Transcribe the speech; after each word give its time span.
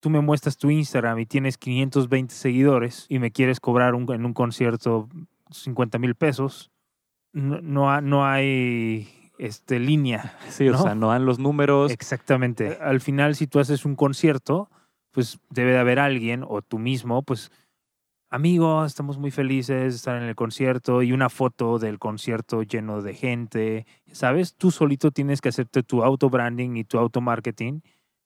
tú 0.00 0.10
me 0.10 0.20
muestras 0.20 0.56
tu 0.56 0.70
Instagram 0.70 1.18
y 1.18 1.26
tienes 1.26 1.58
520 1.58 2.34
seguidores 2.34 3.06
y 3.08 3.18
me 3.18 3.30
quieres 3.30 3.60
cobrar 3.60 3.94
un- 3.94 4.10
en 4.12 4.24
un 4.24 4.32
concierto 4.34 5.08
50 5.50 5.98
mil 5.98 6.14
pesos, 6.14 6.70
no, 7.32 7.60
no, 7.60 7.90
ha- 7.90 8.00
no 8.00 8.24
hay 8.26 9.08
este, 9.38 9.78
línea. 9.78 10.36
Sí, 10.48 10.68
o 10.68 10.72
¿no? 10.72 10.82
sea, 10.82 10.94
no 10.94 11.08
dan 11.10 11.24
los 11.26 11.38
números. 11.38 11.90
Exactamente. 11.92 12.76
Al 12.80 13.00
final, 13.00 13.34
si 13.36 13.46
tú 13.46 13.58
haces 13.58 13.84
un 13.84 13.94
concierto, 13.96 14.68
pues 15.12 15.38
debe 15.50 15.72
de 15.72 15.78
haber 15.78 15.98
alguien 15.98 16.44
o 16.46 16.60
tú 16.62 16.78
mismo, 16.78 17.22
pues, 17.22 17.50
amigo, 18.30 18.84
estamos 18.84 19.18
muy 19.18 19.30
felices 19.30 19.80
de 19.92 19.96
estar 19.96 20.16
en 20.22 20.28
el 20.28 20.34
concierto 20.36 21.02
y 21.02 21.12
una 21.12 21.28
foto 21.30 21.78
del 21.78 21.98
concierto 21.98 22.62
lleno 22.62 23.02
de 23.02 23.14
gente, 23.14 23.86
¿sabes? 24.12 24.54
Tú 24.56 24.70
solito 24.70 25.10
tienes 25.10 25.40
que 25.40 25.48
hacerte 25.48 25.82
tu 25.82 26.04
auto 26.04 26.30
branding 26.30 26.76
y 26.76 26.84
tu 26.84 26.98
auto 26.98 27.20
marketing 27.20 27.80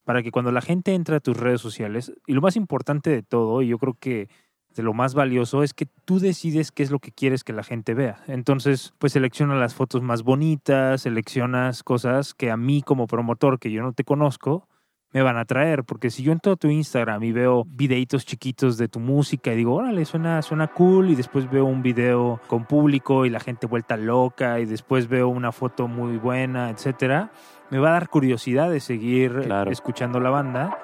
para 0.04 0.22
que 0.22 0.30
cuando 0.30 0.52
la 0.52 0.60
gente 0.60 0.94
entra 0.94 1.16
a 1.16 1.20
tus 1.20 1.36
redes 1.36 1.60
sociales, 1.60 2.12
y 2.26 2.34
lo 2.34 2.40
más 2.40 2.56
importante 2.56 3.10
de 3.10 3.22
todo, 3.22 3.62
y 3.62 3.68
yo 3.68 3.78
creo 3.78 3.96
que 3.98 4.28
de 4.74 4.82
lo 4.82 4.92
más 4.92 5.14
valioso 5.14 5.62
es 5.62 5.72
que 5.72 5.86
tú 6.04 6.18
decides 6.18 6.72
qué 6.72 6.82
es 6.82 6.90
lo 6.90 6.98
que 6.98 7.12
quieres 7.12 7.44
que 7.44 7.52
la 7.52 7.62
gente 7.62 7.94
vea. 7.94 8.22
Entonces, 8.26 8.92
pues 8.98 9.12
selecciona 9.12 9.54
las 9.54 9.74
fotos 9.74 10.02
más 10.02 10.22
bonitas, 10.22 11.02
seleccionas 11.02 11.82
cosas 11.82 12.34
que 12.34 12.50
a 12.50 12.56
mí 12.56 12.82
como 12.82 13.06
promotor, 13.06 13.58
que 13.58 13.70
yo 13.70 13.82
no 13.82 13.92
te 13.92 14.04
conozco, 14.04 14.68
me 15.12 15.22
van 15.22 15.36
a 15.36 15.44
traer. 15.44 15.84
Porque 15.84 16.10
si 16.10 16.24
yo 16.24 16.32
entro 16.32 16.52
a 16.52 16.56
tu 16.56 16.68
Instagram 16.68 17.22
y 17.22 17.30
veo 17.30 17.64
videitos 17.68 18.26
chiquitos 18.26 18.76
de 18.76 18.88
tu 18.88 18.98
música 18.98 19.52
y 19.52 19.56
digo, 19.56 19.74
órale, 19.74 20.04
suena, 20.04 20.42
suena 20.42 20.66
cool, 20.66 21.10
y 21.10 21.14
después 21.14 21.48
veo 21.48 21.66
un 21.66 21.82
video 21.82 22.40
con 22.48 22.64
público 22.64 23.24
y 23.24 23.30
la 23.30 23.38
gente 23.38 23.68
vuelta 23.68 23.96
loca, 23.96 24.58
y 24.58 24.64
después 24.64 25.08
veo 25.08 25.28
una 25.28 25.52
foto 25.52 25.86
muy 25.86 26.18
buena, 26.18 26.70
etcétera, 26.70 27.30
me 27.70 27.78
va 27.78 27.88
a 27.90 27.92
dar 27.92 28.08
curiosidad 28.08 28.70
de 28.70 28.80
seguir 28.80 29.42
Claro. 29.44 29.70
escuchando 29.70 30.20
la 30.20 30.30
banda. 30.30 30.78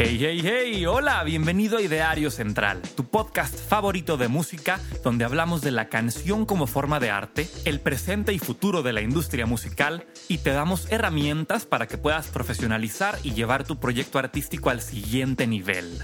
Hey, 0.00 0.16
hey, 0.20 0.40
hey, 0.44 0.86
hola, 0.86 1.24
bienvenido 1.24 1.78
a 1.78 1.82
Ideario 1.82 2.30
Central, 2.30 2.80
tu 2.94 3.02
podcast 3.04 3.58
favorito 3.68 4.16
de 4.16 4.28
música 4.28 4.78
donde 5.02 5.24
hablamos 5.24 5.60
de 5.60 5.72
la 5.72 5.88
canción 5.88 6.46
como 6.46 6.68
forma 6.68 7.00
de 7.00 7.10
arte, 7.10 7.48
el 7.64 7.80
presente 7.80 8.32
y 8.32 8.38
futuro 8.38 8.84
de 8.84 8.92
la 8.92 9.00
industria 9.00 9.44
musical 9.44 10.04
y 10.28 10.38
te 10.38 10.50
damos 10.50 10.86
herramientas 10.92 11.66
para 11.66 11.88
que 11.88 11.98
puedas 11.98 12.28
profesionalizar 12.28 13.18
y 13.24 13.32
llevar 13.32 13.64
tu 13.64 13.80
proyecto 13.80 14.20
artístico 14.20 14.70
al 14.70 14.82
siguiente 14.82 15.48
nivel. 15.48 15.98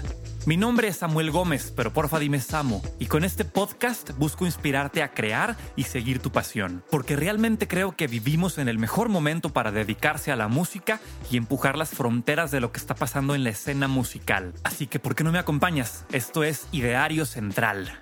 Mi 0.45 0.57
nombre 0.57 0.87
es 0.87 0.97
Samuel 0.97 1.31
Gómez, 1.31 1.73
pero 1.75 1.91
porfa 1.91 2.19
dime 2.19 2.39
Samo, 2.39 2.83
y 2.99 3.07
con 3.07 3.23
este 3.23 3.45
podcast 3.45 4.11
busco 4.19 4.45
inspirarte 4.45 5.01
a 5.01 5.11
crear 5.11 5.57
y 5.75 5.83
seguir 5.83 6.19
tu 6.19 6.31
pasión, 6.31 6.83
porque 6.91 7.15
realmente 7.15 7.67
creo 7.67 7.95
que 7.95 8.05
vivimos 8.05 8.59
en 8.59 8.67
el 8.67 8.77
mejor 8.77 9.09
momento 9.09 9.49
para 9.49 9.71
dedicarse 9.71 10.31
a 10.31 10.35
la 10.35 10.47
música 10.47 10.99
y 11.31 11.37
empujar 11.37 11.79
las 11.79 11.89
fronteras 11.89 12.51
de 12.51 12.59
lo 12.59 12.71
que 12.71 12.79
está 12.79 12.93
pasando 12.93 13.33
en 13.33 13.43
la 13.43 13.49
escena 13.49 13.87
musical. 13.87 14.53
Así 14.63 14.85
que, 14.85 14.99
¿por 14.99 15.15
qué 15.15 15.23
no 15.23 15.31
me 15.31 15.39
acompañas? 15.39 16.05
Esto 16.11 16.43
es 16.43 16.67
Ideario 16.71 17.25
Central. 17.25 17.97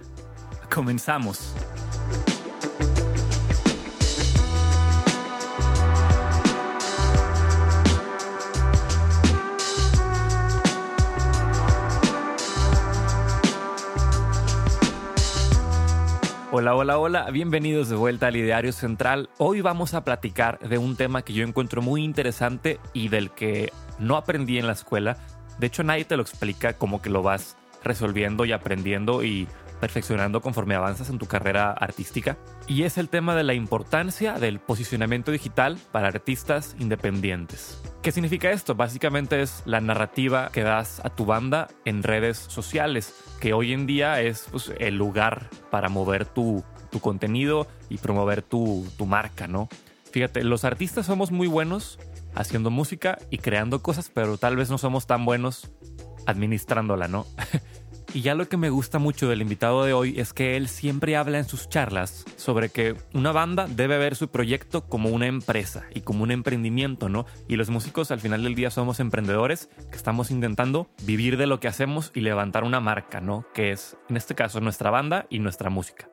Comenzamos. 0.69 1.53
Hola, 16.55 16.75
hola, 16.75 16.99
hola, 16.99 17.31
bienvenidos 17.31 17.89
de 17.89 17.95
vuelta 17.95 18.27
al 18.27 18.35
Ideario 18.35 18.71
Central. 18.73 19.27
Hoy 19.39 19.61
vamos 19.61 19.95
a 19.95 20.03
platicar 20.03 20.59
de 20.59 20.77
un 20.77 20.95
tema 20.95 21.23
que 21.23 21.33
yo 21.33 21.43
encuentro 21.43 21.81
muy 21.81 22.03
interesante 22.03 22.79
y 22.93 23.07
del 23.07 23.31
que 23.31 23.73
no 23.97 24.17
aprendí 24.17 24.59
en 24.59 24.67
la 24.67 24.73
escuela. 24.73 25.17
De 25.57 25.65
hecho, 25.65 25.81
nadie 25.81 26.05
te 26.05 26.15
lo 26.15 26.21
explica 26.21 26.73
como 26.73 27.01
que 27.01 27.09
lo 27.09 27.23
vas 27.23 27.57
resolviendo 27.83 28.45
y 28.45 28.51
aprendiendo 28.51 29.23
y 29.23 29.47
perfeccionando 29.83 30.39
conforme 30.39 30.75
avanzas 30.75 31.09
en 31.09 31.17
tu 31.17 31.25
carrera 31.25 31.71
artística. 31.71 32.37
Y 32.69 32.83
es 32.83 32.97
el 32.97 33.09
tema 33.09 33.35
de 33.35 33.43
la 33.43 33.53
importancia 33.53 34.39
del 34.39 34.61
posicionamiento 34.61 35.29
digital 35.29 35.77
para 35.91 36.07
artistas 36.07 36.77
independientes. 36.79 37.81
¿Qué 38.01 38.13
significa 38.13 38.49
esto? 38.51 38.75
Básicamente 38.75 39.41
es 39.41 39.61
la 39.65 39.81
narrativa 39.81 40.51
que 40.53 40.63
das 40.63 41.01
a 41.03 41.09
tu 41.09 41.25
banda 41.25 41.67
en 41.83 42.01
redes 42.01 42.37
sociales, 42.37 43.13
que 43.41 43.51
hoy 43.51 43.73
en 43.73 43.85
día 43.85 44.21
es 44.21 44.47
pues, 44.49 44.71
el 44.79 44.95
lugar 44.95 45.49
para 45.69 45.89
mover 45.89 46.27
tu, 46.27 46.63
tu 46.89 47.01
contenido 47.01 47.67
y 47.89 47.97
promover 47.97 48.41
tu, 48.41 48.87
tu 48.97 49.05
marca, 49.05 49.49
¿no? 49.49 49.67
Fíjate, 50.13 50.45
los 50.45 50.63
artistas 50.63 51.07
somos 51.07 51.29
muy 51.31 51.47
buenos 51.47 51.99
haciendo 52.35 52.69
música 52.69 53.17
y 53.29 53.39
creando 53.39 53.81
cosas, 53.81 54.09
pero 54.13 54.37
tal 54.37 54.55
vez 54.55 54.69
no 54.69 54.77
somos 54.77 55.07
tan 55.07 55.25
buenos 55.25 55.73
administrándola, 56.25 57.09
¿no? 57.09 57.25
Y 58.13 58.21
ya 58.21 58.35
lo 58.35 58.47
que 58.47 58.57
me 58.57 58.69
gusta 58.69 58.99
mucho 58.99 59.27
del 59.27 59.41
invitado 59.41 59.83
de 59.83 59.93
hoy 59.93 60.19
es 60.19 60.33
que 60.33 60.55
él 60.55 60.67
siempre 60.67 61.17
habla 61.17 61.39
en 61.39 61.45
sus 61.45 61.67
charlas 61.67 62.25
sobre 62.35 62.69
que 62.69 62.95
una 63.11 63.31
banda 63.31 63.65
debe 63.67 63.97
ver 63.97 64.15
su 64.15 64.27
proyecto 64.27 64.85
como 64.85 65.09
una 65.09 65.25
empresa 65.25 65.85
y 65.95 66.01
como 66.01 66.21
un 66.21 66.29
emprendimiento, 66.29 67.09
¿no? 67.09 67.25
Y 67.47 67.55
los 67.55 67.71
músicos 67.71 68.11
al 68.11 68.19
final 68.19 68.43
del 68.43 68.53
día 68.53 68.69
somos 68.69 68.99
emprendedores 68.99 69.67
que 69.89 69.97
estamos 69.97 70.29
intentando 70.29 70.91
vivir 71.01 71.37
de 71.37 71.47
lo 71.47 71.59
que 71.59 71.67
hacemos 71.67 72.11
y 72.13 72.21
levantar 72.21 72.63
una 72.63 72.79
marca, 72.79 73.19
¿no? 73.19 73.47
Que 73.51 73.71
es, 73.71 73.97
en 74.09 74.17
este 74.17 74.35
caso, 74.35 74.61
nuestra 74.61 74.91
banda 74.91 75.25
y 75.31 75.39
nuestra 75.39 75.71
música. 75.71 76.07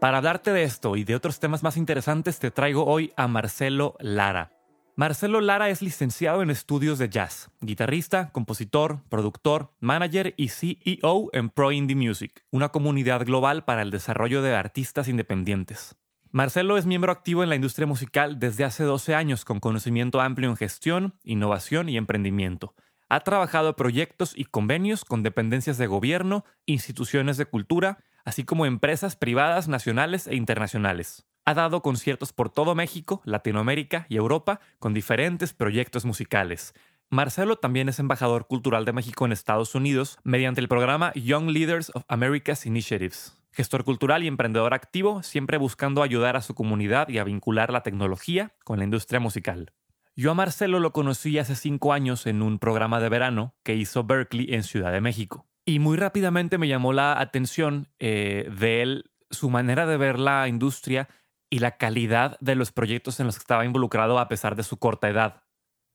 Para 0.00 0.18
hablarte 0.18 0.54
de 0.54 0.62
esto 0.62 0.96
y 0.96 1.04
de 1.04 1.16
otros 1.16 1.38
temas 1.38 1.62
más 1.62 1.76
interesantes, 1.76 2.38
te 2.38 2.50
traigo 2.50 2.86
hoy 2.86 3.12
a 3.14 3.28
Marcelo 3.28 3.94
Lara. 4.00 4.52
Marcelo 4.94 5.40
Lara 5.40 5.70
es 5.70 5.80
licenciado 5.80 6.42
en 6.42 6.50
estudios 6.50 6.98
de 6.98 7.08
jazz, 7.08 7.50
guitarrista, 7.62 8.30
compositor, 8.30 9.00
productor, 9.08 9.72
manager 9.80 10.34
y 10.36 10.48
CEO 10.48 11.30
en 11.32 11.48
Pro 11.48 11.72
Indie 11.72 11.96
Music, 11.96 12.44
una 12.50 12.68
comunidad 12.68 13.24
global 13.24 13.64
para 13.64 13.80
el 13.80 13.90
desarrollo 13.90 14.42
de 14.42 14.54
artistas 14.54 15.08
independientes. 15.08 15.96
Marcelo 16.30 16.76
es 16.76 16.84
miembro 16.84 17.10
activo 17.10 17.42
en 17.42 17.48
la 17.48 17.54
industria 17.54 17.86
musical 17.86 18.38
desde 18.38 18.64
hace 18.64 18.84
12 18.84 19.14
años 19.14 19.46
con 19.46 19.60
conocimiento 19.60 20.20
amplio 20.20 20.50
en 20.50 20.56
gestión, 20.56 21.14
innovación 21.24 21.88
y 21.88 21.96
emprendimiento. 21.96 22.74
Ha 23.08 23.20
trabajado 23.20 23.76
proyectos 23.76 24.34
y 24.36 24.44
convenios 24.44 25.06
con 25.06 25.22
dependencias 25.22 25.78
de 25.78 25.86
gobierno, 25.86 26.44
instituciones 26.66 27.38
de 27.38 27.46
cultura, 27.46 28.04
así 28.26 28.44
como 28.44 28.66
empresas 28.66 29.16
privadas 29.16 29.68
nacionales 29.68 30.26
e 30.26 30.36
internacionales. 30.36 31.24
Ha 31.44 31.54
dado 31.54 31.82
conciertos 31.82 32.32
por 32.32 32.50
todo 32.50 32.76
México, 32.76 33.20
Latinoamérica 33.24 34.06
y 34.08 34.16
Europa 34.16 34.60
con 34.78 34.94
diferentes 34.94 35.52
proyectos 35.52 36.04
musicales. 36.04 36.72
Marcelo 37.10 37.56
también 37.56 37.88
es 37.88 37.98
embajador 37.98 38.46
cultural 38.46 38.84
de 38.84 38.92
México 38.92 39.26
en 39.26 39.32
Estados 39.32 39.74
Unidos 39.74 40.18
mediante 40.22 40.60
el 40.60 40.68
programa 40.68 41.12
Young 41.14 41.50
Leaders 41.50 41.90
of 41.94 42.04
America's 42.06 42.64
Initiatives. 42.64 43.36
Gestor 43.50 43.84
cultural 43.84 44.22
y 44.22 44.28
emprendedor 44.28 44.72
activo, 44.72 45.22
siempre 45.22 45.58
buscando 45.58 46.02
ayudar 46.02 46.36
a 46.36 46.42
su 46.42 46.54
comunidad 46.54 47.08
y 47.08 47.18
a 47.18 47.24
vincular 47.24 47.72
la 47.72 47.82
tecnología 47.82 48.54
con 48.64 48.78
la 48.78 48.84
industria 48.84 49.20
musical. 49.20 49.72
Yo 50.14 50.30
a 50.30 50.34
Marcelo 50.34 50.78
lo 50.78 50.92
conocí 50.92 51.38
hace 51.38 51.56
cinco 51.56 51.92
años 51.92 52.26
en 52.26 52.40
un 52.40 52.58
programa 52.58 53.00
de 53.00 53.08
verano 53.08 53.54
que 53.62 53.74
hizo 53.74 54.04
Berkeley 54.04 54.54
en 54.54 54.62
Ciudad 54.62 54.92
de 54.92 55.00
México. 55.00 55.46
Y 55.64 55.80
muy 55.80 55.96
rápidamente 55.96 56.56
me 56.56 56.68
llamó 56.68 56.92
la 56.92 57.20
atención 57.20 57.88
eh, 57.98 58.48
de 58.58 58.82
él, 58.82 59.10
su 59.30 59.50
manera 59.50 59.86
de 59.86 59.96
ver 59.96 60.18
la 60.18 60.48
industria 60.48 61.08
y 61.52 61.58
la 61.58 61.76
calidad 61.76 62.38
de 62.40 62.54
los 62.54 62.72
proyectos 62.72 63.20
en 63.20 63.26
los 63.26 63.36
que 63.36 63.42
estaba 63.42 63.66
involucrado 63.66 64.18
a 64.18 64.26
pesar 64.26 64.56
de 64.56 64.62
su 64.62 64.78
corta 64.78 65.10
edad. 65.10 65.42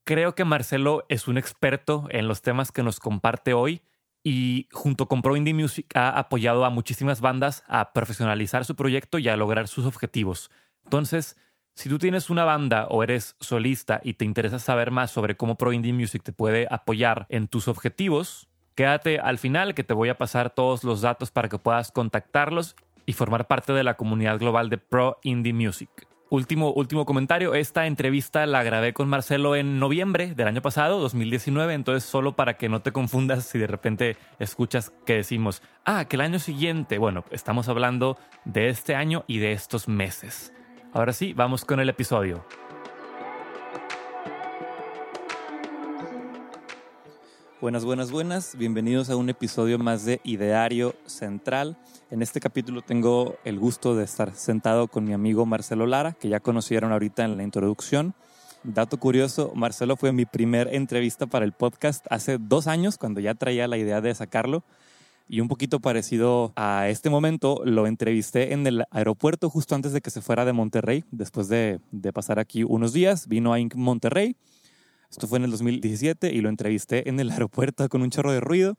Creo 0.04 0.36
que 0.36 0.44
Marcelo 0.44 1.04
es 1.08 1.26
un 1.26 1.36
experto 1.36 2.06
en 2.10 2.28
los 2.28 2.42
temas 2.42 2.70
que 2.70 2.84
nos 2.84 3.00
comparte 3.00 3.54
hoy 3.54 3.82
y 4.22 4.68
junto 4.70 5.08
con 5.08 5.20
Pro 5.20 5.34
Indie 5.34 5.54
Music 5.54 5.86
ha 5.96 6.16
apoyado 6.16 6.64
a 6.64 6.70
muchísimas 6.70 7.20
bandas 7.20 7.64
a 7.66 7.92
profesionalizar 7.92 8.64
su 8.64 8.76
proyecto 8.76 9.18
y 9.18 9.28
a 9.28 9.36
lograr 9.36 9.66
sus 9.66 9.84
objetivos. 9.84 10.52
Entonces, 10.84 11.36
si 11.74 11.88
tú 11.88 11.98
tienes 11.98 12.30
una 12.30 12.44
banda 12.44 12.86
o 12.86 13.02
eres 13.02 13.34
solista 13.40 14.00
y 14.04 14.14
te 14.14 14.24
interesa 14.24 14.60
saber 14.60 14.92
más 14.92 15.10
sobre 15.10 15.36
cómo 15.36 15.56
Pro 15.56 15.72
Indie 15.72 15.92
Music 15.92 16.22
te 16.22 16.32
puede 16.32 16.68
apoyar 16.70 17.26
en 17.30 17.48
tus 17.48 17.66
objetivos, 17.66 18.48
quédate 18.76 19.18
al 19.18 19.38
final 19.38 19.74
que 19.74 19.82
te 19.82 19.92
voy 19.92 20.08
a 20.08 20.18
pasar 20.18 20.50
todos 20.50 20.84
los 20.84 21.00
datos 21.00 21.32
para 21.32 21.48
que 21.48 21.58
puedas 21.58 21.90
contactarlos 21.90 22.76
y 23.08 23.14
formar 23.14 23.46
parte 23.46 23.72
de 23.72 23.82
la 23.82 23.94
comunidad 23.94 24.38
global 24.38 24.68
de 24.68 24.76
Pro 24.76 25.16
Indie 25.22 25.54
Music. 25.54 25.88
Último, 26.28 26.74
último 26.74 27.06
comentario, 27.06 27.54
esta 27.54 27.86
entrevista 27.86 28.44
la 28.44 28.62
grabé 28.62 28.92
con 28.92 29.08
Marcelo 29.08 29.56
en 29.56 29.78
noviembre 29.78 30.34
del 30.34 30.46
año 30.46 30.60
pasado, 30.60 31.00
2019, 31.00 31.72
entonces 31.72 32.04
solo 32.04 32.36
para 32.36 32.58
que 32.58 32.68
no 32.68 32.82
te 32.82 32.92
confundas 32.92 33.46
si 33.46 33.58
de 33.58 33.66
repente 33.66 34.18
escuchas 34.38 34.92
que 35.06 35.14
decimos, 35.14 35.62
ah, 35.86 36.04
que 36.04 36.16
el 36.16 36.20
año 36.20 36.38
siguiente, 36.38 36.98
bueno, 36.98 37.24
estamos 37.30 37.70
hablando 37.70 38.18
de 38.44 38.68
este 38.68 38.94
año 38.94 39.24
y 39.26 39.38
de 39.38 39.52
estos 39.52 39.88
meses. 39.88 40.52
Ahora 40.92 41.14
sí, 41.14 41.32
vamos 41.32 41.64
con 41.64 41.80
el 41.80 41.88
episodio. 41.88 42.44
Buenas, 47.60 47.84
buenas, 47.84 48.12
buenas. 48.12 48.56
Bienvenidos 48.56 49.10
a 49.10 49.16
un 49.16 49.30
episodio 49.30 49.80
más 49.80 50.04
de 50.04 50.20
Ideario 50.22 50.94
Central. 51.06 51.76
En 52.08 52.22
este 52.22 52.38
capítulo 52.38 52.82
tengo 52.82 53.34
el 53.44 53.58
gusto 53.58 53.96
de 53.96 54.04
estar 54.04 54.32
sentado 54.36 54.86
con 54.86 55.04
mi 55.04 55.12
amigo 55.12 55.44
Marcelo 55.44 55.84
Lara, 55.88 56.12
que 56.12 56.28
ya 56.28 56.38
conocieron 56.38 56.92
ahorita 56.92 57.24
en 57.24 57.36
la 57.36 57.42
introducción. 57.42 58.14
Dato 58.62 59.00
curioso, 59.00 59.50
Marcelo 59.56 59.96
fue 59.96 60.12
mi 60.12 60.24
primer 60.24 60.72
entrevista 60.72 61.26
para 61.26 61.44
el 61.44 61.50
podcast 61.50 62.06
hace 62.10 62.38
dos 62.38 62.68
años, 62.68 62.96
cuando 62.96 63.18
ya 63.18 63.34
traía 63.34 63.66
la 63.66 63.76
idea 63.76 64.00
de 64.00 64.14
sacarlo. 64.14 64.62
Y 65.28 65.40
un 65.40 65.48
poquito 65.48 65.80
parecido 65.80 66.52
a 66.54 66.88
este 66.88 67.10
momento, 67.10 67.62
lo 67.64 67.88
entrevisté 67.88 68.52
en 68.52 68.68
el 68.68 68.84
aeropuerto 68.92 69.50
justo 69.50 69.74
antes 69.74 69.92
de 69.92 70.00
que 70.00 70.10
se 70.10 70.22
fuera 70.22 70.44
de 70.44 70.52
Monterrey, 70.52 71.02
después 71.10 71.48
de, 71.48 71.80
pasar 72.14 72.38
aquí 72.38 72.62
unos 72.62 72.92
días, 72.92 73.26
vino 73.26 73.52
a 73.52 73.58
Inc. 73.58 73.74
Monterrey. 73.74 74.36
Esto 75.10 75.26
fue 75.26 75.38
en 75.38 75.44
el 75.44 75.50
2017 75.50 76.32
y 76.32 76.40
lo 76.40 76.48
entrevisté 76.48 77.08
en 77.08 77.20
el 77.20 77.30
aeropuerto 77.32 77.88
con 77.88 78.02
un 78.02 78.10
chorro 78.10 78.32
de 78.32 78.40
ruido 78.40 78.76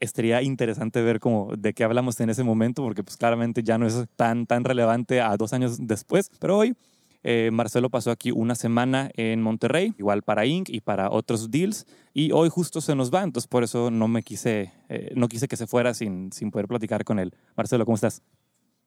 estaría 0.00 0.42
interesante 0.42 1.02
ver 1.02 1.20
cómo, 1.20 1.54
de 1.56 1.74
qué 1.74 1.84
hablamos 1.84 2.18
en 2.20 2.30
ese 2.30 2.44
momento, 2.44 2.82
porque 2.82 3.02
pues 3.02 3.16
claramente 3.16 3.62
ya 3.62 3.78
no 3.78 3.86
es 3.86 4.06
tan, 4.16 4.46
tan 4.46 4.64
relevante 4.64 5.20
a 5.20 5.36
dos 5.36 5.52
años 5.52 5.78
después. 5.80 6.30
Pero 6.38 6.58
hoy 6.58 6.76
eh, 7.22 7.50
Marcelo 7.52 7.90
pasó 7.90 8.10
aquí 8.10 8.30
una 8.30 8.54
semana 8.54 9.10
en 9.14 9.42
Monterrey, 9.42 9.94
igual 9.98 10.22
para 10.22 10.46
Inc. 10.46 10.68
y 10.68 10.80
para 10.80 11.10
otros 11.10 11.50
deals, 11.50 11.86
y 12.14 12.32
hoy 12.32 12.48
justo 12.48 12.80
se 12.80 12.94
nos 12.94 13.12
va, 13.12 13.22
entonces 13.22 13.48
por 13.48 13.64
eso 13.64 13.90
no 13.90 14.08
me 14.08 14.22
quise, 14.22 14.72
eh, 14.88 15.12
no 15.16 15.28
quise 15.28 15.48
que 15.48 15.56
se 15.56 15.66
fuera 15.66 15.94
sin, 15.94 16.32
sin 16.32 16.50
poder 16.50 16.68
platicar 16.68 17.04
con 17.04 17.18
él. 17.18 17.34
Marcelo, 17.56 17.84
¿cómo 17.84 17.96
estás? 17.96 18.22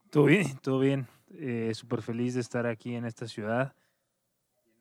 Todo 0.10 0.26
bien, 0.26 0.58
todo 0.62 0.80
bien. 0.80 1.08
Eh, 1.34 1.72
Súper 1.74 2.02
feliz 2.02 2.34
de 2.34 2.42
estar 2.42 2.66
aquí 2.66 2.96
en 2.96 3.06
esta 3.06 3.28
ciudad 3.28 3.74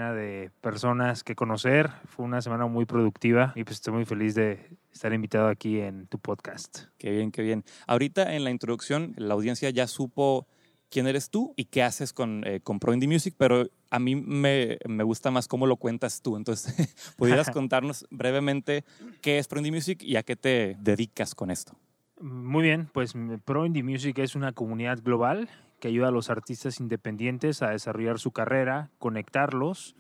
de 0.09 0.51
personas 0.61 1.23
que 1.23 1.35
conocer. 1.35 1.91
Fue 2.07 2.25
una 2.25 2.41
semana 2.41 2.67
muy 2.67 2.87
productiva 2.87 3.53
y 3.55 3.65
pues 3.65 3.77
estoy 3.77 3.95
muy 3.95 4.05
feliz 4.05 4.35
de 4.35 4.79
estar 4.93 5.13
invitado 5.13 5.49
aquí 5.49 5.81
en 5.81 6.07
tu 6.07 6.19
podcast. 6.19 6.85
Qué 6.99 7.11
bien, 7.11 7.31
qué 7.31 7.43
bien. 7.43 7.65
Ahorita 7.87 8.35
en 8.35 8.45
la 8.45 8.51
introducción 8.51 9.15
la 9.17 9.35
audiencia 9.35 9.71
ya 9.71 9.87
supo 9.87 10.47
quién 10.91 11.07
eres 11.07 11.31
tú 11.31 11.55
y 11.57 11.67
qué 11.67 11.83
haces 11.83 12.13
con, 12.13 12.43
eh, 12.47 12.61
con 12.61 12.81
Pro 12.81 12.93
Indie 12.93 13.09
Music, 13.09 13.35
pero 13.37 13.69
a 13.91 13.99
mí 13.99 14.17
me, 14.17 14.79
me, 14.89 15.05
gusta 15.05 15.31
más 15.31 15.47
cómo 15.47 15.67
lo 15.67 15.77
cuentas 15.77 16.23
tú. 16.23 16.37
Entonces, 16.37 16.75
¿pudieras 17.17 17.51
contarnos 17.53 18.07
brevemente 18.11 18.85
qué 19.21 19.39
es 19.39 19.47
Pro 19.47 19.61
Indie 19.61 19.73
Music 19.73 20.03
y 20.03 20.17
a 20.17 20.23
qué 20.23 20.35
te 20.35 20.77
dedicas 20.81 21.35
con 21.35 21.51
esto? 21.51 21.77
Muy 22.21 22.63
bien, 22.63 22.89
pues 22.93 23.15
Pro 23.45 23.65
Indie 23.65 23.83
Music 23.83 24.19
es 24.19 24.35
una 24.35 24.53
comunidad 24.53 24.99
global 25.03 25.49
que 25.81 25.89
ayuda 25.89 26.09
a 26.09 26.13
los 26.13 26.31
artistas 26.31 26.79
independientes 26.79 27.63
a 27.63 27.71
desarrollar 27.71 28.19
su 28.19 28.31
carrera, 28.31 28.91
conectarlos 28.99 29.97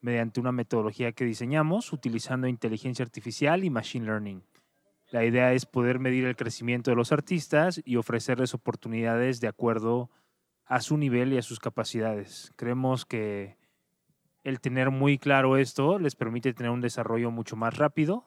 mediante 0.00 0.40
una 0.40 0.52
metodología 0.52 1.12
que 1.12 1.24
diseñamos 1.24 1.92
utilizando 1.92 2.46
inteligencia 2.46 3.04
artificial 3.04 3.64
y 3.64 3.70
machine 3.70 4.06
learning. 4.06 4.42
La 5.10 5.24
idea 5.24 5.52
es 5.52 5.64
poder 5.64 5.98
medir 5.98 6.24
el 6.24 6.36
crecimiento 6.36 6.90
de 6.90 6.96
los 6.96 7.12
artistas 7.12 7.80
y 7.84 7.96
ofrecerles 7.96 8.54
oportunidades 8.54 9.40
de 9.40 9.48
acuerdo 9.48 10.10
a 10.66 10.80
su 10.80 10.98
nivel 10.98 11.32
y 11.32 11.38
a 11.38 11.42
sus 11.42 11.60
capacidades. 11.60 12.52
Creemos 12.56 13.06
que 13.06 13.56
el 14.44 14.60
tener 14.60 14.90
muy 14.90 15.18
claro 15.18 15.56
esto 15.56 15.98
les 15.98 16.14
permite 16.14 16.52
tener 16.52 16.70
un 16.70 16.80
desarrollo 16.80 17.30
mucho 17.30 17.56
más 17.56 17.76
rápido 17.76 18.24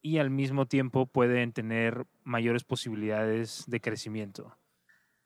y 0.00 0.18
al 0.18 0.30
mismo 0.30 0.66
tiempo 0.66 1.06
pueden 1.06 1.52
tener 1.52 2.06
mayores 2.22 2.62
posibilidades 2.62 3.64
de 3.66 3.80
crecimiento. 3.80 4.56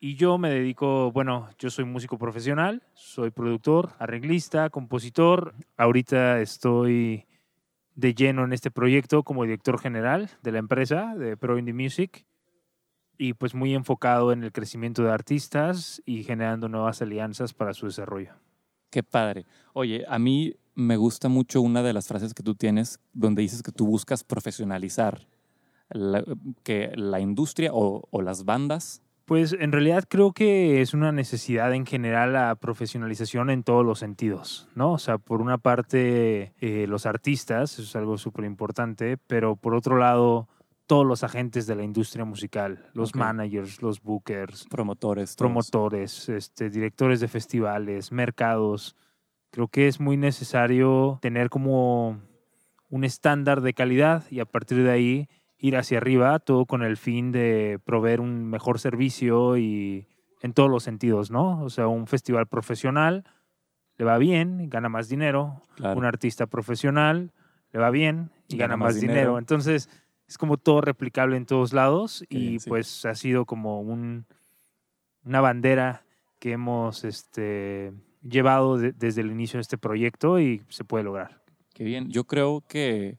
Y 0.01 0.15
yo 0.15 0.37
me 0.37 0.49
dedico, 0.49 1.11
bueno, 1.11 1.49
yo 1.57 1.69
soy 1.69 1.83
músico 1.83 2.17
profesional, 2.17 2.83
soy 2.93 3.31
productor, 3.31 3.91
arreglista, 3.99 4.69
compositor. 4.69 5.53
Ahorita 5.75 6.39
estoy 6.39 7.25
de 7.95 8.13
lleno 8.13 8.45
en 8.45 8.53
este 8.53 8.71
proyecto 8.71 9.23
como 9.23 9.43
director 9.43 9.77
general 9.77 10.29
de 10.41 10.53
la 10.53 10.59
empresa 10.59 11.15
de 11.17 11.35
Pro 11.35 11.57
Indie 11.57 11.73
Music 11.73 12.25
y 13.17 13.33
pues 13.33 13.53
muy 13.53 13.75
enfocado 13.75 14.31
en 14.31 14.45
el 14.45 14.53
crecimiento 14.53 15.03
de 15.03 15.11
artistas 15.11 16.01
y 16.05 16.23
generando 16.23 16.69
nuevas 16.69 17.01
alianzas 17.01 17.53
para 17.53 17.73
su 17.73 17.85
desarrollo. 17.85 18.31
Qué 18.89 19.03
padre. 19.03 19.45
Oye, 19.73 20.05
a 20.07 20.17
mí 20.17 20.55
me 20.75 20.95
gusta 20.95 21.27
mucho 21.27 21.61
una 21.61 21.83
de 21.83 21.91
las 21.91 22.07
frases 22.07 22.33
que 22.33 22.41
tú 22.41 22.55
tienes 22.55 23.01
donde 23.11 23.41
dices 23.41 23.61
que 23.61 23.73
tú 23.73 23.85
buscas 23.85 24.23
profesionalizar 24.23 25.27
la, 25.89 26.23
que 26.63 26.93
la 26.95 27.19
industria 27.19 27.71
o, 27.73 28.07
o 28.09 28.21
las 28.21 28.45
bandas. 28.45 29.01
Pues 29.29 29.53
en 29.53 29.71
realidad 29.71 30.05
creo 30.09 30.33
que 30.33 30.81
es 30.81 30.95
una 30.95 31.11
necesidad 31.11 31.71
en 31.75 31.85
general 31.85 32.33
la 32.33 32.55
profesionalización 32.55 33.51
en 33.51 33.61
todos 33.61 33.85
los 33.85 33.99
sentidos, 33.99 34.67
¿no? 34.73 34.93
O 34.93 34.97
sea, 34.97 35.19
por 35.19 35.39
una 35.39 35.59
parte 35.59 36.55
eh, 36.59 36.87
los 36.87 37.05
artistas, 37.05 37.73
eso 37.73 37.83
es 37.83 37.95
algo 37.95 38.17
súper 38.17 38.45
importante, 38.45 39.17
pero 39.17 39.55
por 39.55 39.75
otro 39.75 39.99
lado 39.99 40.47
todos 40.87 41.05
los 41.05 41.23
agentes 41.23 41.67
de 41.67 41.75
la 41.75 41.83
industria 41.83 42.25
musical, 42.25 42.89
los 42.95 43.13
managers, 43.13 43.83
los 43.83 44.01
bookers, 44.01 44.65
Promotores. 44.67 45.35
todos. 45.35 45.47
promotores, 45.47 46.27
este, 46.29 46.71
directores 46.71 47.19
de 47.19 47.27
festivales, 47.27 48.11
mercados. 48.11 48.95
Creo 49.51 49.67
que 49.67 49.87
es 49.87 49.99
muy 49.99 50.17
necesario 50.17 51.19
tener 51.21 51.51
como 51.51 52.19
un 52.89 53.03
estándar 53.03 53.61
de 53.61 53.75
calidad 53.75 54.23
y 54.31 54.39
a 54.39 54.45
partir 54.45 54.83
de 54.83 54.89
ahí 54.89 55.29
ir 55.59 55.75
hacia 55.77 55.97
arriba, 55.97 56.39
todo 56.39 56.65
con 56.65 56.83
el 56.83 56.95
fin 56.97 57.31
de 57.31 57.79
proveer 57.83 58.21
un 58.21 58.45
mejor 58.45 58.79
servicio 58.79 59.57
y 59.57 60.07
en 60.41 60.53
todos 60.53 60.69
los 60.69 60.83
sentidos, 60.83 61.31
¿no? 61.31 61.61
O 61.63 61.69
sea, 61.69 61.87
un 61.87 62.07
festival 62.07 62.47
profesional 62.47 63.25
le 63.97 64.05
va 64.05 64.17
bien, 64.17 64.69
gana 64.69 64.87
más 64.89 65.09
dinero, 65.09 65.61
Claro. 65.75 65.99
un 65.99 66.05
artista 66.05 66.45
profesional 66.47 67.33
le 67.73 67.79
va 67.79 67.89
bien 67.89 68.31
y 68.47 68.55
gana, 68.57 68.77
más 68.77 68.99
dinero. 68.99 69.37
Entonces, 69.37 69.89
es 70.27 70.37
como 70.37 70.57
todo 70.57 70.79
replicable 70.81 71.35
en 71.35 71.45
todos 71.45 71.73
lados 71.73 72.23
Qué 72.29 72.37
y 72.37 72.47
bien, 72.47 72.59
sí. 72.61 72.69
pues 72.69 73.05
ha 73.05 73.13
sido 73.15 73.45
como 73.45 73.81
un, 73.81 74.25
una 75.25 75.41
bandera 75.41 76.05
que 76.39 76.53
hemos 76.53 77.03
este, 77.03 77.91
llevado 78.23 78.77
de- 78.77 78.93
desde 78.93 79.19
el 79.21 79.31
inicio 79.31 79.57
de 79.57 79.61
este 79.63 79.77
proyecto 79.77 80.39
y 80.39 80.61
se 80.69 80.85
puede 80.85 81.03
lograr. 81.03 81.43
Qué 81.73 81.83
bien. 81.83 82.09
Yo 82.09 82.23
creo 82.23 82.63
que 82.67 83.17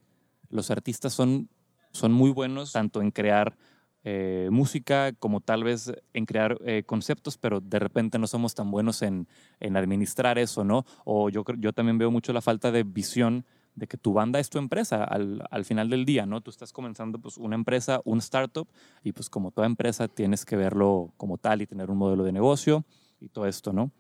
los 0.49 0.71
artistas 0.71 1.13
son, 1.13 1.49
son 1.93 2.13
muy 2.13 2.31
buenos 2.31 2.73
tanto 2.73 3.03
en 3.03 3.11
crear 3.11 3.57
eh, 4.03 4.49
música 4.51 5.13
como 5.19 5.41
tal 5.41 5.63
vez 5.63 5.93
en 6.15 6.25
crear 6.25 6.59
eh, 6.65 6.85
conceptos, 6.87 7.37
pero 7.37 7.61
de 7.61 7.79
repente 7.79 8.19
no 8.19 8.27
somos 8.27 8.55
tan 8.55 8.71
buenos 8.71 9.03
en, 9.03 9.29
en 9.61 9.77
administrar 9.77 10.39
eso, 10.39 10.65
¿no? 10.65 10.87
O 11.05 11.29
yo, 11.29 11.45
yo 11.59 11.73
también 11.75 11.99
veo 11.99 12.11
mucho 12.11 12.33
la 12.33 12.41
falta 12.41 12.73
de 12.73 12.83
visión 12.83 13.45
de 13.75 13.87
que 13.87 13.99
tu 13.99 14.15
banda 14.15 14.41
es 14.41 14.49
tu 14.49 14.59
empresa 14.59 15.05
al, 15.05 15.45
al 15.51 15.65
final 15.65 15.91
del 15.91 16.07
día, 16.07 16.25
¿no? 16.25 16.41
Tú 16.41 16.51
estás 16.51 16.73
comenzando 16.73 17.19
pues 17.19 17.37
una 17.37 17.57
empresa, 17.57 18.01
un 18.05 18.19
startup, 18.19 18.67
y 19.05 19.13
pues 19.13 19.29
como 19.29 19.51
toda 19.51 19.67
empresa 19.67 20.09
tienes 20.09 20.47
que 20.47 20.57
verlo 20.57 21.13
como 21.19 21.37
tal 21.37 21.61
y 21.61 21.67
tener 21.67 21.91
un 21.91 21.99
modelo 21.99 22.25
de 22.25 22.33
negocio 22.33 22.85
y 23.21 23.29
todo 23.29 23.47
esto, 23.47 23.73
¿no? 23.73 23.91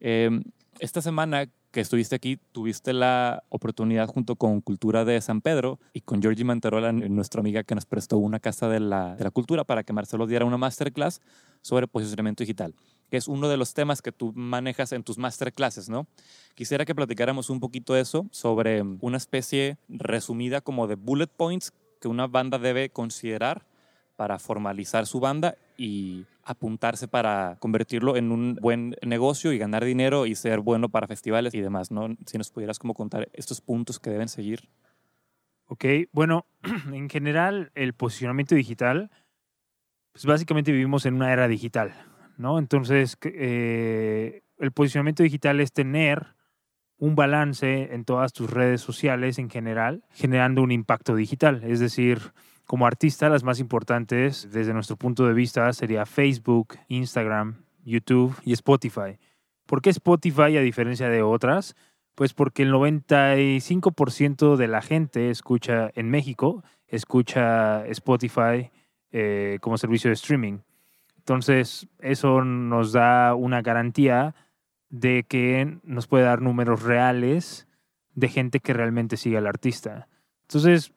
Eh, 0.00 0.30
esta 0.82 1.00
semana 1.00 1.46
que 1.70 1.80
estuviste 1.80 2.16
aquí, 2.16 2.40
tuviste 2.50 2.92
la 2.92 3.44
oportunidad 3.50 4.08
junto 4.08 4.34
con 4.34 4.60
Cultura 4.60 5.04
de 5.04 5.20
San 5.20 5.40
Pedro 5.40 5.78
y 5.92 6.00
con 6.00 6.20
Georgie 6.20 6.44
Manterola, 6.44 6.90
nuestra 6.90 7.40
amiga 7.40 7.62
que 7.62 7.76
nos 7.76 7.86
prestó 7.86 8.18
una 8.18 8.40
casa 8.40 8.68
de 8.68 8.80
la, 8.80 9.14
de 9.14 9.22
la 9.22 9.30
cultura 9.30 9.62
para 9.62 9.84
que 9.84 9.92
Marcelo 9.92 10.26
diera 10.26 10.44
una 10.44 10.56
masterclass 10.56 11.20
sobre 11.60 11.86
posicionamiento 11.86 12.42
digital, 12.42 12.74
que 13.08 13.16
es 13.16 13.28
uno 13.28 13.48
de 13.48 13.56
los 13.56 13.74
temas 13.74 14.02
que 14.02 14.10
tú 14.10 14.32
manejas 14.34 14.90
en 14.90 15.04
tus 15.04 15.18
masterclasses, 15.18 15.88
¿no? 15.88 16.08
Quisiera 16.56 16.84
que 16.84 16.96
platicáramos 16.96 17.48
un 17.48 17.60
poquito 17.60 17.96
eso, 17.96 18.26
sobre 18.32 18.82
una 18.82 19.18
especie 19.18 19.78
resumida 19.88 20.62
como 20.62 20.88
de 20.88 20.96
bullet 20.96 21.28
points 21.28 21.72
que 22.00 22.08
una 22.08 22.26
banda 22.26 22.58
debe 22.58 22.90
considerar 22.90 23.64
para 24.16 24.40
formalizar 24.40 25.06
su 25.06 25.20
banda 25.20 25.56
y 25.76 26.26
apuntarse 26.44 27.08
para 27.08 27.56
convertirlo 27.60 28.16
en 28.16 28.32
un 28.32 28.56
buen 28.60 28.96
negocio 29.02 29.52
y 29.52 29.58
ganar 29.58 29.84
dinero 29.84 30.26
y 30.26 30.34
ser 30.34 30.60
bueno 30.60 30.88
para 30.88 31.06
festivales 31.06 31.54
y 31.54 31.60
demás, 31.60 31.90
¿no? 31.90 32.16
Si 32.26 32.38
nos 32.38 32.50
pudieras 32.50 32.78
como 32.78 32.94
contar 32.94 33.28
estos 33.32 33.60
puntos 33.60 33.98
que 33.98 34.10
deben 34.10 34.28
seguir. 34.28 34.68
Ok, 35.66 35.84
bueno, 36.12 36.46
en 36.92 37.08
general 37.08 37.70
el 37.74 37.94
posicionamiento 37.94 38.54
digital, 38.54 39.10
pues 40.12 40.26
básicamente 40.26 40.72
vivimos 40.72 41.06
en 41.06 41.14
una 41.14 41.32
era 41.32 41.48
digital, 41.48 41.94
¿no? 42.36 42.58
Entonces, 42.58 43.16
eh, 43.22 44.42
el 44.58 44.72
posicionamiento 44.72 45.22
digital 45.22 45.60
es 45.60 45.72
tener 45.72 46.36
un 46.98 47.16
balance 47.16 47.92
en 47.94 48.04
todas 48.04 48.32
tus 48.32 48.48
redes 48.48 48.80
sociales 48.80 49.38
en 49.38 49.50
general, 49.50 50.04
generando 50.10 50.62
un 50.62 50.70
impacto 50.70 51.16
digital. 51.16 51.64
Es 51.64 51.80
decir, 51.80 52.32
como 52.72 52.86
artista, 52.86 53.28
las 53.28 53.44
más 53.44 53.60
importantes 53.60 54.48
desde 54.50 54.72
nuestro 54.72 54.96
punto 54.96 55.26
de 55.26 55.34
vista 55.34 55.70
sería 55.74 56.06
Facebook, 56.06 56.78
Instagram, 56.88 57.66
YouTube 57.84 58.34
y 58.44 58.54
Spotify. 58.54 59.18
¿Por 59.66 59.82
qué 59.82 59.90
Spotify 59.90 60.56
a 60.56 60.62
diferencia 60.62 61.10
de 61.10 61.20
otras? 61.20 61.76
Pues 62.14 62.32
porque 62.32 62.62
el 62.62 62.72
95% 62.72 64.56
de 64.56 64.68
la 64.68 64.80
gente 64.80 65.28
escucha 65.28 65.90
en 65.94 66.08
México, 66.08 66.64
escucha 66.86 67.86
Spotify 67.88 68.70
eh, 69.10 69.58
como 69.60 69.76
servicio 69.76 70.08
de 70.08 70.14
streaming. 70.14 70.60
Entonces, 71.18 71.88
eso 71.98 72.42
nos 72.42 72.92
da 72.92 73.34
una 73.34 73.60
garantía 73.60 74.34
de 74.88 75.26
que 75.28 75.76
nos 75.82 76.06
puede 76.06 76.24
dar 76.24 76.40
números 76.40 76.84
reales 76.84 77.68
de 78.14 78.28
gente 78.28 78.60
que 78.60 78.72
realmente 78.72 79.18
sigue 79.18 79.36
al 79.36 79.46
artista. 79.46 80.08
Entonces, 80.44 80.94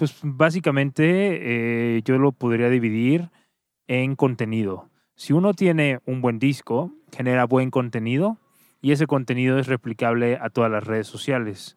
pues 0.00 0.18
básicamente 0.22 1.96
eh, 1.98 2.00
yo 2.06 2.16
lo 2.16 2.32
podría 2.32 2.70
dividir 2.70 3.28
en 3.86 4.16
contenido. 4.16 4.88
Si 5.14 5.34
uno 5.34 5.52
tiene 5.52 6.00
un 6.06 6.22
buen 6.22 6.38
disco, 6.38 6.90
genera 7.12 7.44
buen 7.44 7.70
contenido, 7.70 8.38
y 8.80 8.92
ese 8.92 9.06
contenido 9.06 9.58
es 9.58 9.66
replicable 9.66 10.38
a 10.40 10.48
todas 10.48 10.70
las 10.70 10.84
redes 10.84 11.06
sociales. 11.06 11.76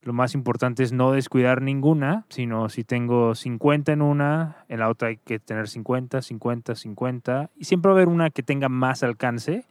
Lo 0.00 0.14
más 0.14 0.32
importante 0.32 0.82
es 0.82 0.92
no 0.92 1.12
descuidar 1.12 1.60
ninguna, 1.60 2.24
sino 2.30 2.70
si 2.70 2.82
tengo 2.82 3.34
50 3.34 3.92
en 3.92 4.00
una, 4.00 4.64
en 4.68 4.78
la 4.80 4.88
otra 4.88 5.08
hay 5.08 5.18
que 5.18 5.38
tener 5.38 5.68
50, 5.68 6.22
50, 6.22 6.74
50. 6.74 7.50
Y 7.56 7.64
siempre 7.66 7.90
va 7.90 7.98
a 7.98 7.98
haber 7.98 8.08
una 8.08 8.30
que 8.30 8.42
tenga 8.42 8.70
más 8.70 9.02
alcance, 9.02 9.66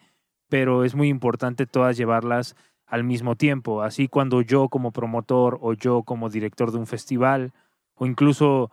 pero 0.47 0.83
es 0.83 0.93
muy 0.93 1.07
importante 1.07 1.65
todas 1.65 1.97
llevarlas 1.97 2.55
al 2.85 3.03
mismo 3.03 3.35
tiempo. 3.35 3.81
Así 3.81 4.07
cuando 4.07 4.43
yo 4.43 4.69
como 4.69 4.91
promotor 4.91 5.57
o 5.59 5.73
yo 5.73 6.03
como 6.03 6.29
director 6.29 6.71
de 6.71 6.77
un 6.77 6.85
festival 6.85 7.51
o 7.99 8.07
incluso 8.07 8.71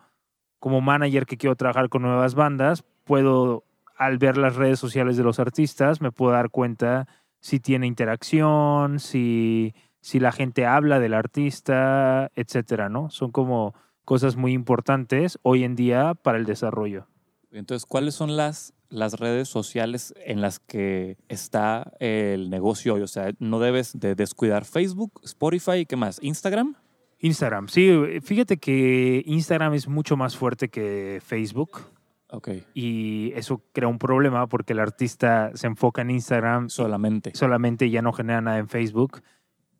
como 0.57 0.81
manager 0.81 1.27
que 1.27 1.37
quiero 1.37 1.55
trabajar 1.55 1.89
con 1.89 2.01
nuevas 2.01 2.33
bandas, 2.33 2.83
puedo, 3.03 3.63
al 3.95 4.17
ver 4.17 4.37
las 4.37 4.55
redes 4.55 4.79
sociales 4.79 5.17
de 5.17 5.23
los 5.23 5.39
artistas, 5.39 6.01
me 6.01 6.11
puedo 6.11 6.31
dar 6.31 6.49
cuenta 6.49 7.07
si 7.39 7.59
tiene 7.59 7.85
interacción, 7.85 8.99
si 8.99 9.75
si 10.07 10.21
la 10.21 10.31
gente 10.31 10.65
habla 10.65 11.01
del 11.01 11.13
artista, 11.13 12.31
etcétera, 12.33 12.87
¿no? 12.87 13.09
Son 13.09 13.31
como 13.31 13.75
cosas 14.05 14.37
muy 14.37 14.53
importantes 14.53 15.37
hoy 15.41 15.65
en 15.65 15.75
día 15.75 16.13
para 16.13 16.37
el 16.37 16.45
desarrollo. 16.45 17.07
Entonces, 17.51 17.85
¿cuáles 17.85 18.15
son 18.15 18.37
las, 18.37 18.73
las 18.87 19.19
redes 19.19 19.49
sociales 19.49 20.13
en 20.25 20.39
las 20.39 20.59
que 20.59 21.17
está 21.27 21.91
el 21.99 22.49
negocio 22.49 22.93
hoy? 22.93 23.01
O 23.01 23.07
sea, 23.07 23.33
no 23.39 23.59
debes 23.59 23.99
de 23.99 24.15
descuidar 24.15 24.63
Facebook, 24.63 25.19
Spotify, 25.25 25.85
¿qué 25.85 25.97
más? 25.97 26.19
¿Instagram? 26.23 26.77
Instagram, 27.19 27.67
sí. 27.67 27.91
Fíjate 28.21 28.57
que 28.57 29.23
Instagram 29.25 29.73
es 29.73 29.87
mucho 29.87 30.17
más 30.17 30.37
fuerte 30.37 30.69
que 30.69 31.21
Facebook. 31.25 31.81
Ok. 32.29 32.49
Y 32.73 33.31
eso 33.35 33.63
crea 33.73 33.87
un 33.87 33.99
problema 33.99 34.47
porque 34.47 34.73
el 34.73 34.79
artista 34.79 35.51
se 35.55 35.67
enfoca 35.67 36.01
en 36.01 36.11
Instagram. 36.11 36.69
Solamente. 36.69 37.31
Solamente 37.33 37.85
y 37.85 37.91
ya 37.91 38.01
no 38.01 38.13
genera 38.13 38.41
nada 38.41 38.57
en 38.59 38.67
Facebook. 38.67 39.21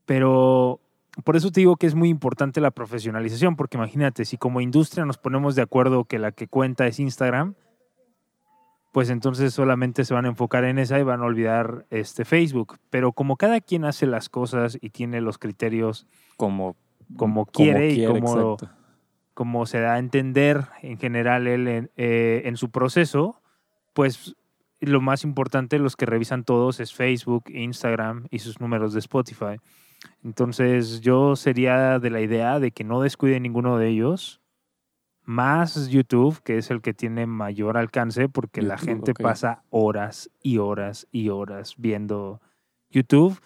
Pero 0.05 0.79
por 1.23 1.35
eso 1.35 1.51
te 1.51 1.59
digo 1.59 1.75
que 1.75 1.87
es 1.87 1.95
muy 1.95 2.09
importante 2.09 2.61
la 2.61 2.71
profesionalización, 2.71 3.55
porque 3.55 3.77
imagínate, 3.77 4.25
si 4.25 4.37
como 4.37 4.61
industria 4.61 5.05
nos 5.05 5.17
ponemos 5.17 5.55
de 5.55 5.61
acuerdo 5.61 6.05
que 6.05 6.19
la 6.19 6.31
que 6.31 6.47
cuenta 6.47 6.87
es 6.87 6.99
Instagram, 6.99 7.55
pues 8.91 9.09
entonces 9.09 9.53
solamente 9.53 10.05
se 10.05 10.13
van 10.13 10.25
a 10.25 10.29
enfocar 10.29 10.63
en 10.63 10.79
esa 10.79 10.99
y 10.99 11.03
van 11.03 11.21
a 11.21 11.25
olvidar 11.25 11.85
este 11.89 12.23
Facebook. 12.23 12.77
Pero 12.89 13.11
como 13.11 13.35
cada 13.35 13.61
quien 13.61 13.85
hace 13.85 14.07
las 14.07 14.29
cosas 14.29 14.77
y 14.79 14.89
tiene 14.91 15.21
los 15.21 15.37
criterios 15.37 16.07
como, 16.37 16.75
como 17.15 17.45
quiere, 17.45 17.91
y 17.93 18.05
como, 18.05 18.57
como, 19.33 19.65
se 19.65 19.79
da 19.79 19.95
a 19.95 19.99
entender 19.99 20.65
en 20.81 20.97
general 20.97 21.47
él 21.47 21.67
en, 21.67 21.91
eh, 21.95 22.43
en 22.45 22.57
su 22.57 22.69
proceso, 22.69 23.41
pues 23.93 24.35
lo 24.79 25.01
más 25.01 25.23
importante, 25.23 25.79
los 25.79 25.95
que 25.95 26.05
revisan 26.05 26.43
todos, 26.43 26.79
es 26.79 26.93
Facebook, 26.93 27.45
Instagram 27.49 28.27
y 28.29 28.39
sus 28.39 28.59
números 28.59 28.93
de 28.93 28.99
Spotify. 28.99 29.57
Entonces 30.23 31.01
yo 31.01 31.35
sería 31.35 31.99
de 31.99 32.09
la 32.09 32.21
idea 32.21 32.59
de 32.59 32.71
que 32.71 32.83
no 32.83 33.01
descuide 33.01 33.39
ninguno 33.39 33.77
de 33.77 33.89
ellos, 33.89 34.41
más 35.23 35.89
YouTube, 35.89 36.41
que 36.43 36.57
es 36.57 36.71
el 36.71 36.81
que 36.81 36.93
tiene 36.93 37.25
mayor 37.25 37.77
alcance, 37.77 38.29
porque 38.29 38.61
la 38.61 38.77
gente 38.77 39.13
pasa 39.13 39.63
horas 39.69 40.29
y 40.41 40.57
horas 40.57 41.07
y 41.11 41.29
horas 41.29 41.75
viendo 41.77 42.39
YouTube. 42.89 43.37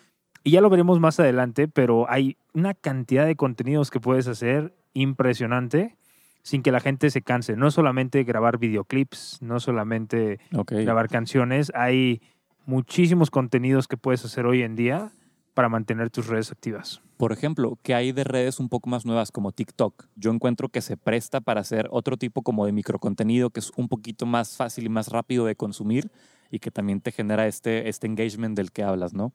Y 0.44 0.52
ya 0.52 0.62
lo 0.62 0.70
veremos 0.70 1.00
más 1.00 1.20
adelante, 1.20 1.68
pero 1.68 2.10
hay 2.10 2.38
una 2.54 2.74
cantidad 2.74 3.26
de 3.26 3.36
contenidos 3.36 3.92
que 3.92 4.00
puedes 4.00 4.28
hacer 4.28 4.74
impresionante 4.94 5.96
sin 6.44 6.64
que 6.64 6.72
la 6.72 6.80
gente 6.80 7.12
se 7.12 7.22
canse. 7.22 7.56
No 7.56 7.70
solamente 7.70 8.24
grabar 8.24 8.58
videoclips, 8.58 9.40
no 9.42 9.60
solamente 9.60 10.40
grabar 10.52 11.08
canciones, 11.10 11.72
hay 11.76 12.22
muchísimos 12.66 13.30
contenidos 13.30 13.88
que 13.88 13.98
puedes 13.98 14.26
hacer 14.26 14.46
hoy 14.46 14.64
en 14.64 14.76
día 14.76 15.12
para 15.54 15.70
mantener 15.70 16.10
tus 16.10 16.28
redes 16.28 16.52
activas. 16.52 17.02
Por 17.18 17.32
ejemplo, 17.32 17.78
¿qué 17.84 17.94
hay 17.94 18.12
de 18.12 18.24
redes 18.24 18.60
un 18.60 18.70
poco 18.70 18.90
más 18.90 19.06
nuevas 19.06 19.32
como 19.32 19.52
TikTok? 19.52 20.08
Yo 20.16 20.32
encuentro 20.32 20.70
que 20.70 20.82
se 20.82 20.98
presta 20.98 21.42
para 21.42 21.62
hacer 21.62 21.88
otro 21.92 22.18
tipo 22.18 22.42
como 22.42 22.66
de 22.66 22.72
microcontenido 22.72 23.52
que 23.52 23.60
es 23.60 23.72
un 23.76 23.88
poquito 23.88 24.26
más 24.26 24.58
fácil 24.58 24.86
y 24.86 24.90
más 24.90 25.10
rápido 25.10 25.46
de 25.46 25.56
consumir 25.56 26.10
y 26.50 26.60
que 26.60 26.72
también 26.72 27.02
te 27.02 27.12
genera 27.12 27.48
este, 27.48 27.90
este 27.90 28.08
engagement 28.08 28.58
del 28.58 28.72
que 28.72 28.84
hablas, 28.84 29.14
¿no? 29.14 29.34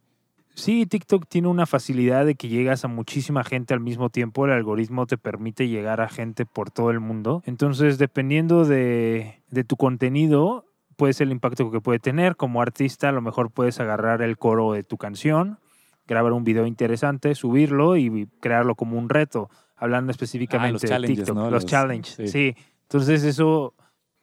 Sí, 0.57 0.87
TikTok 0.87 1.27
tiene 1.29 1.49
una 1.49 1.67
facilidad 1.67 2.27
de 2.27 2.35
que 2.35 2.49
llegas 2.49 2.85
a 2.85 2.89
muchísima 2.89 3.45
gente 3.45 3.75
al 3.75 3.81
mismo 3.81 4.11
tiempo. 4.11 4.47
El 4.47 4.53
algoritmo 4.53 5.07
te 5.07 5.19
permite 5.19 5.69
llegar 5.69 6.01
a 6.01 6.09
gente 6.09 6.47
por 6.47 6.71
todo 6.71 6.91
el 6.91 6.99
mundo. 6.99 7.43
Entonces, 7.47 7.99
dependiendo 7.99 8.65
de, 8.65 9.43
de 9.51 9.65
tu 9.65 9.77
contenido, 9.77 10.65
puede 10.97 11.13
ser 11.13 11.29
el 11.29 11.33
impacto 11.33 11.71
que 11.71 11.81
puede 11.81 12.01
tener. 12.01 12.37
Como 12.37 12.63
artista, 12.63 13.11
a 13.11 13.13
lo 13.13 13.21
mejor 13.21 13.53
puedes 13.53 13.79
agarrar 13.79 14.23
el 14.23 14.37
coro 14.39 14.73
de 14.73 14.83
tu 14.83 14.97
canción 14.97 15.59
grabar 16.07 16.33
un 16.33 16.45
video 16.45 16.67
interesante, 16.67 17.35
subirlo 17.35 17.97
y 17.97 18.29
crearlo 18.41 18.75
como 18.75 18.99
un 18.99 19.09
reto, 19.09 19.51
hablando 19.77 20.11
específicamente 20.11 20.93
ah, 20.93 20.99
de 20.99 21.07
TikTok, 21.09 21.51
los, 21.51 21.67
challenges. 21.67 22.31
Sí. 22.31 22.55
entonces 22.83 23.25
eso 23.25 23.75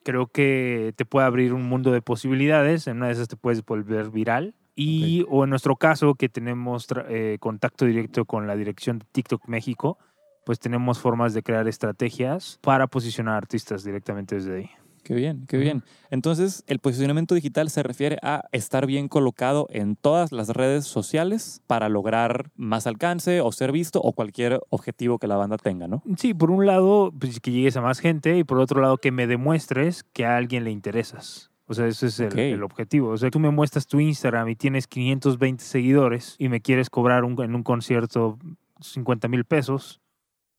creo 0.03 0.27
que 0.27 0.93
te 0.95 1.05
puede 1.05 1.25
abrir 1.25 1.53
un 1.53 1.63
mundo 1.63 1.91
de 1.91 2.01
posibilidades. 2.01 2.87
En 2.87 2.97
una 2.97 3.07
de 3.07 3.13
esas 3.13 3.27
te 3.27 3.35
puedes 3.35 3.63
volver 3.65 4.09
viral. 4.09 4.55
Y, 4.75 5.25
o 5.29 5.43
en 5.43 5.49
nuestro 5.49 5.75
caso, 5.75 6.15
que 6.15 6.29
tenemos 6.29 6.87
eh, 7.09 7.37
contacto 7.39 7.85
directo 7.85 8.25
con 8.25 8.47
la 8.47 8.55
dirección 8.55 8.99
de 8.99 9.05
TikTok 9.11 9.47
México, 9.47 9.97
pues 10.45 10.59
tenemos 10.59 10.99
formas 10.99 11.33
de 11.33 11.43
crear 11.43 11.67
estrategias 11.67 12.59
para 12.61 12.87
posicionar 12.87 13.35
artistas 13.35 13.83
directamente 13.83 14.35
desde 14.35 14.57
ahí. 14.57 14.69
Qué 15.03 15.15
bien, 15.15 15.45
qué 15.47 15.57
bien. 15.57 15.83
Entonces, 16.09 16.63
el 16.67 16.79
posicionamiento 16.79 17.35
digital 17.35 17.69
se 17.69 17.83
refiere 17.83 18.17
a 18.23 18.45
estar 18.53 18.85
bien 18.85 19.09
colocado 19.09 19.67
en 19.69 19.97
todas 19.97 20.31
las 20.31 20.49
redes 20.49 20.85
sociales 20.85 21.61
para 21.67 21.89
lograr 21.89 22.51
más 22.55 22.87
alcance 22.87 23.41
o 23.41 23.51
ser 23.51 23.73
visto 23.73 23.99
o 24.01 24.13
cualquier 24.13 24.61
objetivo 24.69 25.19
que 25.19 25.27
la 25.27 25.35
banda 25.35 25.57
tenga, 25.57 25.89
¿no? 25.89 26.03
Sí, 26.17 26.33
por 26.33 26.51
un 26.51 26.65
lado, 26.65 27.11
pues, 27.19 27.41
que 27.41 27.51
llegues 27.51 27.75
a 27.75 27.81
más 27.81 27.99
gente 27.99 28.37
y 28.37 28.45
por 28.45 28.59
otro 28.59 28.81
lado, 28.81 28.97
que 28.97 29.11
me 29.11 29.27
demuestres 29.27 30.03
que 30.03 30.25
a 30.25 30.37
alguien 30.37 30.63
le 30.63 30.71
interesas. 30.71 31.52
O 31.65 31.73
sea, 31.73 31.87
ese 31.87 32.07
es 32.07 32.19
el, 32.19 32.37
el, 32.37 32.63
objetivo. 32.63 33.09
O 33.09 33.17
sea, 33.17 33.29
tú 33.29 33.39
me 33.39 33.49
muestras 33.49 33.87
tu 33.87 33.99
Instagram 33.99 34.49
y 34.49 34.55
tienes 34.55 34.87
520 34.87 35.63
seguidores 35.63 36.35
y 36.37 36.49
me 36.49 36.61
quieres 36.61 36.89
cobrar 36.89 37.23
un, 37.23 37.41
en 37.41 37.55
un 37.55 37.63
concierto 37.63 38.37
50 38.81 39.27
mil 39.29 39.45
pesos. 39.45 40.01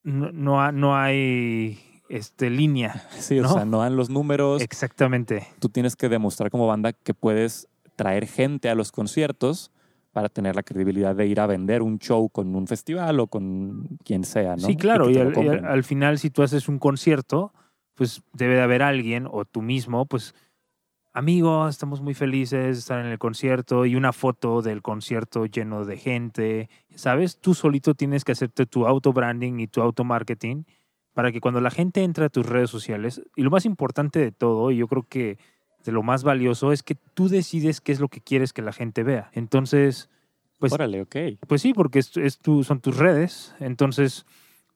No, 0.02 0.32
no, 0.32 0.72
no 0.72 0.96
hay 0.96 1.78
este, 2.08 2.50
línea. 2.50 3.02
Sí, 3.18 3.38
o 3.40 3.48
sea, 3.48 3.64
no 3.64 3.78
dan 3.80 3.96
los 3.96 4.10
números. 4.10 4.62
Exactamente. 4.62 5.46
Tú 5.58 5.68
tienes 5.68 5.96
que 5.96 6.08
demostrar 6.08 6.50
como 6.50 6.66
banda 6.66 6.92
que 6.92 7.14
puedes 7.14 7.68
traer 7.96 8.26
gente 8.26 8.68
a 8.68 8.74
los 8.74 8.90
conciertos 8.92 9.70
para 10.12 10.28
tener 10.28 10.54
la 10.54 10.62
credibilidad 10.62 11.14
de 11.14 11.26
ir 11.26 11.40
a 11.40 11.46
vender 11.46 11.82
un 11.82 11.98
show 11.98 12.28
con 12.30 12.54
un 12.54 12.66
festival 12.66 13.18
o 13.20 13.26
con 13.26 13.98
quien 14.04 14.24
sea, 14.24 14.54
¿no? 14.54 14.66
Sí, 14.66 14.76
claro, 14.76 15.10
y, 15.10 15.18
al, 15.18 15.82
final 15.82 16.18
si 16.18 16.30
tú 16.30 16.42
haces 16.42 16.68
un 16.68 16.78
concierto, 16.78 17.52
pues 17.94 18.22
debe 18.32 18.54
de 18.54 18.62
haber 18.62 18.82
alguien 18.82 19.26
o 19.28 19.44
tú 19.44 19.60
mismo, 19.60 20.06
pues 20.06 20.34
amigos, 21.14 21.70
estamos 21.70 22.02
muy 22.02 22.12
felices 22.12 22.64
de 22.64 22.70
estar 22.72 23.00
en 23.00 23.06
el 23.06 23.18
concierto 23.18 23.86
y 23.86 23.94
una 23.94 24.12
foto 24.12 24.60
del 24.60 24.82
concierto 24.82 25.46
lleno 25.46 25.84
de 25.84 25.96
gente, 25.96 26.68
¿sabes? 26.96 27.38
Tú 27.40 27.54
solito 27.54 27.94
tienes 27.94 28.24
que 28.24 28.32
hacerte 28.32 28.66
tu 28.66 28.86
auto 28.86 29.12
branding 29.12 29.60
y 29.60 29.68
tu 29.68 29.80
auto 29.80 30.04
marketing 30.04 30.64
para 31.14 31.30
que 31.30 31.40
cuando 31.40 31.60
la 31.60 31.70
gente 31.70 32.02
entra 32.02 32.26
a 32.26 32.28
tus 32.28 32.44
redes 32.44 32.68
sociales, 32.68 33.22
y 33.36 33.42
lo 33.42 33.50
más 33.50 33.64
importante 33.64 34.18
de 34.18 34.32
todo, 34.32 34.72
y 34.72 34.78
yo 34.78 34.88
creo 34.88 35.04
que 35.08 35.38
de 35.84 35.92
lo 35.92 36.02
más 36.02 36.24
valioso, 36.24 36.72
es 36.72 36.82
que 36.82 36.96
tú 36.96 37.28
decides 37.28 37.80
qué 37.80 37.92
es 37.92 38.00
lo 38.00 38.08
que 38.08 38.20
quieres 38.20 38.52
que 38.52 38.62
la 38.62 38.72
gente 38.72 39.04
vea. 39.04 39.30
Entonces, 39.32 40.10
pues... 40.58 40.72
Órale, 40.72 41.02
ok. 41.02 41.16
Pues 41.46 41.62
sí, 41.62 41.72
porque 41.72 42.00
es, 42.00 42.10
son 42.64 42.80
tus 42.80 42.96
redes. 42.96 43.54
Entonces, 43.60 44.26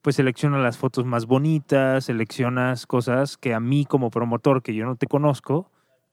pues 0.01 0.15
selecciona 0.15 0.59
las 0.59 0.77
fotos 0.77 1.03
más 1.03 1.25
bonitas, 1.25 2.05
seleccionas 2.05 2.87
cosas 2.87 3.35
que 3.35 3.53
a 3.53 3.59
mí 3.59 3.85
como 3.85 4.09
promotor, 4.09 4.63
que 4.63 4.73
yo 4.73 4.85
no 4.85 4.95
te 4.95 5.07
conozco, 5.07 5.69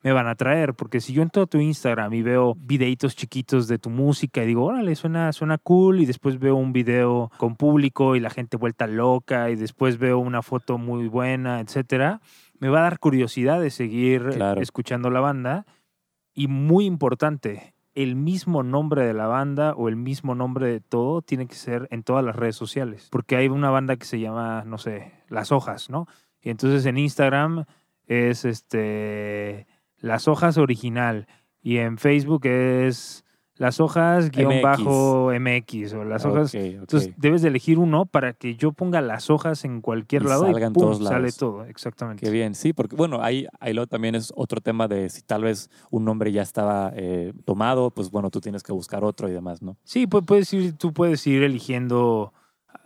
me 0.07 0.13
van 0.13 0.29
a 0.29 0.37
traer. 0.37 0.75
Porque 0.75 1.01
si 1.01 1.13
yo 1.13 1.21
entro 1.21 1.43
a 1.43 1.47
tu 1.47 1.59
Instagram 1.59 2.15
y 2.15 2.23
veo 2.23 2.55
videitos 2.57 3.17
chiquitos 3.17 3.67
de 3.67 3.81
tu 3.81 3.91
música 3.91 4.45
y 4.45 4.47
digo, 4.47 4.65
órale, 4.65 4.95
suena, 4.95 5.33
suena 5.33 5.59
cool, 5.59 6.01
y 6.01 6.07
después 6.07 6.39
veo 6.39 6.55
un 6.55 6.73
video 6.73 7.33
con 7.39 7.57
público 7.57 8.15
y 8.15 8.21
la 8.21 8.31
gente 8.31 8.57
vuelta 8.57 8.87
loca, 8.87 9.51
y 9.51 9.57
después 9.57 9.99
veo 9.99 10.21
una 10.21 10.43
foto 10.43 10.79
muy 10.79 11.09
buena, 11.09 11.59
etcétera, 11.59 12.21
me 12.61 12.69
va 12.69 12.79
a 12.79 12.83
dar 12.83 13.01
curiosidad 13.01 13.61
de 13.61 13.71
seguir 13.71 14.39
escuchando 14.59 15.11
la 15.11 15.19
banda. 15.19 15.67
Y 16.35 16.47
muy 16.47 16.85
importante, 16.85 17.75
el 17.97 18.15
mismo 18.15 18.63
nombre 18.63 19.05
de 19.05 19.13
la 19.13 19.27
banda 19.27 19.75
o 19.75 19.89
el 19.89 19.97
mismo 19.97 20.37
nombre 20.37 20.69
de 20.69 20.79
todo 20.79 21.21
tiene 21.21 21.49
que 21.49 21.57
ser 21.57 21.89
en 21.91 22.05
todas 22.05 22.25
las 22.25 22.37
redes 22.37 22.55
sociales. 22.55 23.09
Porque 23.11 23.35
hay 23.35 23.49
una 23.49 23.71
banda 23.71 23.97
que 23.97 24.07
se 24.07 24.21
llama, 24.21 24.63
no 24.67 24.79
sé, 24.79 25.15
Las 25.29 25.51
Hojas, 25.51 25.91
¿no? 25.91 26.07
Y 26.41 26.51
entonces 26.51 26.87
en 26.87 26.97
Instagram 26.97 27.65
es 28.07 28.45
este 28.45 29.67
las 29.99 30.29
hojas 30.29 30.59
original 30.59 31.27
y 31.63 31.79
en 31.79 31.99
Facebook 31.99 32.47
es 32.47 33.25
las 33.57 33.81
hojas 33.81 34.31
guion 34.31 34.61
bajo 34.63 35.33
MX 35.33 35.95
o 35.95 36.05
las 36.05 36.25
hojas. 36.27 36.55
Entonces 36.55 37.15
debes 37.17 37.41
de 37.43 37.49
elegir 37.49 37.79
uno 37.79 38.05
para 38.05 38.35
que 38.35 38.55
yo 38.57 38.73
ponga 38.73 39.01
las 39.01 39.31
hojas 39.31 39.65
en 39.65 39.81
cualquier 39.81 40.23
Y 40.23 40.27
lado 40.27 40.43
salga 40.43 40.67
en 40.67 40.73
y 40.73 40.75
pum, 40.75 40.83
todos 40.83 41.05
sale 41.05 41.21
lados. 41.21 41.37
todo, 41.39 41.65
exactamente. 41.65 42.25
Qué 42.25 42.31
bien, 42.31 42.55
sí, 42.55 42.73
porque 42.75 42.95
bueno, 42.97 43.23
ahí, 43.23 43.47
ahí 43.59 43.73
luego 43.73 43.87
también 43.87 44.15
es 44.15 44.33
otro 44.37 44.61
tema 44.61 44.89
de 44.89 45.09
si 45.09 45.23
tal 45.23 45.43
vez 45.45 45.71
un 45.91 46.05
nombre 46.05 46.31
ya 46.33 46.43
estaba 46.43 46.93
eh, 46.95 47.33
tomado, 47.47 47.91
pues 47.91 48.11
bueno, 48.11 48.31
tú 48.31 48.41
tienes 48.41 48.63
que 48.63 48.73
buscar 48.73 49.03
otro 49.05 49.29
y 49.29 49.33
demás, 49.33 49.63
¿no? 49.63 49.77
Sí, 49.85 50.07
pu- 50.07 50.25
puedes 50.25 50.53
ir, 50.53 50.75
tú 50.75 50.93
puedes 50.93 51.27
ir 51.27 51.43
eligiendo, 51.43 52.35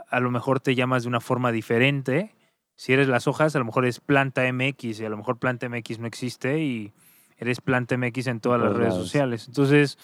a 0.08 0.20
lo 0.20 0.30
mejor 0.30 0.60
te 0.60 0.74
llamas 0.76 1.02
de 1.02 1.08
una 1.08 1.20
forma 1.20 1.50
diferente. 1.52 2.34
Si 2.80 2.94
eres 2.94 3.08
las 3.08 3.28
hojas, 3.28 3.54
a 3.54 3.58
lo 3.58 3.66
mejor 3.66 3.84
es 3.84 4.00
planta 4.00 4.50
MX 4.50 5.00
y 5.00 5.04
a 5.04 5.10
lo 5.10 5.18
mejor 5.18 5.36
planta 5.36 5.68
MX 5.68 5.98
no 5.98 6.06
existe 6.06 6.62
y 6.64 6.92
eres 7.36 7.60
planta 7.60 7.94
MX 7.98 8.28
en 8.28 8.40
todas 8.40 8.58
las 8.58 8.74
redes 8.74 8.94
sociales. 8.94 9.48
Entonces, 9.48 9.98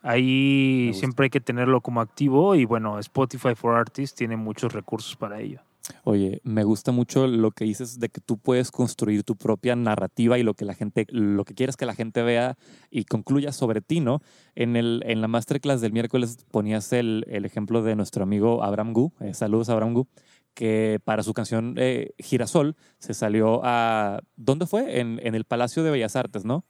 ahí 0.00 0.92
siempre 0.94 1.24
hay 1.24 1.30
que 1.30 1.42
tenerlo 1.42 1.82
como 1.82 2.00
activo 2.00 2.54
y 2.54 2.64
bueno, 2.64 2.98
Spotify 2.98 3.54
for 3.54 3.76
Artists 3.76 4.16
tiene 4.16 4.38
muchos 4.38 4.72
recursos 4.72 5.16
para 5.16 5.38
ello. 5.38 5.60
Oye, 6.04 6.40
me 6.44 6.64
gusta 6.64 6.92
mucho 6.92 7.26
lo 7.26 7.50
que 7.50 7.66
dices 7.66 8.00
de 8.00 8.08
que 8.08 8.22
tú 8.22 8.38
puedes 8.38 8.70
construir 8.70 9.22
tu 9.22 9.36
propia 9.36 9.76
narrativa 9.76 10.38
y 10.38 10.42
lo 10.42 10.54
que 10.54 10.64
la 10.64 10.72
gente, 10.72 11.06
lo 11.10 11.44
que 11.44 11.52
quieres 11.52 11.76
que 11.76 11.84
la 11.84 11.94
gente 11.94 12.22
vea 12.22 12.56
y 12.90 13.04
concluya 13.04 13.52
sobre 13.52 13.82
ti, 13.82 14.00
¿no? 14.00 14.22
En, 14.54 14.76
el, 14.76 15.02
en 15.04 15.20
la 15.20 15.28
masterclass 15.28 15.82
del 15.82 15.92
miércoles 15.92 16.38
ponías 16.50 16.90
el, 16.94 17.26
el 17.28 17.44
ejemplo 17.44 17.82
de 17.82 17.96
nuestro 17.96 18.22
amigo 18.22 18.64
Abraham 18.64 18.94
Gu, 18.94 19.12
eh, 19.20 19.34
saludos 19.34 19.68
Abraham 19.68 19.92
Gu, 19.92 20.06
que 20.54 21.00
para 21.04 21.22
su 21.22 21.34
canción 21.34 21.74
eh, 21.78 22.12
Girasol 22.18 22.76
se 22.98 23.12
salió 23.14 23.60
a... 23.64 24.20
¿Dónde 24.36 24.66
fue? 24.66 25.00
En, 25.00 25.20
en 25.22 25.34
el 25.34 25.44
Palacio 25.44 25.82
de 25.82 25.90
Bellas 25.90 26.16
Artes, 26.16 26.44
¿no? 26.44 26.64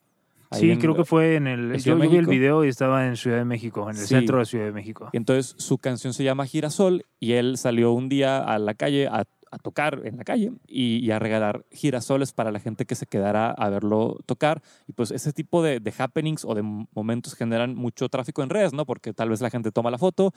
Ahí 0.51 0.61
Sí, 0.61 0.71
en- 0.71 0.81
creo 0.81 0.95
que 0.95 1.05
fue 1.05 1.37
en 1.37 1.47
el... 1.47 1.73
en 1.73 1.79
Yo, 1.81 1.97
vi 1.99 2.17
el 2.17 2.27
video 2.27 2.65
y 2.65 2.69
estaba 2.69 3.07
en 3.07 3.17
Ciudad 3.17 3.39
de 3.39 3.45
México, 3.45 3.83
en 3.91 3.97
el 3.97 4.03
Sí. 4.03 4.09
centro 4.15 4.39
de 4.39 4.45
Ciudad 4.45 4.65
de 4.67 4.73
México. 4.73 5.11
Entonces 5.13 5.55
su 5.59 5.79
canción 5.79 6.13
se 6.15 6.25
llama 6.25 6.47
Girasol 6.47 7.05
y 7.21 7.33
él 7.33 7.57
salió 7.59 7.93
un 7.93 8.09
día 8.09 8.39
a 8.39 8.59
la 8.59 8.75
calle 8.75 9.07
a, 9.09 9.25
a 9.51 9.59
tocar 9.59 10.01
en 10.05 10.17
la 10.17 10.25
calle 10.25 10.53
y, 10.67 11.05
y 11.05 11.11
a 11.11 11.19
regalar 11.19 11.65
girasoles 11.71 12.33
para 12.33 12.51
la 12.53 12.61
gente 12.61 12.87
que 12.87 12.95
se 12.95 13.07
quedara 13.07 13.51
a 13.51 13.69
verlo 13.69 14.19
tocar. 14.27 14.63
Y 14.87 14.93
pues 14.93 15.11
ese 15.11 15.33
tipo 15.33 15.63
de, 15.63 15.81
de 15.81 15.95
happenings 15.99 16.45
o 16.45 16.55
de 16.55 16.63
momentos 16.63 17.35
generan 17.35 17.75
mucho 17.75 18.09
tráfico 18.09 18.43
en 18.43 18.51
redes, 18.51 18.73
¿no? 18.73 18.85
Porque 18.87 19.13
tal 19.13 19.31
vez 19.31 19.41
la 19.41 19.51
gente 19.51 19.71
toma 19.73 19.91
la 19.91 19.99
foto, 19.99 20.33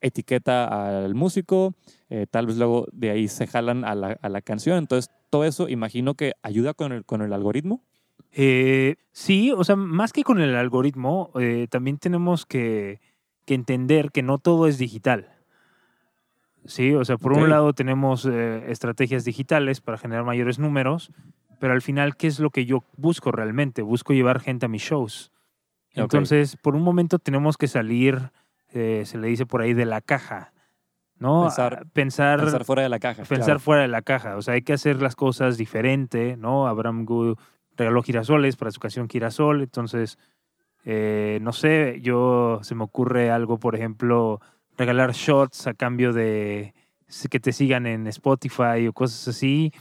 etiqueta 0.00 0.98
al 1.04 1.14
músico, 1.14 1.74
eh, 2.14 2.26
tal 2.30 2.46
vez 2.46 2.58
luego 2.58 2.86
de 2.92 3.08
ahí 3.08 3.26
se 3.26 3.46
jalan 3.46 3.86
a 3.86 3.94
la, 3.94 4.18
a 4.20 4.28
la 4.28 4.42
canción. 4.42 4.76
Entonces 4.76 5.10
todo 5.30 5.46
eso 5.46 5.70
imagino 5.70 6.12
que 6.12 6.34
ayuda 6.42 6.74
con 6.74 6.92
el, 6.92 7.06
con 7.06 7.22
el 7.22 7.32
algoritmo. 7.32 7.82
Eh, 8.32 8.96
sí, 9.12 9.50
o 9.50 9.64
sea, 9.64 9.76
más 9.76 10.12
que 10.12 10.22
con 10.22 10.38
el 10.38 10.54
algoritmo, 10.54 11.30
eh, 11.40 11.68
también 11.70 11.96
tenemos 11.96 12.44
que, 12.44 13.00
que 13.46 13.54
entender 13.54 14.10
que 14.10 14.22
no 14.22 14.36
todo 14.36 14.66
es 14.66 14.76
digital. 14.76 15.30
Sí, 16.66 16.92
o 16.92 17.02
sea, 17.06 17.16
por 17.16 17.32
un 17.32 17.48
lado 17.48 17.72
tenemos 17.72 18.26
estrategias 18.26 19.24
digitales 19.24 19.80
para 19.80 19.96
generar 19.96 20.24
mayores 20.24 20.58
números, 20.58 21.10
pero 21.58 21.72
al 21.72 21.80
final, 21.80 22.16
¿qué 22.16 22.26
es 22.26 22.38
lo 22.38 22.50
que 22.50 22.66
yo 22.66 22.84
busco 22.96 23.32
realmente? 23.32 23.80
Busco 23.80 24.12
llevar 24.12 24.38
gente 24.38 24.66
a 24.66 24.68
mis 24.68 24.82
shows. 24.82 25.32
Entonces, 25.94 26.56
por 26.56 26.76
un 26.76 26.82
momento 26.82 27.18
tenemos 27.18 27.56
que 27.56 27.66
salir, 27.66 28.30
se 28.70 29.18
le 29.18 29.26
dice 29.26 29.44
por 29.44 29.62
ahí, 29.62 29.74
de 29.74 29.86
la 29.86 30.02
caja, 30.02 30.52
¿no? 31.22 31.44
Pensar- 31.44 31.74
A- 31.74 31.84
pensar, 31.92 32.40
Pensar 32.40 32.64
fuera 32.64 32.82
de 32.82 32.88
la 32.90 32.98
caja. 32.98 33.22
pensar 33.22 33.44
claro. 33.46 33.60
fuera 33.60 33.82
de 33.82 33.88
la 33.88 34.02
caja. 34.02 34.36
O 34.36 34.42
sea, 34.42 34.54
hay 34.54 34.62
que 34.62 34.74
hacer 34.74 35.00
las 35.00 35.16
cosas 35.16 35.56
diferente, 35.56 36.36
¿no? 36.36 36.66
Abraham 36.66 37.04
Gu 37.06 37.36
regaló 37.76 38.02
girasoles 38.02 38.56
para 38.56 38.70
su 38.70 38.80
canción 38.80 39.08
Girasol. 39.08 39.62
Entonces, 39.62 40.18
eh, 40.84 41.38
no 41.42 41.52
sé, 41.52 42.00
yo 42.02 42.58
se 42.62 42.74
me 42.74 42.84
ocurre 42.84 43.30
algo, 43.30 43.58
por 43.58 43.74
ejemplo, 43.74 44.40
regalar 44.76 45.12
shots 45.12 45.66
a 45.66 45.74
cambio 45.74 46.12
de 46.12 46.74
que 47.30 47.40
te 47.40 47.52
sigan 47.52 47.86
en 47.86 48.06
Spotify 48.06 48.86
o 48.88 48.92
cosas 48.92 49.28
así, 49.28 49.72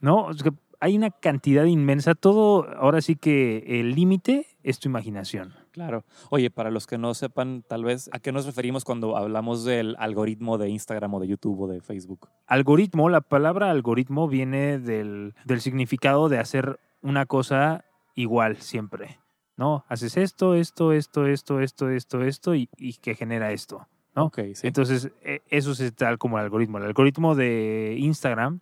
¿no? 0.00 0.24
O 0.26 0.32
sea, 0.34 0.50
que 0.50 0.56
hay 0.80 0.96
una 0.96 1.10
cantidad 1.10 1.64
inmensa. 1.64 2.14
Todo, 2.14 2.66
ahora 2.78 3.00
sí 3.02 3.16
que 3.16 3.64
el 3.80 3.94
límite 3.94 4.46
es 4.62 4.78
tu 4.80 4.88
imaginación. 4.88 5.54
Claro. 5.72 6.04
Oye, 6.30 6.50
para 6.50 6.70
los 6.70 6.86
que 6.86 6.98
no 6.98 7.14
sepan, 7.14 7.62
tal 7.66 7.84
vez, 7.84 8.10
¿a 8.12 8.18
qué 8.18 8.32
nos 8.32 8.46
referimos 8.46 8.84
cuando 8.84 9.16
hablamos 9.16 9.64
del 9.64 9.94
algoritmo 9.98 10.58
de 10.58 10.68
Instagram 10.68 11.14
o 11.14 11.20
de 11.20 11.28
YouTube 11.28 11.60
o 11.60 11.68
de 11.68 11.80
Facebook? 11.80 12.28
Algoritmo, 12.46 13.08
la 13.08 13.20
palabra 13.20 13.70
algoritmo 13.70 14.28
viene 14.28 14.78
del, 14.78 15.34
del 15.44 15.60
significado 15.60 16.28
de 16.28 16.38
hacer 16.38 16.80
una 17.02 17.26
cosa 17.26 17.84
igual 18.14 18.56
siempre, 18.56 19.20
¿no? 19.56 19.84
Haces 19.88 20.16
esto, 20.16 20.54
esto, 20.54 20.92
esto, 20.92 21.26
esto, 21.26 21.60
esto, 21.60 21.90
esto, 21.90 22.22
esto 22.22 22.54
y, 22.54 22.68
y 22.76 22.94
que 22.94 23.14
genera 23.14 23.52
esto. 23.52 23.86
¿no? 24.14 24.24
Ok, 24.24 24.40
sí. 24.54 24.66
Entonces, 24.66 25.12
e- 25.22 25.42
eso 25.50 25.70
es 25.70 25.94
tal 25.94 26.18
como 26.18 26.38
el 26.38 26.44
algoritmo. 26.44 26.78
El 26.78 26.84
algoritmo 26.84 27.34
de 27.36 27.94
Instagram, 27.98 28.60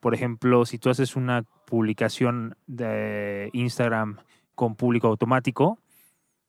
por 0.00 0.14
ejemplo, 0.14 0.64
si 0.64 0.78
tú 0.78 0.88
haces 0.90 1.14
una 1.14 1.44
publicación 1.66 2.56
de 2.66 3.50
Instagram 3.52 4.18
con 4.54 4.74
público 4.76 5.08
automático, 5.08 5.78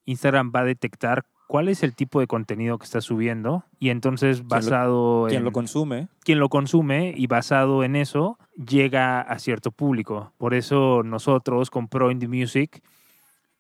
Instagram 0.06 0.52
va 0.56 0.62
a 0.62 0.66
detectar 0.66 1.26
cuál 1.48 1.68
es 1.68 1.82
el 1.84 1.96
tipo 1.96 2.20
de 2.20 2.28
contenido 2.28 2.78
que 2.78 2.86
estás 2.86 3.06
subiendo 3.06 3.64
y 3.80 3.90
entonces 3.90 4.48
basado 4.48 5.26
Quien 5.28 5.40
en 5.40 5.46
lo 5.46 5.52
consume, 5.52 6.08
quien 6.24 6.40
lo 6.40 6.50
consume 6.50 7.14
y 7.18 7.26
basado 7.28 7.84
en 7.84 7.96
eso 7.96 8.38
llega 8.56 9.22
a 9.22 9.40
cierto 9.40 9.72
público. 9.72 10.34
Por 10.38 10.54
eso 10.54 11.02
nosotros 11.04 11.70
con 11.72 11.88
Pro 11.88 12.12
Indie 12.12 12.28
Music 12.30 12.82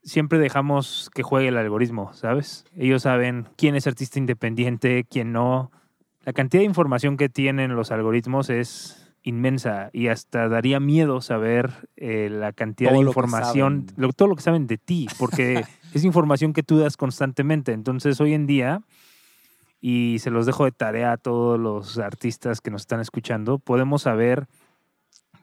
siempre 0.03 0.37
dejamos 0.39 1.09
que 1.13 1.23
juegue 1.23 1.47
el 1.49 1.57
algoritmo, 1.57 2.13
¿sabes? 2.13 2.65
Ellos 2.77 3.03
saben 3.03 3.47
quién 3.57 3.75
es 3.75 3.87
artista 3.87 4.19
independiente, 4.19 5.03
quién 5.09 5.31
no. 5.31 5.71
La 6.23 6.33
cantidad 6.33 6.61
de 6.61 6.65
información 6.65 7.17
que 7.17 7.29
tienen 7.29 7.75
los 7.75 7.91
algoritmos 7.91 8.49
es 8.49 9.11
inmensa 9.23 9.89
y 9.91 10.07
hasta 10.07 10.47
daría 10.47 10.79
miedo 10.79 11.21
saber 11.21 11.89
eh, 11.97 12.29
la 12.31 12.53
cantidad 12.53 12.91
Todo 12.91 12.99
de 12.99 13.03
lo 13.05 13.09
información, 13.11 13.87
lo- 13.97 14.13
todo 14.13 14.27
lo 14.29 14.35
que 14.35 14.41
saben 14.41 14.65
de 14.67 14.77
ti, 14.77 15.07
porque 15.17 15.63
es 15.93 16.03
información 16.03 16.53
que 16.53 16.63
tú 16.63 16.77
das 16.77 16.97
constantemente. 16.97 17.73
Entonces 17.73 18.19
hoy 18.21 18.33
en 18.33 18.47
día 18.47 18.81
y 19.81 20.17
se 20.19 20.29
los 20.29 20.45
dejo 20.45 20.65
de 20.65 20.71
tarea 20.71 21.13
a 21.13 21.17
todos 21.17 21.59
los 21.59 21.97
artistas 21.97 22.61
que 22.61 22.71
nos 22.71 22.81
están 22.81 22.99
escuchando, 22.99 23.59
podemos 23.59 24.03
saber 24.03 24.47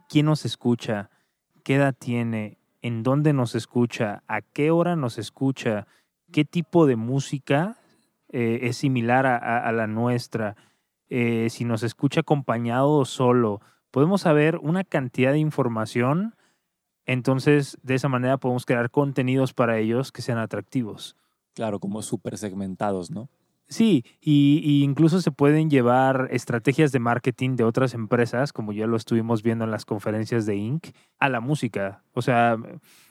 quién 0.09 0.27
nos 0.27 0.45
escucha, 0.45 1.11
qué 1.65 1.77
edad 1.77 1.95
tiene, 1.99 2.59
en 2.83 3.03
dónde 3.03 3.33
nos 3.33 3.55
escucha, 3.55 4.23
a 4.29 4.43
qué 4.43 4.71
hora 4.71 4.95
nos 4.95 5.19
escucha, 5.19 5.87
qué 6.33 6.45
tipo 6.45 6.87
de 6.87 6.97
música 6.97 7.79
eh, 8.29 8.61
es 8.63 8.77
similar 8.77 9.27
a, 9.27 9.73
la 9.73 9.87
nuestra, 9.87 10.57
eh, 11.09 11.49
si 11.51 11.65
nos 11.65 11.83
escucha 11.83 12.21
acompañado 12.21 12.93
o 12.93 13.05
solo. 13.05 13.61
Podemos 13.91 14.21
saber 14.21 14.59
una 14.61 14.85
cantidad 14.85 15.33
de 15.33 15.39
información, 15.39 16.36
entonces 17.07 17.79
de 17.83 17.95
esa 17.95 18.09
manera 18.09 18.37
podemos 18.37 18.67
crear 18.67 18.91
contenidos 18.91 19.55
para 19.55 19.79
ellos 19.79 20.13
que 20.13 20.23
sean 20.23 20.39
atractivos. 20.39 21.17
claro, 21.55 21.81
como 21.81 22.03
súper 22.03 22.37
segmentados, 22.37 23.11
¿no? 23.11 23.29
Sí, 23.69 24.05
y, 24.21 24.61
y 24.63 24.85
incluso 24.85 25.21
se 25.21 25.33
pueden 25.33 25.71
llevar 25.71 26.29
estrategias 26.31 26.93
de 26.93 27.01
marketing 27.01 27.57
de 27.57 27.65
otras 27.65 27.95
empresas, 27.95 28.53
como 28.53 28.73
ya 28.73 28.87
lo 28.87 28.97
estuvimos 28.97 29.43
viendo 29.43 29.65
en 29.65 29.73
las 29.73 29.85
conferencias 29.85 30.47
de 30.47 30.55
Inc., 30.55 30.89
a 31.19 31.29
la 31.29 31.41
música. 31.41 32.05
O 32.13 32.23
sea, 32.23 32.57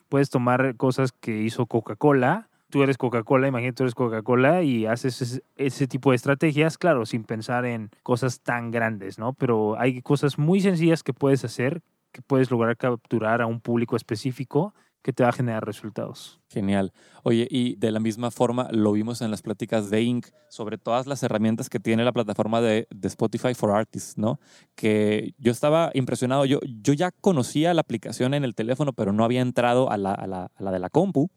puedes 0.08 0.30
tomar 0.30 0.78
cosas 0.78 1.12
que 1.12 1.42
hizo 1.42 1.66
Coca-Cola. 1.66 2.48
Tú 2.70 2.84
eres 2.84 2.98
Coca-Cola, 2.98 3.50
imagínate, 3.50 3.76
tú 3.76 3.84
eres 3.84 3.96
Coca-Cola 3.96 4.64
y 4.64 4.86
haces 4.86 5.22
ese, 5.22 5.44
ese 5.58 5.88
tipo 5.88 6.12
de 6.12 6.16
estrategias, 6.16 6.78
claro, 6.78 7.06
sin 7.06 7.26
pensar 7.26 7.66
en 7.66 7.90
cosas 8.02 8.40
tan 8.40 8.72
grandes, 8.72 9.20
¿no? 9.20 9.34
Pero 9.34 9.78
hay 9.78 10.02
cosas 10.02 10.38
muy 10.38 10.62
sencillas 10.62 11.04
que 11.04 11.14
puedes 11.14 11.44
hacer, 11.44 11.82
que 12.16 12.22
puedes 12.22 12.50
lograr 12.50 12.78
capturar 12.78 13.42
a 13.42 13.46
un 13.46 13.60
público 13.60 13.98
específico 13.98 14.74
que 15.02 15.12
te 15.12 15.22
va 15.22 15.30
a 15.30 15.34
generar 15.34 15.66
resultados. 15.66 16.40
Genial. 16.50 16.94
Oye, 17.24 17.46
y 17.52 17.76
de 17.76 17.92
la 17.92 18.00
misma 18.00 18.32
forma 18.32 18.70
lo 18.72 18.94
vimos 18.94 19.22
en 19.22 19.32
las 19.32 19.42
pláticas 19.42 19.90
de 19.90 20.02
Inc. 20.02 20.28
sobre 20.48 20.78
todas 20.78 21.08
las 21.08 21.22
herramientas 21.24 21.70
que 21.70 21.82
tiene 21.82 22.06
la 22.06 22.14
plataforma 22.14 22.62
de, 22.62 22.88
de 22.90 23.08
Spotify 23.10 23.54
for 23.54 23.72
Artists, 23.72 24.18
¿no? 24.18 24.40
Que 24.76 25.34
yo 25.38 25.52
estaba 25.52 25.92
impresionado. 25.94 26.46
Yo, 26.46 26.60
yo 26.82 26.94
ya 26.94 27.12
conocía 27.12 27.74
la 27.74 27.82
aplicación 27.82 28.34
en 28.34 28.46
el 28.46 28.56
teléfono, 28.56 28.94
pero 28.94 29.12
no 29.12 29.26
había 29.26 29.42
entrado 29.42 29.92
a 29.92 29.98
la, 29.98 30.14
a 30.14 30.26
la, 30.26 30.52
a 30.56 30.64
la 30.64 30.72
de 30.72 30.80
la 30.80 30.90
compu, 30.90 31.30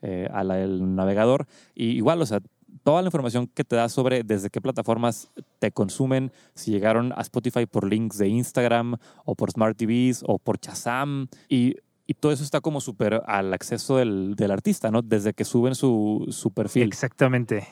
eh, 0.00 0.28
a 0.32 0.42
la 0.42 0.54
del 0.54 0.96
navegador. 0.96 1.46
Y 1.74 1.90
igual, 1.90 2.22
o 2.22 2.26
sea, 2.26 2.40
toda 2.82 3.02
la 3.02 3.08
información 3.08 3.46
que 3.46 3.64
te 3.64 3.76
da 3.76 3.88
sobre 3.88 4.22
desde 4.22 4.50
qué 4.50 4.60
plataformas 4.60 5.30
te 5.58 5.70
consumen, 5.72 6.32
si 6.54 6.70
llegaron 6.70 7.12
a 7.12 7.22
Spotify 7.22 7.66
por 7.66 7.88
links 7.88 8.18
de 8.18 8.28
Instagram 8.28 8.96
o 9.24 9.34
por 9.34 9.50
Smart 9.50 9.76
TVs 9.76 10.24
o 10.26 10.38
por 10.38 10.58
Chazam. 10.58 11.28
Y 11.48 11.76
y 12.04 12.14
todo 12.14 12.32
eso 12.32 12.42
está 12.42 12.60
como 12.60 12.80
súper 12.80 13.22
al 13.26 13.54
acceso 13.54 13.96
del, 13.96 14.34
del 14.34 14.50
artista, 14.50 14.90
¿no? 14.90 15.02
Desde 15.02 15.32
que 15.32 15.44
suben 15.44 15.74
su, 15.74 16.26
su 16.30 16.52
perfil. 16.52 16.82
Exactamente. 16.82 17.66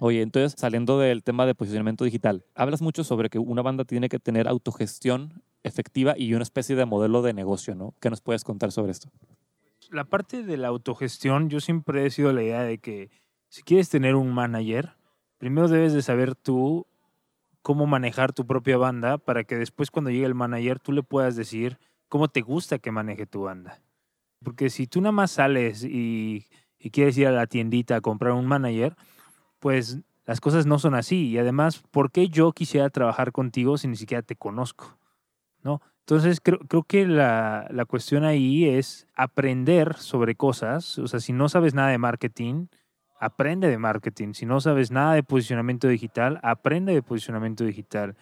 Oye, 0.00 0.22
entonces, 0.22 0.58
saliendo 0.58 0.98
del 0.98 1.22
tema 1.22 1.44
de 1.44 1.54
posicionamiento 1.54 2.04
digital, 2.04 2.44
hablas 2.54 2.80
mucho 2.80 3.04
sobre 3.04 3.28
que 3.28 3.38
una 3.38 3.62
banda 3.62 3.84
tiene 3.84 4.08
que 4.08 4.18
tener 4.18 4.48
autogestión 4.48 5.42
efectiva 5.64 6.14
y 6.16 6.34
una 6.34 6.44
especie 6.44 6.76
de 6.76 6.86
modelo 6.86 7.20
de 7.20 7.34
negocio, 7.34 7.74
¿no? 7.74 7.94
¿Qué 8.00 8.10
nos 8.10 8.20
puedes 8.20 8.42
contar 8.42 8.72
sobre 8.72 8.92
esto? 8.92 9.10
la 9.90 10.04
parte 10.04 10.42
de 10.42 10.56
la 10.58 10.68
autogestión, 10.68 11.48
yo 11.48 11.60
siempre 11.60 12.04
he 12.04 12.10
sido 12.10 12.32
la 12.32 12.42
idea 12.42 12.62
de 12.62 12.76
que 12.78 13.10
si 13.48 13.62
quieres 13.62 13.88
tener 13.88 14.14
un 14.14 14.32
manager, 14.32 14.94
primero 15.38 15.68
debes 15.68 15.92
de 15.92 16.02
saber 16.02 16.34
tú 16.34 16.86
cómo 17.62 17.86
manejar 17.86 18.32
tu 18.32 18.46
propia 18.46 18.76
banda 18.76 19.18
para 19.18 19.44
que 19.44 19.56
después 19.56 19.90
cuando 19.90 20.10
llegue 20.10 20.26
el 20.26 20.34
manager 20.34 20.78
tú 20.78 20.92
le 20.92 21.02
puedas 21.02 21.36
decir 21.36 21.78
cómo 22.08 22.28
te 22.28 22.40
gusta 22.40 22.78
que 22.78 22.90
maneje 22.90 23.26
tu 23.26 23.42
banda. 23.42 23.80
Porque 24.42 24.70
si 24.70 24.86
tú 24.86 25.00
nada 25.00 25.12
más 25.12 25.32
sales 25.32 25.84
y, 25.84 26.46
y 26.78 26.90
quieres 26.90 27.18
ir 27.18 27.26
a 27.26 27.32
la 27.32 27.46
tiendita 27.46 27.96
a 27.96 28.00
comprar 28.00 28.32
un 28.32 28.46
manager, 28.46 28.96
pues 29.58 29.98
las 30.24 30.40
cosas 30.40 30.66
no 30.66 30.78
son 30.78 30.94
así. 30.94 31.28
Y 31.28 31.38
además, 31.38 31.82
¿por 31.90 32.10
qué 32.10 32.28
yo 32.28 32.52
quisiera 32.52 32.90
trabajar 32.90 33.32
contigo 33.32 33.78
si 33.78 33.88
ni 33.88 33.96
siquiera 33.96 34.22
te 34.22 34.36
conozco? 34.36 34.98
¿No? 35.62 35.80
Entonces, 36.00 36.40
creo, 36.40 36.58
creo 36.60 36.84
que 36.84 37.06
la, 37.06 37.66
la 37.70 37.84
cuestión 37.84 38.24
ahí 38.24 38.66
es 38.66 39.06
aprender 39.14 39.96
sobre 39.96 40.36
cosas. 40.36 40.98
O 40.98 41.08
sea, 41.08 41.20
si 41.20 41.32
no 41.32 41.48
sabes 41.48 41.74
nada 41.74 41.88
de 41.88 41.98
marketing, 41.98 42.68
aprende 43.18 43.68
de 43.68 43.78
marketing. 43.78 44.32
Si 44.32 44.46
no 44.46 44.60
sabes 44.60 44.90
nada 44.90 45.14
de 45.14 45.22
posicionamiento 45.22 45.88
digital, 45.88 46.38
aprende 46.42 46.92
de 46.94 47.02
posicionamiento 47.02 47.64
digital. 47.64 48.16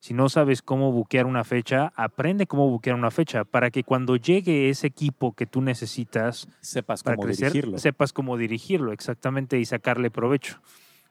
Si 0.00 0.14
no 0.14 0.28
sabes 0.28 0.62
cómo 0.62 0.90
buquear 0.90 1.26
una 1.26 1.44
fecha, 1.44 1.92
aprende 1.94 2.46
cómo 2.48 2.68
buquear 2.68 2.96
una 2.96 3.12
fecha 3.12 3.44
para 3.44 3.70
que 3.70 3.84
cuando 3.84 4.16
llegue 4.16 4.68
ese 4.68 4.88
equipo 4.88 5.32
que 5.32 5.46
tú 5.46 5.62
necesitas 5.62 6.48
Sepas 6.60 7.04
para 7.04 7.14
cómo 7.16 7.26
crecer, 7.26 7.52
dirigirlo. 7.52 7.78
sepas 7.78 8.12
cómo 8.12 8.36
dirigirlo 8.36 8.92
exactamente 8.92 9.60
y 9.60 9.64
sacarle 9.64 10.10
provecho. 10.10 10.60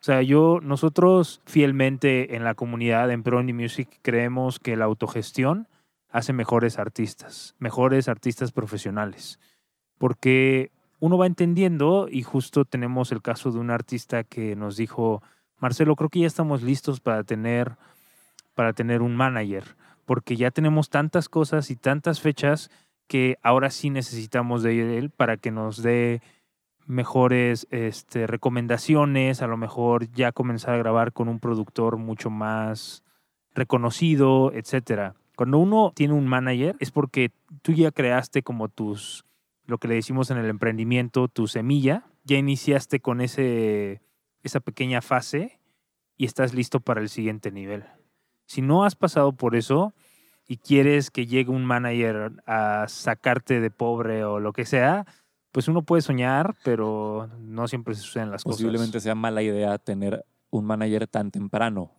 O 0.01 0.03
sea, 0.03 0.21
yo, 0.23 0.59
nosotros 0.61 1.41
fielmente 1.45 2.35
en 2.35 2.43
la 2.43 2.55
comunidad 2.55 3.11
en 3.11 3.23
Pro 3.23 3.39
Indie 3.39 3.53
Music 3.53 3.87
creemos 4.01 4.59
que 4.59 4.75
la 4.75 4.85
autogestión 4.85 5.67
hace 6.09 6.33
mejores 6.33 6.77
artistas, 6.77 7.55
mejores 7.59 8.09
artistas 8.09 8.51
profesionales. 8.51 9.39
Porque 9.99 10.71
uno 11.01 11.17
va 11.17 11.25
entendiendo 11.25 12.07
y 12.09 12.21
justo 12.21 12.63
tenemos 12.63 13.11
el 13.11 13.23
caso 13.23 13.51
de 13.51 13.57
un 13.57 13.71
artista 13.71 14.23
que 14.23 14.55
nos 14.55 14.77
dijo, 14.77 15.23
Marcelo, 15.57 15.95
creo 15.95 16.09
que 16.09 16.19
ya 16.19 16.27
estamos 16.27 16.61
listos 16.61 16.99
para 16.99 17.23
tener, 17.23 17.75
para 18.53 18.73
tener 18.73 19.01
un 19.01 19.15
manager, 19.15 19.75
porque 20.05 20.37
ya 20.37 20.51
tenemos 20.51 20.91
tantas 20.91 21.27
cosas 21.27 21.71
y 21.71 21.75
tantas 21.75 22.21
fechas 22.21 22.69
que 23.07 23.37
ahora 23.41 23.71
sí 23.71 23.89
necesitamos 23.89 24.61
de 24.61 24.99
él 24.99 25.09
para 25.09 25.37
que 25.37 25.49
nos 25.49 25.81
dé 25.81 26.21
mejores 26.85 27.67
este, 27.71 28.27
recomendaciones, 28.27 29.41
a 29.41 29.47
lo 29.47 29.57
mejor 29.57 30.11
ya 30.11 30.31
comenzar 30.31 30.75
a 30.75 30.77
grabar 30.77 31.13
con 31.13 31.29
un 31.29 31.39
productor 31.39 31.97
mucho 31.97 32.29
más 32.29 33.03
reconocido, 33.55 34.51
etcétera. 34.53 35.15
Cuando 35.35 35.57
uno 35.57 35.93
tiene 35.95 36.13
un 36.13 36.27
manager 36.27 36.75
es 36.79 36.91
porque 36.91 37.31
tú 37.63 37.71
ya 37.71 37.89
creaste 37.91 38.43
como 38.43 38.67
tus, 38.67 39.25
lo 39.65 39.77
que 39.77 39.87
le 39.87 39.95
decimos 39.95 40.31
en 40.31 40.37
el 40.37 40.47
emprendimiento, 40.49 41.27
tu 41.27 41.47
semilla, 41.47 42.05
ya 42.23 42.37
iniciaste 42.37 42.99
con 42.99 43.21
ese, 43.21 44.01
esa 44.43 44.59
pequeña 44.59 45.01
fase 45.01 45.59
y 46.17 46.25
estás 46.25 46.53
listo 46.53 46.79
para 46.79 47.01
el 47.01 47.09
siguiente 47.09 47.51
nivel. 47.51 47.83
Si 48.45 48.61
no 48.61 48.83
has 48.83 48.95
pasado 48.95 49.33
por 49.33 49.55
eso 49.55 49.93
y 50.47 50.57
quieres 50.57 51.09
que 51.11 51.25
llegue 51.25 51.51
un 51.51 51.63
manager 51.65 52.33
a 52.45 52.85
sacarte 52.89 53.59
de 53.61 53.71
pobre 53.71 54.23
o 54.25 54.39
lo 54.39 54.51
que 54.53 54.65
sea, 54.65 55.05
pues 55.51 55.67
uno 55.67 55.83
puede 55.83 56.01
soñar, 56.01 56.55
pero 56.63 57.29
no 57.39 57.67
siempre 57.67 57.93
suceden 57.95 58.31
las 58.31 58.43
Posiblemente 58.43 58.91
cosas. 58.93 59.03
sea 59.03 59.15
mala 59.15 59.41
idea 59.41 59.77
tener 59.77 60.25
un 60.49 60.65
manager 60.65 61.07
tan 61.07 61.31
temprano 61.31 61.91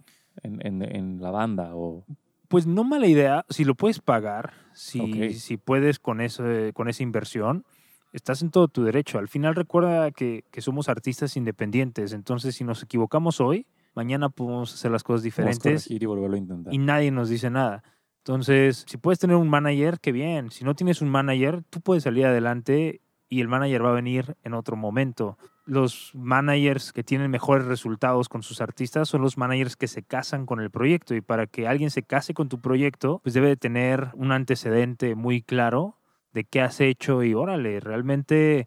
en- 0.42 0.82
en 0.82 1.20
la 1.22 1.30
banda. 1.30 1.74
O, 1.74 2.04
Pues 2.52 2.66
no 2.66 2.84
mala 2.84 3.06
idea, 3.06 3.46
si 3.48 3.64
lo 3.64 3.74
puedes 3.74 3.98
pagar, 3.98 4.52
si, 4.74 5.32
si 5.32 5.56
puedes 5.56 5.98
con, 5.98 6.20
ese, 6.20 6.72
con 6.74 6.86
esa 6.86 7.02
inversión, 7.02 7.64
estás 8.12 8.42
en 8.42 8.50
todo 8.50 8.68
tu 8.68 8.84
derecho. 8.84 9.18
Al 9.18 9.28
final 9.28 9.54
recuerda 9.54 10.10
que, 10.10 10.44
que 10.50 10.60
somos 10.60 10.90
artistas 10.90 11.34
independientes, 11.38 12.12
entonces 12.12 12.54
si 12.54 12.62
nos 12.62 12.82
equivocamos 12.82 13.40
hoy, 13.40 13.66
mañana 13.94 14.28
podemos 14.28 14.74
hacer 14.74 14.90
las 14.90 15.02
cosas 15.02 15.22
diferentes 15.22 15.90
y 15.90 16.04
volverlo 16.04 16.36
a 16.36 16.38
intentar. 16.38 16.74
y 16.74 16.76
nadie 16.76 17.10
nos 17.10 17.30
dice 17.30 17.48
nada. 17.48 17.82
Entonces, 18.18 18.84
si 18.86 18.98
puedes 18.98 19.18
tener 19.18 19.36
un 19.36 19.48
manager, 19.48 19.98
qué 19.98 20.12
bien. 20.12 20.50
Si 20.50 20.62
no 20.62 20.74
tienes 20.74 21.00
un 21.00 21.08
manager, 21.08 21.64
tú 21.70 21.80
puedes 21.80 22.04
salir 22.04 22.26
adelante 22.26 23.00
y 23.30 23.40
el 23.40 23.48
manager 23.48 23.82
va 23.82 23.92
a 23.92 23.94
venir 23.94 24.36
en 24.44 24.52
otro 24.52 24.76
momento. 24.76 25.38
Los 25.64 26.10
managers 26.14 26.92
que 26.92 27.04
tienen 27.04 27.30
mejores 27.30 27.66
resultados 27.66 28.28
con 28.28 28.42
sus 28.42 28.60
artistas 28.60 29.08
son 29.08 29.22
los 29.22 29.38
managers 29.38 29.76
que 29.76 29.86
se 29.86 30.02
casan 30.02 30.44
con 30.46 30.60
el 30.60 30.70
proyecto. 30.70 31.14
Y 31.14 31.20
para 31.20 31.46
que 31.46 31.68
alguien 31.68 31.90
se 31.90 32.02
case 32.02 32.34
con 32.34 32.48
tu 32.48 32.60
proyecto, 32.60 33.20
pues 33.22 33.34
debe 33.34 33.48
de 33.48 33.56
tener 33.56 34.10
un 34.14 34.32
antecedente 34.32 35.14
muy 35.14 35.42
claro 35.42 35.96
de 36.32 36.44
qué 36.44 36.60
has 36.60 36.80
hecho 36.80 37.22
y 37.22 37.34
órale, 37.34 37.80
realmente 37.80 38.66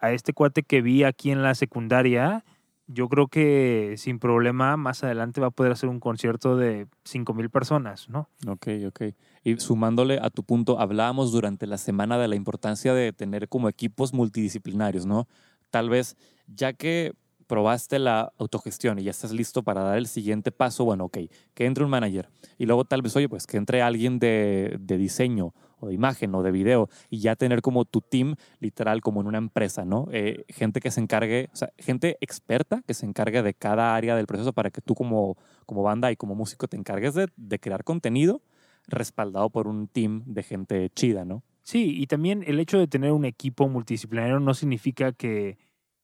a 0.00 0.12
este 0.12 0.32
cuate 0.32 0.62
que 0.62 0.82
vi 0.82 1.04
aquí 1.04 1.30
en 1.30 1.42
la 1.42 1.54
secundaria, 1.54 2.44
yo 2.86 3.08
creo 3.08 3.28
que 3.28 3.94
sin 3.98 4.18
problema 4.18 4.76
más 4.76 5.04
adelante 5.04 5.40
va 5.40 5.48
a 5.48 5.50
poder 5.50 5.72
hacer 5.72 5.88
un 5.88 6.00
concierto 6.00 6.56
de 6.56 6.86
5 7.04 7.34
mil 7.34 7.50
personas, 7.50 8.08
¿no? 8.08 8.28
Ok, 8.46 8.68
ok. 8.86 9.02
Y 9.44 9.56
sumándole 9.58 10.18
a 10.20 10.30
tu 10.30 10.42
punto, 10.42 10.80
hablábamos 10.80 11.32
durante 11.32 11.66
la 11.66 11.78
semana 11.78 12.18
de 12.18 12.28
la 12.28 12.34
importancia 12.34 12.94
de 12.94 13.12
tener 13.12 13.48
como 13.48 13.68
equipos 13.68 14.14
multidisciplinarios, 14.14 15.04
¿no? 15.04 15.26
Tal 15.70 15.88
vez, 15.88 16.16
ya 16.46 16.72
que 16.72 17.12
probaste 17.48 17.98
la 17.98 18.32
autogestión 18.38 18.98
y 18.98 19.04
ya 19.04 19.10
estás 19.10 19.32
listo 19.32 19.62
para 19.62 19.82
dar 19.82 19.98
el 19.98 20.06
siguiente 20.06 20.52
paso, 20.52 20.84
bueno, 20.84 21.06
ok, 21.06 21.18
que 21.54 21.64
entre 21.64 21.82
un 21.82 21.90
manager 21.90 22.28
y 22.58 22.66
luego 22.66 22.84
tal 22.84 23.02
vez, 23.02 23.16
oye, 23.16 23.28
pues 23.28 23.46
que 23.46 23.56
entre 23.56 23.82
alguien 23.82 24.18
de, 24.18 24.76
de 24.78 24.98
diseño 24.98 25.54
o 25.80 25.88
de 25.88 25.94
imagen 25.94 26.34
o 26.34 26.42
de 26.42 26.50
video 26.50 26.88
y 27.08 27.20
ya 27.20 27.36
tener 27.36 27.62
como 27.62 27.84
tu 27.84 28.00
team 28.02 28.36
literal 28.60 29.00
como 29.00 29.20
en 29.22 29.26
una 29.26 29.38
empresa, 29.38 29.84
¿no? 29.84 30.08
Eh, 30.12 30.44
gente 30.48 30.80
que 30.80 30.90
se 30.90 31.00
encargue, 31.00 31.48
o 31.52 31.56
sea, 31.56 31.70
gente 31.78 32.18
experta 32.20 32.82
que 32.86 32.94
se 32.94 33.06
encargue 33.06 33.42
de 33.42 33.54
cada 33.54 33.96
área 33.96 34.14
del 34.14 34.26
proceso 34.26 34.52
para 34.52 34.70
que 34.70 34.82
tú 34.82 34.94
como, 34.94 35.36
como 35.66 35.82
banda 35.82 36.12
y 36.12 36.16
como 36.16 36.34
músico 36.34 36.68
te 36.68 36.76
encargues 36.76 37.14
de, 37.14 37.28
de 37.36 37.58
crear 37.58 37.82
contenido 37.82 38.42
respaldado 38.86 39.48
por 39.50 39.68
un 39.68 39.88
team 39.88 40.22
de 40.26 40.42
gente 40.42 40.90
chida, 40.90 41.24
¿no? 41.24 41.42
Sí, 41.68 42.00
y 42.00 42.06
también 42.06 42.42
el 42.46 42.60
hecho 42.60 42.78
de 42.78 42.88
tener 42.88 43.12
un 43.12 43.26
equipo 43.26 43.68
multidisciplinario 43.68 44.40
no 44.40 44.54
significa 44.54 45.12
que, 45.12 45.58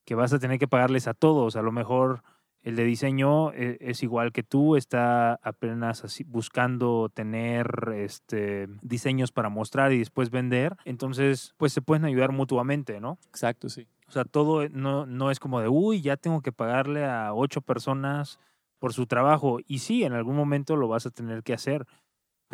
que 0.04 0.14
vas 0.14 0.30
a 0.34 0.38
tener 0.38 0.58
que 0.58 0.68
pagarles 0.68 1.08
a 1.08 1.14
todos. 1.14 1.56
A 1.56 1.62
lo 1.62 1.72
mejor 1.72 2.22
el 2.60 2.76
de 2.76 2.84
diseño 2.84 3.50
e- 3.54 3.78
es, 3.80 4.02
igual 4.02 4.30
que 4.30 4.42
tú, 4.42 4.76
está 4.76 5.36
apenas 5.36 6.04
así 6.04 6.22
buscando 6.22 7.08
tener 7.08 7.94
este, 7.96 8.66
diseños 8.82 9.32
para 9.32 9.48
mostrar 9.48 9.90
y 9.94 9.98
después 10.00 10.28
vender. 10.28 10.76
Entonces, 10.84 11.54
pues 11.56 11.72
se 11.72 11.80
pueden 11.80 12.04
ayudar 12.04 12.32
mutuamente, 12.32 13.00
¿no? 13.00 13.18
Exacto, 13.28 13.70
sí. 13.70 13.88
O 14.06 14.12
sea, 14.12 14.26
todo 14.26 14.68
no, 14.68 15.06
no 15.06 15.30
es 15.30 15.40
como 15.40 15.62
de, 15.62 15.68
uy, 15.68 16.02
ya 16.02 16.18
tengo 16.18 16.42
que 16.42 16.52
pagarle 16.52 17.06
a 17.06 17.32
ocho 17.32 17.62
personas 17.62 18.38
por 18.78 18.92
su 18.92 19.06
trabajo. 19.06 19.60
Y 19.66 19.78
sí, 19.78 20.04
en 20.04 20.12
algún 20.12 20.36
momento 20.36 20.76
lo 20.76 20.88
vas 20.88 21.06
a 21.06 21.10
tener 21.10 21.42
que 21.42 21.54
hacer, 21.54 21.86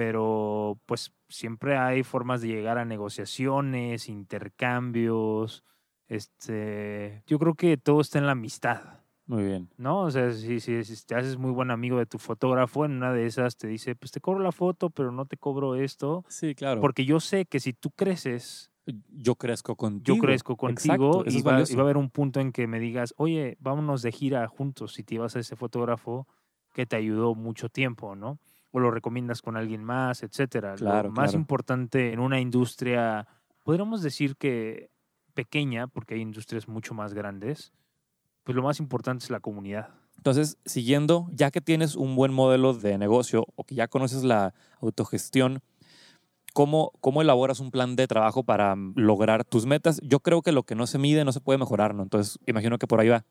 pero 0.01 0.81
pues 0.87 1.13
siempre 1.29 1.77
hay 1.77 2.05
formas 2.05 2.41
de 2.41 2.49
llegar 2.49 2.79
a 2.79 2.87
negociaciones, 2.87 4.09
intercambios. 4.09 5.63
Este, 6.09 7.23
yo 7.27 7.39
creo 7.39 7.53
que 7.53 7.77
todo 7.77 8.01
está 8.01 8.19
en 8.19 8.25
la 8.25 8.33
amistad, 8.33 9.03
Muy 9.27 9.45
bien. 9.45 9.69
¿no? 9.77 10.05
O 10.05 10.11
sea, 10.11 10.33
si, 10.33 10.59
si, 10.59 10.85
si 10.85 11.05
te 11.05 11.17
haces 11.17 11.37
muy 11.37 11.51
buen 11.51 11.71
amigo 11.71 11.99
de 11.99 12.07
tu 12.07 12.19
fotógrafo, 12.19 12.87
en 12.87 12.93
una 12.93 13.13
de 13.13 13.27
esas 13.27 13.59
te 13.59 13.69
dice, 13.69 13.95
pues 13.95 14.11
te 14.11 14.23
cobro 14.23 14.41
la 14.41 14.53
foto, 14.53 14.89
pero 14.89 15.13
no 15.13 15.27
te 15.27 15.37
cobro 15.37 15.75
esto. 15.75 16.25
Sí, 16.29 16.55
claro. 16.55 16.81
Porque 16.81 17.05
yo 17.05 17.21
sé 17.21 17.45
que 17.45 17.61
si 17.61 17.75
tú 17.75 17.91
creces 17.91 18.73
yo 18.87 19.35
crezco 19.35 19.77
contigo. 19.77 20.17
yo 20.17 20.23
crezco 20.23 20.57
contigo 20.57 21.25
Exacto, 21.25 21.31
y, 21.31 21.43
va, 21.43 21.63
y 21.69 21.75
va 21.75 21.81
a 21.83 21.85
haber 21.85 21.99
un 21.99 22.09
punto 22.09 22.41
en 22.41 22.53
que 22.53 22.67
me 22.67 22.81
digas, 22.81 23.13
oye, 23.19 23.59
vámonos 23.61 24.01
de 24.01 24.13
gira 24.13 24.49
juntos 24.49 24.95
si 24.95 25.05
te 25.05 25.19
vas 25.19 25.37
a 25.37 25.41
ese 25.41 25.57
fotógrafo 25.57 26.27
que 26.73 26.87
te 26.87 26.97
ayudó 26.97 27.35
mucho 27.35 27.69
tiempo, 27.69 28.17
¿no? 28.17 28.39
O 28.73 28.81
lo 28.81 28.91
recomiendas 28.91 29.43
con 29.43 29.57
alguien 29.57 29.83
más, 29.83 30.23
etcétera. 30.23 30.75
Claro, 30.77 31.09
lo 31.09 31.15
más 31.15 31.31
claro. 31.31 31.39
importante 31.39 32.13
en 32.13 32.21
una 32.21 32.41
industria, 32.41 33.27
podríamos 33.65 34.03
decir 34.03 34.37
que 34.37 34.91
pequeña, 35.35 35.87
porque 35.87 36.15
hay 36.15 36.21
industrias 36.21 36.69
mucho 36.69 36.95
más 36.95 37.15
grandes, 37.15 37.73
pues 38.45 38.57
lo 38.57 38.63
más 38.63 38.81
importante 38.81 39.25
es 39.25 39.31
la 39.31 39.41
comunidad. 39.41 39.89
Entonces, 40.17 40.59
siguiendo, 40.67 41.29
ya 41.33 41.51
que 41.51 41.61
tienes 41.61 41.97
un 41.97 42.15
buen 42.15 42.33
modelo 42.33 42.75
de 42.75 42.99
negocio 42.99 43.47
o 43.57 43.65
que 43.65 43.75
ya 43.75 43.89
conoces 43.89 44.23
la 44.23 44.53
autogestión, 44.81 45.63
¿cómo, 46.53 46.93
cómo 47.01 47.23
elaboras 47.23 47.61
un 47.61 47.71
plan 47.71 47.97
de 47.97 48.07
trabajo 48.07 48.43
para 48.43 48.77
mm, 48.77 48.95
lograr 48.97 49.45
tus 49.45 49.67
metas? 49.67 50.01
Yo 50.03 50.21
creo 50.21 50.43
que 50.43 50.53
lo 50.53 50.65
que 50.65 50.75
no 50.75 50.87
se 50.87 50.99
mide 50.99 51.25
no 51.25 51.33
se 51.33 51.41
puede 51.41 51.59
mejorar, 51.59 51.95
¿no? 51.95 52.03
Entonces, 52.03 52.39
imagino 52.47 52.79
que 52.79 52.87
por 52.87 53.01
ahí 53.01 53.09
va. 53.09 53.25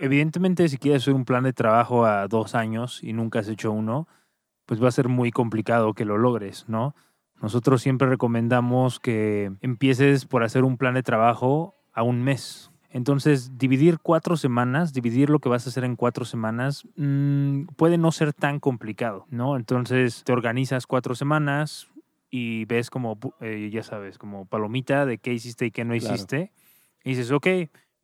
Evidentemente, 0.00 0.68
si 0.68 0.78
quieres 0.78 1.02
hacer 1.02 1.14
un 1.14 1.24
plan 1.24 1.42
de 1.42 1.52
trabajo 1.52 2.06
a 2.06 2.28
dos 2.28 2.54
años 2.54 3.02
y 3.02 3.12
nunca 3.12 3.40
has 3.40 3.48
hecho 3.48 3.72
uno, 3.72 4.06
pues 4.68 4.82
va 4.84 4.88
a 4.88 4.92
ser 4.92 5.08
muy 5.08 5.30
complicado 5.30 5.94
que 5.94 6.04
lo 6.04 6.18
logres, 6.18 6.66
¿no? 6.68 6.94
Nosotros 7.40 7.80
siempre 7.80 8.06
recomendamos 8.06 9.00
que 9.00 9.50
empieces 9.62 10.26
por 10.26 10.42
hacer 10.44 10.62
un 10.62 10.76
plan 10.76 10.92
de 10.92 11.02
trabajo 11.02 11.74
a 11.94 12.02
un 12.02 12.22
mes. 12.22 12.70
Entonces, 12.90 13.56
dividir 13.56 13.98
cuatro 13.98 14.36
semanas, 14.36 14.92
dividir 14.92 15.30
lo 15.30 15.38
que 15.38 15.48
vas 15.48 15.66
a 15.66 15.70
hacer 15.70 15.84
en 15.84 15.96
cuatro 15.96 16.26
semanas, 16.26 16.86
mm, 16.96 17.62
puede 17.76 17.96
no 17.96 18.12
ser 18.12 18.34
tan 18.34 18.60
complicado, 18.60 19.24
¿no? 19.30 19.56
Entonces, 19.56 20.22
te 20.24 20.32
organizas 20.34 20.86
cuatro 20.86 21.14
semanas 21.14 21.88
y 22.30 22.66
ves 22.66 22.90
como, 22.90 23.18
eh, 23.40 23.70
ya 23.72 23.82
sabes, 23.82 24.18
como 24.18 24.44
palomita 24.44 25.06
de 25.06 25.16
qué 25.16 25.32
hiciste 25.32 25.64
y 25.64 25.70
qué 25.70 25.84
no 25.84 25.94
Claro. 25.94 26.14
hiciste. 26.14 26.52
Y 27.04 27.10
dices, 27.10 27.30
ok, 27.30 27.46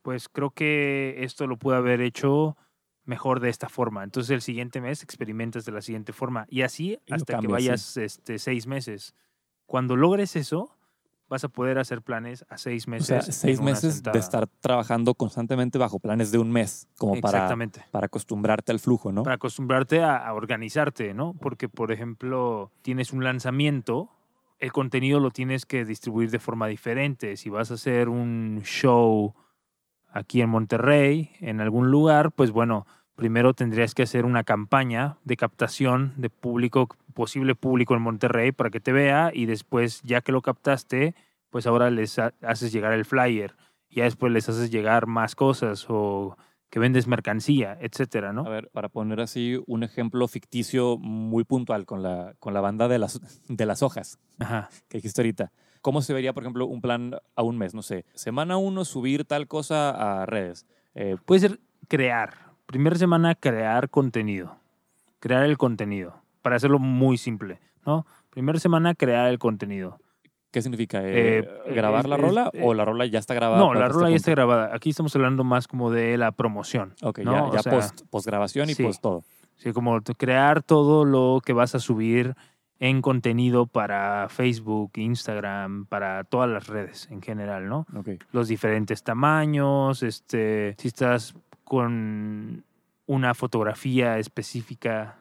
pues 0.01 0.29
creo 0.29 0.49
que 0.49 1.17
esto 1.19 1.45
lo 1.45 1.57
pude 1.57 1.75
haber 1.75 2.01
hecho 2.01 2.57
mejor 3.05 3.39
de 3.39 3.49
esta 3.49 3.69
forma. 3.69 4.03
Entonces 4.03 4.31
el 4.31 4.41
siguiente 4.41 4.81
mes 4.81 5.03
experimentas 5.03 5.65
de 5.65 5.71
la 5.71 5.81
siguiente 5.81 6.13
forma 6.13 6.45
y 6.49 6.61
así 6.63 6.97
hasta 7.09 7.25
que 7.25 7.33
cambias, 7.33 7.61
sí. 7.61 7.67
vayas 7.67 7.97
este, 7.97 8.39
seis 8.39 8.67
meses. 8.67 9.15
Cuando 9.65 9.95
logres 9.95 10.35
eso, 10.35 10.75
vas 11.27 11.43
a 11.43 11.49
poder 11.49 11.79
hacer 11.79 12.01
planes 12.01 12.45
a 12.49 12.57
seis 12.57 12.87
O 12.87 12.91
meses. 12.91 13.07
sea, 13.07 13.17
en 13.19 13.33
seis 13.33 13.61
meses 13.61 13.95
sentada. 13.95 14.13
de 14.13 14.19
estar 14.19 14.47
trabajando 14.59 15.15
constantemente 15.15 15.77
bajo 15.77 15.99
planes 15.99 16.31
de 16.31 16.37
un 16.37 16.51
mes, 16.51 16.87
como 16.97 17.19
para, 17.19 17.55
para 17.91 18.05
acostumbrarte 18.05 18.71
al 18.71 18.79
flujo, 18.79 19.11
¿no? 19.11 19.23
Para 19.23 19.35
acostumbrarte 19.35 20.03
a, 20.03 20.17
a 20.17 20.33
organizarte, 20.33 21.13
¿no? 21.13 21.33
Porque, 21.33 21.67
por 21.67 21.91
ejemplo, 21.91 22.71
tienes 22.83 23.11
un 23.11 23.23
lanzamiento, 23.23 24.11
el 24.59 24.71
contenido 24.71 25.19
lo 25.19 25.31
tienes 25.31 25.65
que 25.65 25.83
distribuir 25.83 26.29
de 26.29 26.39
forma 26.39 26.67
diferente. 26.67 27.37
Si 27.37 27.49
vas 27.49 27.71
a 27.71 27.73
hacer 27.73 28.07
un 28.07 28.61
show 28.63 29.33
aquí 30.15 30.41
en 30.41 30.49
Monterrey, 30.49 31.29
en 31.41 31.61
algún 31.61 31.91
lugar, 31.91 32.31
pues 32.31 32.49
bueno, 32.51 32.87
primero 33.15 33.53
tendrías 33.53 33.93
que 33.93 34.03
hacer 34.03 34.25
una 34.25 34.43
campaña 34.43 35.17
de 35.25 35.37
captación 35.37 36.13
de 36.17 36.29
público, 36.29 36.87
posible 37.13 37.53
público 37.53 37.95
en 37.95 38.01
Monterrey 38.01 38.51
para 38.51 38.69
que 38.69 38.79
te 38.79 38.91
vea 38.93 39.31
y 39.33 39.45
después, 39.45 40.01
ya 40.03 40.21
que 40.21 40.31
lo 40.31 40.41
captaste, 40.41 41.13
pues 41.49 41.67
ahora 41.67 41.91
les 41.91 42.17
ha- 42.17 42.33
haces 42.41 42.71
llegar 42.71 42.93
el 42.93 43.05
flyer. 43.05 43.55
Ya 43.89 44.05
después 44.05 44.31
les 44.33 44.49
haces 44.49 44.71
llegar 44.71 45.05
más 45.05 45.35
cosas 45.35 45.85
o 45.89 46.37
que 46.69 46.79
vendes 46.79 47.07
mercancía, 47.07 47.77
etcétera, 47.79 48.33
¿no? 48.33 48.45
A 48.45 48.49
ver, 48.49 48.69
para 48.73 48.89
poner 48.89 49.21
así 49.21 49.61
un 49.67 49.83
ejemplo 49.83 50.27
ficticio 50.27 50.97
muy 50.97 51.43
puntual 51.45 51.85
con 51.85 52.03
la, 52.03 52.33
con 52.39 52.53
la 52.53 52.59
banda 52.61 52.87
de 52.87 52.99
las, 52.99 53.21
de 53.47 53.65
las 53.65 53.81
hojas 53.83 54.17
Ajá. 54.39 54.69
que 54.89 54.97
dijiste 54.97 55.21
ahorita. 55.21 55.51
¿Cómo 55.85 56.01
se 56.01 56.15
vería, 56.15 56.33
por 56.33 56.41
ejemplo, 56.41 56.65
un 56.65 56.81
plan 56.81 57.15
a 57.35 57.43
un 57.43 57.59
mes? 57.59 57.75
No 57.75 57.83
sé, 57.83 58.05
semana 58.15 58.57
uno, 58.57 58.85
subir 58.85 59.23
tal 59.23 59.47
cosa 59.47 60.21
a 60.21 60.25
redes. 60.25 60.65
Eh, 60.95 61.15
Puede 61.27 61.41
ser 61.41 61.59
crear. 61.87 62.33
Primera 62.65 62.95
semana, 62.95 63.35
crear 63.35 63.91
contenido. 63.91 64.57
Crear 65.19 65.43
el 65.43 65.59
contenido. 65.59 66.15
Para 66.41 66.55
hacerlo 66.55 66.79
muy 66.79 67.19
simple, 67.19 67.59
¿no? 67.85 68.07
Primera 68.31 68.57
semana, 68.57 68.95
crear 68.95 69.27
el 69.27 69.37
contenido. 69.37 69.99
¿Qué 70.49 70.63
significa? 70.63 71.03
Eh, 71.03 71.41
Eh, 71.67 71.73
¿Grabar 71.75 72.09
la 72.09 72.17
rola 72.17 72.49
o 72.63 72.73
la 72.73 72.83
rola 72.83 73.05
ya 73.05 73.19
está 73.19 73.35
grabada? 73.35 73.59
No, 73.59 73.75
la 73.75 73.81
este 73.81 73.93
rola 73.93 74.07
ya 74.07 74.13
punto? 74.13 74.15
está 74.15 74.31
grabada. 74.31 74.71
Aquí 74.73 74.89
estamos 74.89 75.15
hablando 75.15 75.43
más 75.43 75.67
como 75.67 75.91
de 75.91 76.17
la 76.17 76.31
promoción. 76.31 76.95
Ok, 77.03 77.19
¿no? 77.19 77.51
ya, 77.51 77.57
ya 77.57 77.61
sea, 77.61 77.71
post, 77.71 78.01
postgrabación 78.09 78.71
y 78.71 78.73
sí. 78.73 78.81
post 78.81 79.03
todo. 79.03 79.23
Sí, 79.57 79.71
como 79.71 80.01
crear 80.17 80.63
todo 80.63 81.05
lo 81.05 81.41
que 81.45 81.53
vas 81.53 81.75
a 81.75 81.79
subir 81.79 82.35
en 82.79 83.01
contenido 83.01 83.67
para 83.67 84.27
Facebook, 84.29 84.91
Instagram, 84.95 85.85
para 85.85 86.23
todas 86.25 86.49
las 86.49 86.67
redes 86.67 87.07
en 87.09 87.21
general, 87.21 87.67
¿no? 87.69 87.85
Los 88.31 88.47
diferentes 88.47 89.03
tamaños, 89.03 90.03
este, 90.03 90.75
si 90.77 90.89
estás 90.89 91.35
con 91.63 92.63
una 93.07 93.33
fotografía 93.33 94.17
específica, 94.19 95.17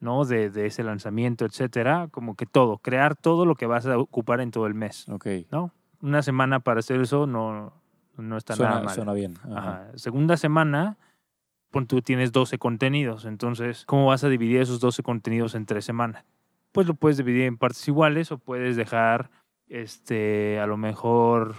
¿no? 0.00 0.24
De, 0.24 0.50
de 0.50 0.66
ese 0.66 0.82
lanzamiento, 0.82 1.44
etcétera, 1.44 2.08
como 2.10 2.36
que 2.36 2.46
todo, 2.46 2.78
crear 2.78 3.16
todo 3.16 3.44
lo 3.44 3.54
que 3.54 3.66
vas 3.66 3.86
a 3.86 3.98
ocupar 3.98 4.40
en 4.40 4.50
todo 4.50 4.66
el 4.66 4.74
mes, 4.74 5.08
Ok. 5.08 5.26
¿no? 5.50 5.72
Una 6.00 6.22
semana 6.22 6.60
para 6.60 6.80
hacer 6.80 7.00
eso 7.00 7.26
no, 7.26 7.72
no 8.16 8.36
está 8.36 8.56
nada 8.56 8.82
mal. 8.82 8.94
suena 8.94 9.12
bien. 9.14 9.34
Ajá. 9.44 9.58
Ajá. 9.58 9.86
Segunda 9.96 10.36
semana, 10.36 10.98
pon 11.70 11.86
tú 11.86 12.02
tienes 12.02 12.32
12 12.32 12.58
contenidos, 12.58 13.24
entonces, 13.24 13.84
¿cómo 13.86 14.06
vas 14.06 14.22
a 14.24 14.28
dividir 14.28 14.60
esos 14.60 14.80
12 14.80 15.02
contenidos 15.02 15.54
en 15.54 15.64
tres 15.66 15.84
semanas? 15.84 16.24
Pues 16.74 16.88
lo 16.88 16.94
puedes 16.94 17.16
dividir 17.18 17.42
en 17.42 17.56
partes 17.56 17.86
iguales 17.86 18.32
o 18.32 18.38
puedes 18.38 18.74
dejar, 18.74 19.30
este, 19.68 20.58
a 20.58 20.66
lo 20.66 20.76
mejor, 20.76 21.54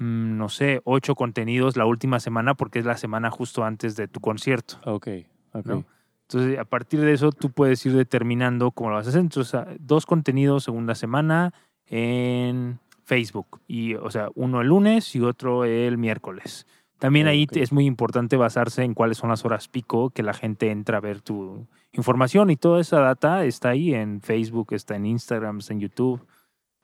mm, 0.00 0.36
no 0.36 0.48
sé, 0.48 0.80
ocho 0.82 1.14
contenidos 1.14 1.76
la 1.76 1.86
última 1.86 2.18
semana 2.18 2.54
porque 2.54 2.80
es 2.80 2.84
la 2.84 2.96
semana 2.96 3.30
justo 3.30 3.64
antes 3.64 3.94
de 3.94 4.08
tu 4.08 4.18
concierto. 4.18 4.78
Ok, 4.84 5.06
ok. 5.52 5.66
¿no? 5.66 5.84
Entonces, 6.22 6.58
a 6.58 6.64
partir 6.64 7.02
de 7.02 7.12
eso, 7.12 7.30
tú 7.30 7.52
puedes 7.52 7.86
ir 7.86 7.92
determinando 7.92 8.72
cómo 8.72 8.90
lo 8.90 8.96
vas 8.96 9.06
a 9.06 9.10
hacer. 9.10 9.20
Entonces, 9.20 9.54
ah, 9.54 9.68
dos 9.78 10.06
contenidos 10.06 10.64
segunda 10.64 10.96
semana 10.96 11.54
en 11.86 12.80
Facebook. 13.04 13.60
Y, 13.68 13.94
o 13.94 14.10
sea, 14.10 14.30
uno 14.34 14.60
el 14.60 14.66
lunes 14.66 15.14
y 15.14 15.20
otro 15.20 15.64
el 15.64 15.98
miércoles. 15.98 16.66
También 16.98 17.28
ahí 17.28 17.44
Ok. 17.44 17.58
es 17.58 17.72
muy 17.72 17.86
importante 17.86 18.36
basarse 18.36 18.82
en 18.82 18.94
cuáles 18.94 19.18
son 19.18 19.30
las 19.30 19.44
horas 19.44 19.68
pico 19.68 20.10
que 20.10 20.24
la 20.24 20.34
gente 20.34 20.72
entra 20.72 20.98
a 20.98 21.00
ver 21.00 21.20
tu 21.20 21.68
información. 21.96 22.50
Y 22.50 22.56
toda 22.56 22.80
esa 22.80 23.00
data 23.00 23.44
está 23.44 23.70
ahí 23.70 23.94
en 23.94 24.20
Facebook, 24.20 24.68
está 24.72 24.96
en 24.96 25.06
Instagram, 25.06 25.58
está 25.58 25.72
en 25.72 25.80
YouTube, 25.80 26.26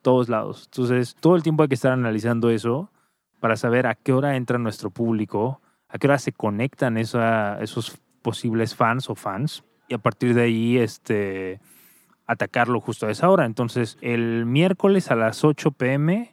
todos 0.02 0.28
lados. 0.28 0.64
Entonces, 0.66 1.16
todo 1.20 1.36
el 1.36 1.42
tiempo 1.42 1.62
hay 1.62 1.68
que 1.68 1.74
estar 1.74 1.92
analizando 1.92 2.50
eso 2.50 2.90
para 3.40 3.56
saber 3.56 3.86
a 3.86 3.94
qué 3.94 4.12
hora 4.12 4.36
entra 4.36 4.58
nuestro 4.58 4.90
público, 4.90 5.60
a 5.88 5.98
qué 5.98 6.06
hora 6.06 6.18
se 6.18 6.32
conectan 6.32 6.96
esos 6.96 7.98
posibles 8.22 8.74
fans 8.74 9.10
o 9.10 9.14
fans 9.14 9.64
y 9.88 9.94
a 9.94 9.98
partir 9.98 10.34
de 10.34 10.42
ahí 10.42 10.78
este 10.78 11.60
atacarlo 12.26 12.80
justo 12.80 13.06
a 13.06 13.10
esa 13.10 13.28
hora. 13.28 13.44
Entonces, 13.46 13.98
el 14.00 14.46
miércoles 14.46 15.10
a 15.10 15.16
las 15.16 15.44
8 15.44 15.72
pm 15.72 16.32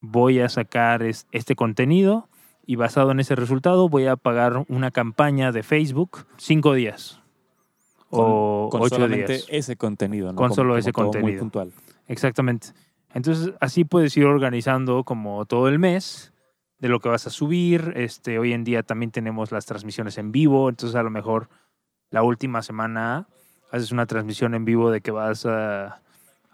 voy 0.00 0.40
a 0.40 0.48
sacar 0.48 1.02
es- 1.02 1.26
este 1.30 1.54
contenido 1.54 2.28
y 2.66 2.76
basado 2.76 3.10
en 3.12 3.20
ese 3.20 3.36
resultado 3.36 3.88
voy 3.88 4.06
a 4.06 4.16
pagar 4.16 4.64
una 4.68 4.90
campaña 4.90 5.52
de 5.52 5.62
Facebook 5.62 6.26
cinco 6.36 6.72
días 6.74 7.20
o 8.10 8.68
Con 8.70 8.82
ocho 8.82 8.96
solamente 8.96 9.34
días. 9.34 9.46
ese 9.48 9.76
contenido, 9.76 10.32
¿no? 10.32 10.36
Con 10.36 10.52
solo 10.54 10.70
como 10.70 10.78
ese 10.78 10.92
todo 10.92 11.04
Muy 11.04 11.12
contenido. 11.12 11.40
puntual. 11.40 11.72
Exactamente. 12.08 12.68
Entonces, 13.14 13.52
así 13.60 13.84
puedes 13.84 14.16
ir 14.16 14.24
organizando 14.26 15.04
como 15.04 15.44
todo 15.46 15.68
el 15.68 15.78
mes 15.78 16.32
de 16.78 16.88
lo 16.88 17.00
que 17.00 17.08
vas 17.08 17.26
a 17.26 17.30
subir. 17.30 17.92
Este, 17.96 18.38
hoy 18.38 18.52
en 18.52 18.64
día 18.64 18.82
también 18.82 19.10
tenemos 19.10 19.52
las 19.52 19.64
transmisiones 19.66 20.18
en 20.18 20.32
vivo, 20.32 20.68
entonces 20.68 20.94
a 20.96 21.02
lo 21.02 21.10
mejor 21.10 21.48
la 22.10 22.22
última 22.22 22.62
semana 22.62 23.26
haces 23.72 23.90
una 23.92 24.06
transmisión 24.06 24.54
en 24.54 24.64
vivo 24.64 24.90
de 24.90 25.00
que 25.00 25.10
vas 25.10 25.46
a, 25.46 26.02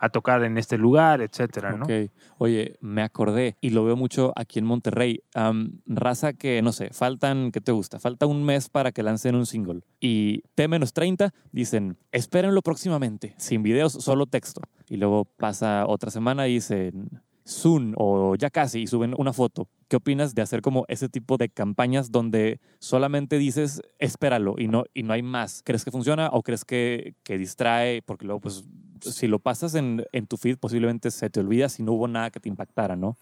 a 0.03 0.09
tocar 0.09 0.43
en 0.43 0.59
este 0.59 0.79
lugar, 0.79 1.21
etcétera, 1.21 1.77
¿no? 1.77 1.85
Ok. 1.85 2.11
Oye, 2.39 2.77
me 2.81 3.03
acordé 3.03 3.57
y 3.61 3.71
lo 3.71 3.85
veo 3.85 3.95
mucho 3.95 4.33
aquí 4.35 4.59
en 4.59 4.65
Monterrey. 4.65 5.23
Am, 5.33 5.81
raza 5.87 6.33
que, 6.33 6.61
no 6.61 6.73
sé, 6.73 6.91
faltan, 6.93 7.53
¿qué 7.53 7.61
te 7.61 7.71
gusta? 7.71 8.01
Falta 8.01 8.27
un 8.27 8.43
mes 8.43 8.69
para 8.69 8.91
que 8.91 9.05
lancen 9.05 9.37
un 9.37 9.47
single. 9.47 9.83
Y 10.01 10.43
T-30 10.57 11.31
dicen, 11.53 11.99
espérenlo 12.11 12.63
próximamente, 12.63 13.37
sin 13.39 13.63
videos, 13.63 13.93
solo 13.93 14.27
texto. 14.27 14.61
Y 14.89 14.97
luego 14.97 15.25
pasa 15.25 15.87
otra 15.87 16.11
semana 16.11 16.49
y 16.49 16.55
dicen, 16.55 17.23
soon 17.45 17.95
o 17.97 18.35
ya 18.35 18.51
casi 18.51 18.81
y 18.81 18.87
suben 18.89 19.15
una 19.17 19.33
foto. 19.33 19.69
¿Qué 19.87 19.97
opinas 19.97 20.35
de 20.35 20.43
hacer 20.43 20.63
como 20.63 20.85
ese 20.89 21.09
tipo 21.09 21.37
de 21.37 21.49
campañas 21.49 22.11
donde 22.11 22.61
solamente 22.81 23.39
dices 23.39 23.83
espéralo 24.01 24.57
y 24.59 24.67
no, 24.67 24.85
y 24.95 25.05
no 25.05 25.13
hay 25.13 25.23
más? 25.23 25.63
¿Crees 25.65 25.85
que 25.85 25.93
funciona 25.93 26.29
o 26.33 26.43
crees 26.43 26.65
que, 26.65 27.15
que 27.23 27.39
distrae? 27.39 28.03
Porque 28.03 28.27
luego, 28.27 28.41
pues, 28.41 28.65
si 29.03 29.27
lo 29.27 29.39
pasas 29.39 29.75
en, 29.75 30.05
en 30.13 30.27
tu 30.27 30.37
feed, 30.37 30.59
posiblemente 30.59 31.11
se 31.11 31.31
te 31.31 31.41
olvida 31.41 31.69
si 31.69 31.83
no 31.83 31.93
hubo 31.93 32.09
nada 32.09 32.31
que 32.31 32.41
te 32.41 32.49
impactara, 32.49 32.97
¿no? 32.97 33.17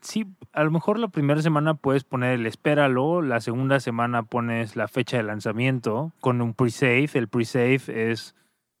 Sí, 0.00 0.26
a 0.52 0.64
lo 0.64 0.70
mejor 0.70 0.98
la 0.98 1.08
primera 1.08 1.40
semana 1.42 1.74
puedes 1.74 2.04
poner 2.04 2.32
el 2.32 2.46
espéralo, 2.46 3.22
la 3.22 3.40
segunda 3.40 3.80
semana 3.80 4.22
pones 4.22 4.76
la 4.76 4.88
fecha 4.88 5.16
de 5.16 5.22
lanzamiento 5.22 6.12
con 6.20 6.40
un 6.40 6.54
pre-save. 6.54 7.10
El 7.14 7.28
pre-save 7.28 8.10
es 8.10 8.34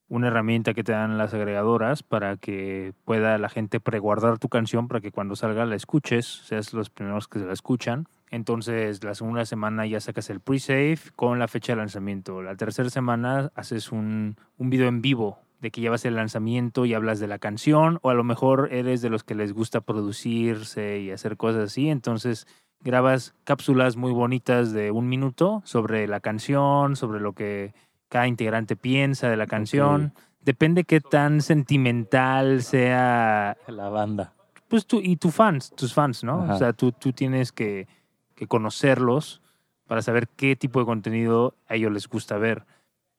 una 0.08 0.28
herramienta 0.28 0.74
que 0.74 0.84
te 0.84 0.92
dan 0.92 1.16
las 1.18 1.32
agregadoras 1.32 2.02
para 2.02 2.36
que 2.36 2.94
pueda 3.04 3.38
la 3.38 3.48
gente 3.48 3.80
preguardar 3.80 4.38
tu 4.38 4.48
canción 4.48 4.88
para 4.88 5.00
que 5.00 5.12
cuando 5.12 5.36
salga 5.36 5.64
la 5.66 5.76
escuches, 5.76 6.26
seas 6.26 6.72
los 6.72 6.90
primeros 6.90 7.28
que 7.28 7.38
se 7.38 7.46
la 7.46 7.52
escuchan. 7.52 8.06
Entonces, 8.30 9.04
la 9.04 9.14
segunda 9.14 9.44
semana 9.44 9.86
ya 9.86 10.00
sacas 10.00 10.30
el 10.30 10.40
pre-save 10.40 10.98
con 11.14 11.38
la 11.38 11.48
fecha 11.48 11.72
de 11.72 11.76
lanzamiento. 11.76 12.42
La 12.42 12.56
tercera 12.56 12.90
semana 12.90 13.52
haces 13.54 13.92
un, 13.92 14.36
un 14.58 14.70
video 14.70 14.88
en 14.88 15.00
vivo 15.00 15.43
de 15.64 15.70
que 15.70 15.80
llevas 15.80 16.04
el 16.04 16.14
lanzamiento 16.14 16.84
y 16.84 16.92
hablas 16.92 17.20
de 17.20 17.26
la 17.26 17.38
canción, 17.38 17.98
o 18.02 18.10
a 18.10 18.14
lo 18.14 18.22
mejor 18.22 18.68
eres 18.70 19.00
de 19.00 19.08
los 19.08 19.24
que 19.24 19.34
les 19.34 19.54
gusta 19.54 19.80
producirse 19.80 21.00
y 21.00 21.10
hacer 21.10 21.38
cosas 21.38 21.64
así, 21.64 21.88
entonces 21.88 22.46
grabas 22.80 23.34
cápsulas 23.44 23.96
muy 23.96 24.12
bonitas 24.12 24.72
de 24.72 24.90
un 24.90 25.08
minuto 25.08 25.62
sobre 25.64 26.06
la 26.06 26.20
canción, 26.20 26.96
sobre 26.96 27.18
lo 27.18 27.32
que 27.32 27.72
cada 28.10 28.28
integrante 28.28 28.76
piensa 28.76 29.30
de 29.30 29.38
la 29.38 29.46
canción. 29.46 30.12
Depende 30.42 30.84
qué 30.84 31.00
tan 31.00 31.40
sentimental 31.40 32.62
sea 32.62 33.56
La 33.66 33.88
banda. 33.88 34.34
pues 34.68 34.84
tú 34.84 35.00
y 35.02 35.16
tus 35.16 35.34
fans, 35.34 35.72
tus 35.74 35.94
fans, 35.94 36.22
¿no? 36.24 36.42
Ajá. 36.42 36.54
O 36.54 36.58
sea, 36.58 36.72
tú, 36.74 36.92
tú 36.92 37.14
tienes 37.14 37.52
que, 37.52 37.88
que 38.34 38.46
conocerlos 38.46 39.40
para 39.86 40.02
saber 40.02 40.28
qué 40.28 40.56
tipo 40.56 40.78
de 40.78 40.84
contenido 40.84 41.54
a 41.66 41.76
ellos 41.76 41.90
les 41.90 42.06
gusta 42.06 42.36
ver. 42.36 42.66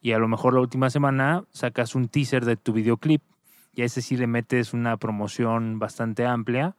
Y 0.06 0.12
a 0.12 0.20
lo 0.20 0.28
mejor 0.28 0.54
la 0.54 0.60
última 0.60 0.92
semana 0.92 1.46
sacas 1.50 1.96
un 1.96 2.10
teaser 2.10 2.46
de 2.46 2.58
tu 2.58 2.74
videoclip 2.74 3.24
y 3.74 3.82
a 3.82 3.86
ese 3.86 4.04
sí 4.04 4.18
le 4.18 4.28
metes 4.28 4.72
una 4.72 4.98
promoción 4.98 5.80
bastante 5.80 6.28
amplia 6.28 6.76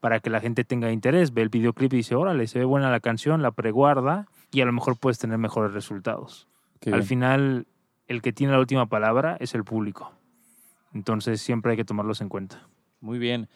para 0.00 0.18
que 0.20 0.30
la 0.30 0.40
gente 0.40 0.64
tenga 0.64 0.90
interés. 0.90 1.34
Ve 1.34 1.42
el 1.42 1.50
videoclip 1.50 1.92
y 1.92 1.98
dice, 1.98 2.14
órale, 2.14 2.46
se 2.46 2.60
ve 2.60 2.64
buena 2.64 2.90
la 2.90 3.00
canción, 3.00 3.42
la 3.42 3.50
preguarda 3.50 4.28
y 4.50 4.62
a 4.62 4.64
lo 4.64 4.72
mejor 4.72 4.96
puedes 4.96 5.18
tener 5.18 5.36
mejores 5.36 5.74
resultados. 5.74 6.48
Qué 6.80 6.88
Al 6.88 7.00
bien. 7.00 7.06
final, 7.06 7.66
el 8.08 8.22
que 8.22 8.32
tiene 8.32 8.54
la 8.54 8.60
última 8.60 8.86
palabra 8.86 9.36
es 9.40 9.54
el 9.54 9.62
público. 9.62 10.12
Entonces 10.94 11.42
siempre 11.42 11.72
hay 11.72 11.76
que 11.76 11.84
tomarlos 11.84 12.22
en 12.22 12.30
cuenta. 12.30 12.66
Muy 13.02 13.18
bien. 13.18 13.46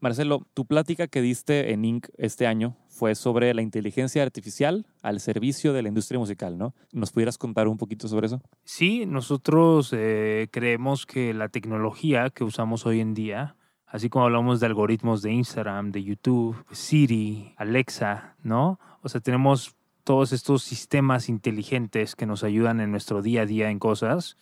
Marcelo, 0.00 0.46
tu 0.52 0.66
plática 0.66 1.06
que 1.06 1.22
diste 1.22 1.72
en 1.72 1.84
Inc. 1.84 2.08
este 2.18 2.46
año 2.46 2.76
fue 2.88 3.14
sobre 3.14 3.52
la 3.54 3.62
inteligencia 3.62 4.22
artificial 4.22 4.86
al 5.02 5.20
servicio 5.20 5.72
de 5.72 5.82
la 5.82 5.88
industria 5.88 6.18
musical, 6.18 6.58
¿no? 6.58 6.74
¿Nos 6.92 7.12
pudieras 7.12 7.38
contar 7.38 7.68
un 7.68 7.78
poquito 7.78 8.08
sobre 8.08 8.26
eso? 8.26 8.42
Sí, 8.64 9.06
nosotros 9.06 9.90
eh, 9.92 10.48
creemos 10.50 11.06
que 11.06 11.32
la 11.34 11.48
tecnología 11.48 12.30
que 12.30 12.44
usamos 12.44 12.84
hoy 12.86 13.00
en 13.00 13.14
día, 13.14 13.56
así 13.86 14.08
como 14.08 14.26
hablamos 14.26 14.60
de 14.60 14.66
algoritmos 14.66 15.22
de 15.22 15.32
Instagram, 15.32 15.92
de 15.92 16.04
YouTube, 16.04 16.56
Siri, 16.72 17.54
Alexa, 17.56 18.36
¿no? 18.42 18.78
O 19.02 19.08
sea, 19.08 19.20
tenemos 19.20 19.76
todos 20.04 20.32
estos 20.32 20.62
sistemas 20.62 21.28
inteligentes 21.28 22.14
que 22.14 22.26
nos 22.26 22.44
ayudan 22.44 22.80
en 22.80 22.90
nuestro 22.90 23.22
día 23.22 23.42
a 23.42 23.46
día 23.46 23.70
en 23.70 23.78
cosas 23.78 24.36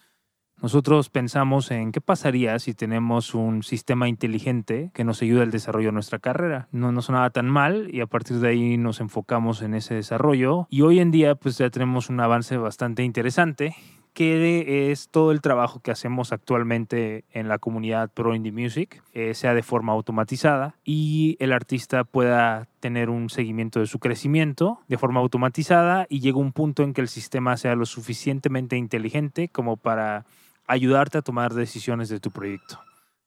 nosotros 0.61 1.11
pensamos 1.11 1.71
en 1.71 1.93
qué 1.93 2.01
pasaría 2.01 2.59
si 2.59 2.75
tenemos 2.75 3.35
un 3.35 3.63
sistema 3.63 4.09
inteligente 4.09 4.91
que 4.95 5.05
nos 5.05 5.21
ayude 5.21 5.43
al 5.43 5.51
desarrollo 5.51 5.89
de 5.89 5.93
nuestra 5.93 6.19
carrera. 6.19 6.69
No 6.73 6.93
nos 6.93 7.07
sonaba 7.07 7.31
tan 7.31 7.49
mal 7.51 7.89
y 7.93 8.01
a 8.01 8.07
partir 8.07 8.39
de 8.39 8.49
ahí 8.49 8.77
nos 8.79 9.01
enfocamos 9.01 9.63
en 9.63 9.75
ese 9.75 9.95
desarrollo. 9.95 10.67
Y 10.71 10.83
hoy 10.83 11.01
en 11.01 11.11
día 11.11 11.35
pues 11.35 11.59
ya 11.59 11.69
tenemos 11.71 12.09
un 12.09 12.21
avance 12.21 12.57
bastante 12.57 13.03
interesante 13.03 13.75
que 14.15 14.93
es 14.93 15.09
todo 15.09 15.33
el 15.33 15.41
trabajo 15.41 15.81
que 15.81 15.91
hacemos 15.91 16.33
actualmente 16.33 17.25
en 17.33 17.49
la 17.49 17.59
comunidad 17.59 18.13
Pro 18.13 18.35
Indie 18.35 18.53
Music, 18.53 19.03
eh, 19.13 19.35
sea 19.35 19.55
de 19.55 19.65
forma 19.65 19.93
automatizada 19.93 20.77
y 20.85 21.37
el 21.41 21.53
artista 21.53 22.05
pueda 22.05 22.69
tener 22.79 23.11
un 23.11 23.29
seguimiento 23.29 23.81
de 23.81 23.87
su 23.87 23.99
crecimiento 23.99 24.79
de 24.87 24.99
forma 24.99 25.19
automatizada 25.19 26.07
y 26.09 26.21
llega 26.21 26.39
un 26.39 26.53
punto 26.53 26.85
en 26.85 26.95
que 26.95 27.01
el 27.01 27.09
sistema 27.09 27.57
sea 27.57 27.75
lo 27.75 27.87
suficientemente 27.87 28.77
inteligente 28.77 29.49
como 29.49 29.77
para 29.77 30.25
ayudarte 30.67 31.19
a 31.19 31.23
tomar 31.23 31.55
decisiones 31.55 32.09
de 32.09 32.21
tu 32.21 32.31
proyecto. 32.31 32.81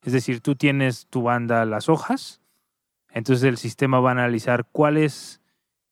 Es 0.03 0.13
decir, 0.13 0.41
tú 0.41 0.55
tienes 0.55 1.07
tu 1.07 1.23
banda 1.23 1.65
las 1.65 1.89
hojas, 1.89 2.41
entonces 3.11 3.43
el 3.43 3.57
sistema 3.57 3.99
va 3.99 4.09
a 4.09 4.13
analizar 4.13 4.65
cuál 4.71 4.97
es 4.97 5.41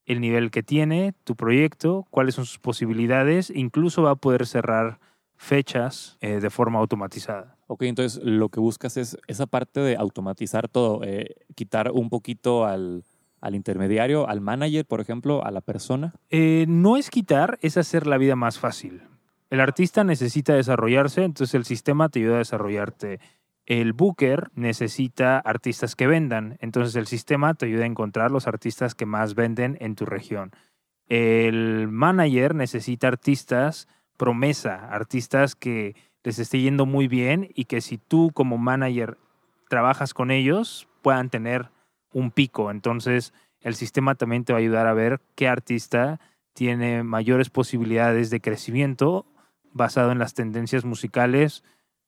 el 0.05 0.21
nivel 0.21 0.51
que 0.51 0.63
tiene 0.63 1.13
tu 1.23 1.35
proyecto, 1.35 2.05
cuáles 2.11 2.35
son 2.35 2.45
sus 2.45 2.59
posibilidades, 2.59 3.49
incluso 3.49 4.03
va 4.03 4.11
a 4.11 4.15
poder 4.15 4.45
cerrar 4.45 4.99
fechas 5.35 6.17
eh, 6.21 6.39
de 6.39 6.49
forma 6.49 6.79
automatizada. 6.79 7.57
Ok, 7.67 7.83
entonces 7.83 8.23
lo 8.23 8.49
que 8.49 8.59
buscas 8.59 8.95
es 8.97 9.17
esa 9.27 9.47
parte 9.47 9.79
de 9.79 9.95
automatizar 9.95 10.69
todo, 10.69 11.01
eh, 11.03 11.35
quitar 11.55 11.91
un 11.91 12.09
poquito 12.09 12.65
al, 12.65 13.03
al, 13.41 13.55
intermediario, 13.55 14.29
al 14.29 14.39
manager, 14.39 14.85
por 14.85 15.01
ejemplo, 15.01 15.43
a 15.43 15.51
la 15.51 15.61
persona. 15.61 16.13
Eh, 16.29 16.65
no 16.67 16.95
es 16.95 17.09
quitar, 17.09 17.57
es 17.61 17.77
hacer 17.77 18.05
la 18.05 18.17
vida 18.17 18.35
más 18.35 18.59
fácil. 18.59 19.01
El 19.55 19.61
artista 19.61 20.03
necesita 20.03 20.53
desarrollarse, 20.53 21.23
entonces 21.23 21.55
el 21.55 21.63
sistema 21.63 22.09
te 22.09 22.19
ayuda 22.19 22.35
a 22.35 22.39
desarrollarte. 22.39 23.21
El 23.65 23.93
booker 23.93 24.51
necesita 24.53 25.39
artistas 25.39 25.95
que 25.95 26.07
vendan, 26.07 26.57
entonces 26.59 26.93
el 26.97 27.07
sistema 27.07 27.53
te 27.53 27.67
ayuda 27.67 27.83
a 27.83 27.87
encontrar 27.87 28.31
los 28.31 28.47
artistas 28.47 28.95
que 28.95 29.05
más 29.05 29.33
venden 29.33 29.77
en 29.79 29.95
tu 29.95 30.05
región. 30.05 30.51
El 31.07 31.87
manager 31.87 32.53
necesita 32.53 33.07
artistas 33.07 33.87
promesa, 34.17 34.89
artistas 34.89 35.55
que 35.55 35.95
les 36.25 36.37
esté 36.37 36.59
yendo 36.59 36.85
muy 36.85 37.07
bien 37.07 37.49
y 37.55 37.63
que 37.63 37.79
si 37.79 37.97
tú 37.97 38.31
como 38.33 38.57
manager 38.57 39.17
trabajas 39.69 40.13
con 40.13 40.31
ellos 40.31 40.89
puedan 41.01 41.29
tener 41.29 41.71
un 42.11 42.29
pico. 42.29 42.71
Entonces 42.71 43.33
el 43.61 43.75
sistema 43.75 44.15
también 44.15 44.43
te 44.43 44.51
va 44.51 44.59
a 44.59 44.61
ayudar 44.61 44.85
a 44.85 44.93
ver 44.93 45.21
qué 45.35 45.47
artista 45.47 46.19
tiene 46.51 47.03
mayores 47.03 47.49
posibilidades 47.49 48.29
de 48.29 48.41
crecimiento 48.41 49.25
basado 49.75 50.11
en 50.13 50.19
las 50.19 50.33
tendencias 50.33 50.85
musicales 50.85 51.63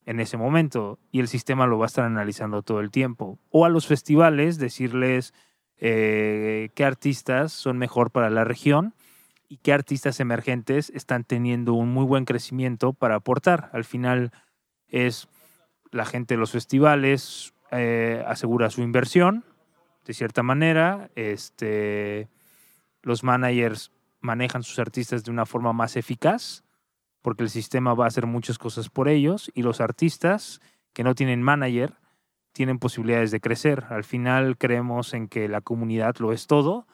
en 0.06 0.22
ese 0.22 0.38
momento 0.38 1.00
y 1.12 1.20
el 1.20 1.28
sistema 1.28 1.68
lo 1.68 1.78
va 1.78 1.86
a 1.86 1.88
estar 1.88 2.06
analizando 2.06 2.64
todo 2.64 2.80
el 2.80 2.90
tiempo. 2.90 3.38
O 3.50 3.66
a 3.66 3.70
los 3.70 3.86
festivales 3.86 4.58
decirles 4.58 5.34
eh, 5.78 6.70
qué 6.74 6.86
artistas 6.86 7.52
son 7.52 7.78
mejor 7.78 8.12
para 8.12 8.30
la 8.30 8.46
región 8.46 8.96
y 9.50 9.58
qué 9.58 9.74
artistas 9.74 10.22
emergentes 10.22 10.90
están 10.96 11.26
teniendo 11.26 11.74
un 11.74 11.90
muy 11.90 12.06
buen 12.06 12.24
crecimiento 12.24 12.94
para 12.94 13.16
aportar. 13.16 13.70
Al 13.74 13.84
final 13.84 14.32
es 14.88 15.28
la 15.92 16.06
gente 16.06 16.36
de 16.36 16.40
los 16.40 16.52
festivales 16.52 17.54
eh, 17.72 18.24
asegura 18.26 18.70
su 18.70 18.82
inversión 18.82 19.44
de 20.08 20.14
cierta 20.14 20.42
manera, 20.42 21.12
este, 21.16 22.30
los 23.02 23.26
managers 23.26 23.92
manejan 24.22 24.64
sus 24.64 24.80
artistas 24.80 25.26
de 25.26 25.32
una 25.32 25.46
forma 25.46 25.74
más 25.74 25.98
eficaz 25.98 26.64
porque 27.28 27.44
el 27.44 27.50
sistema 27.50 27.94
va 27.94 28.06
a 28.06 28.08
hacer 28.08 28.26
muchas 28.26 28.58
cosas 28.58 28.90
por 28.90 29.10
ellos 29.10 29.52
y 29.54 29.62
los 29.62 29.82
artistas 29.82 30.62
que 30.94 31.04
no 31.04 31.14
tienen 31.14 31.44
manager 31.44 31.96
tienen 32.54 32.80
posibilidades 32.80 33.32
de 33.32 33.42
crecer. 33.42 33.84
Al 33.90 34.06
final 34.06 34.58
creemos 34.58 35.14
en 35.14 35.28
que 35.28 35.50
la 35.50 35.60
comunidad 35.60 36.16
lo 36.20 36.32
es 36.32 36.48
todo 36.48 36.88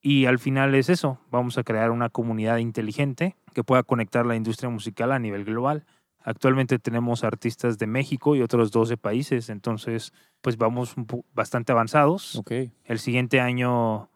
y 0.00 0.26
al 0.26 0.38
final 0.38 0.76
es 0.76 0.88
eso, 0.88 1.18
vamos 1.32 1.58
a 1.58 1.64
crear 1.64 1.90
una 1.90 2.10
comunidad 2.10 2.58
inteligente 2.58 3.34
que 3.54 3.64
pueda 3.64 3.82
conectar 3.82 4.24
la 4.24 4.36
industria 4.36 4.70
musical 4.70 5.10
a 5.10 5.18
nivel 5.18 5.44
global. 5.44 5.84
Actualmente 6.20 6.78
tenemos 6.78 7.24
artistas 7.24 7.76
de 7.76 7.88
México 7.88 8.36
y 8.36 8.42
otros 8.42 8.70
12 8.70 8.96
países, 8.96 9.48
entonces 9.48 10.12
pues 10.42 10.56
vamos 10.58 10.94
bastante 11.34 11.72
avanzados. 11.72 12.36
Okay. 12.36 12.70
El 12.84 13.00
siguiente 13.00 13.40
año 13.40 14.10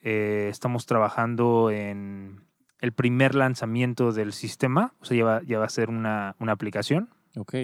eh, 0.00 0.48
estamos 0.50 0.86
trabajando 0.86 1.70
en 1.70 2.47
el 2.80 2.92
primer 2.92 3.34
lanzamiento 3.34 4.12
del 4.12 4.32
sistema, 4.32 4.94
o 5.00 5.04
sea, 5.04 5.16
ya 5.16 5.24
va, 5.24 5.42
ya 5.42 5.58
va 5.58 5.64
a 5.64 5.70
ser 5.70 5.90
una, 5.90 6.36
una, 6.38 6.52
aplicación. 6.52 7.08
Ok. 7.36 7.54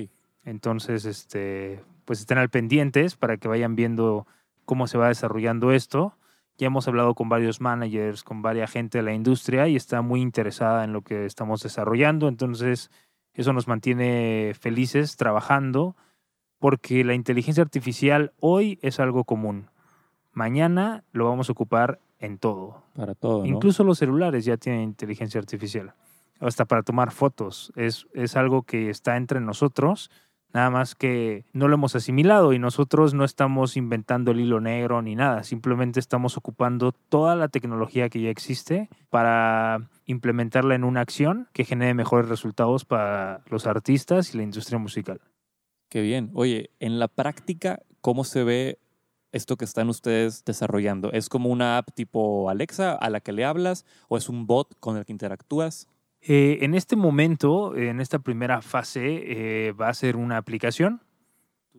Entonces, 0.45 1.05
este, 1.05 1.83
pues 2.05 2.21
estén 2.21 2.39
al 2.39 2.51
pendientes 2.51 3.17
para 3.17 3.37
que 3.37 3.49
vayan 3.49 3.77
viendo 3.77 4.27
cómo 4.65 4.87
se 4.87 4.99
va 4.99 5.09
desarrollando 5.09 5.73
esto. 5.73 6.17
Ya 6.59 6.67
hemos 6.67 6.87
hablado 6.87 7.15
con 7.15 7.29
varios 7.29 7.61
managers, 7.61 8.23
con 8.23 8.43
varias 8.43 8.71
gente 8.71 8.99
de 8.99 9.03
la 9.03 9.15
industria 9.15 9.69
y 9.69 9.77
está 9.77 10.03
muy 10.03 10.21
interesada 10.21 10.85
en 10.85 10.93
lo 10.93 11.03
que 11.03 11.27
estamos 11.27 11.63
desarrollando. 11.63 12.29
Entonces, 12.29 12.91
eso 13.33 13.53
nos 13.53 13.67
mantiene 13.67 14.53
felices 14.59 15.17
trabajando 15.17 15.97
porque 16.59 17.05
la 17.05 17.15
inteligencia 17.15 17.63
artificial 17.63 18.33
hoy 18.41 18.79
es 18.83 19.01
algo 19.01 19.25
común. 19.25 19.71
Mañana 20.33 21.05
lo 21.13 21.27
vamos 21.27 21.49
a 21.49 21.53
ocupar 21.53 22.01
en 22.25 22.39
todo. 22.39 22.83
Para 22.95 23.15
todo. 23.15 23.45
Incluso 23.45 23.85
los 23.85 23.99
celulares 23.99 24.45
ya 24.45 24.57
tienen 24.57 24.83
inteligencia 24.83 25.41
artificial. 25.41 25.95
Hasta 26.41 26.65
para 26.65 26.83
tomar 26.83 27.11
fotos. 27.11 27.73
Es, 27.77 28.07
es 28.13 28.37
algo 28.37 28.63
que 28.63 28.91
está 28.91 29.17
entre 29.17 29.41
nosotros, 29.41 30.11
nada 30.53 30.71
más 30.71 30.95
que 30.95 31.45
no 31.53 31.69
lo 31.69 31.75
hemos 31.75 31.97
asimilado 31.97 32.53
y 32.53 32.59
nosotros 32.59 33.13
no 33.13 33.25
estamos 33.25 33.77
inventando 33.77 34.31
el 34.31 34.41
hilo 34.41 34.61
negro 34.61 35.03
ni 35.03 35.17
nada. 35.17 35.43
Simplemente 35.43 36.01
estamos 36.01 36.37
ocupando 36.37 36.93
toda 36.93 37.35
la 37.35 37.49
tecnología 37.49 38.09
que 38.09 38.21
ya 38.21 38.31
existe 38.31 38.89
para 39.11 39.91
implementarla 40.07 40.75
en 40.75 40.85
una 40.85 41.01
acción 41.01 41.49
que 41.53 41.65
genere 41.65 41.95
mejores 41.95 42.29
resultados 42.29 42.85
para 42.85 43.43
los 43.49 43.67
artistas 43.67 44.35
y 44.35 44.39
la 44.39 44.45
industria 44.45 44.79
musical. 44.79 45.21
Qué 45.89 46.01
bien. 46.01 46.31
Oye, 46.35 46.71
en 46.81 46.99
la 46.99 47.09
práctica, 47.09 47.83
¿cómo 48.01 48.25
se 48.25 48.45
ve 48.45 48.79
esto 49.35 49.57
que 49.57 49.65
están 49.65 49.89
ustedes 49.89 50.45
desarrollando? 50.45 51.13
¿Es 51.13 51.29
como 51.29 51.51
una 51.51 51.79
app 51.79 51.91
tipo 51.95 52.49
Alexa 52.49 52.93
a 52.93 53.11
la 53.11 53.21
que 53.21 53.33
le 53.33 53.45
hablas 53.45 53.85
o 54.09 54.17
es 54.17 54.29
un 54.29 54.47
bot 54.47 54.75
con 54.81 54.97
el 54.97 55.05
que 55.05 55.13
interactúas? 55.13 55.89
Eh, 56.27 56.59
en 56.63 56.75
este 56.75 56.97
momento, 56.97 57.77
en 57.77 58.01
esta 58.01 58.19
primera 58.19 58.63
fase, 58.63 59.69
eh, 59.69 59.73
va 59.73 59.89
a 59.89 59.95
ser 59.95 60.17
una 60.17 60.39
aplicación. 60.39 61.03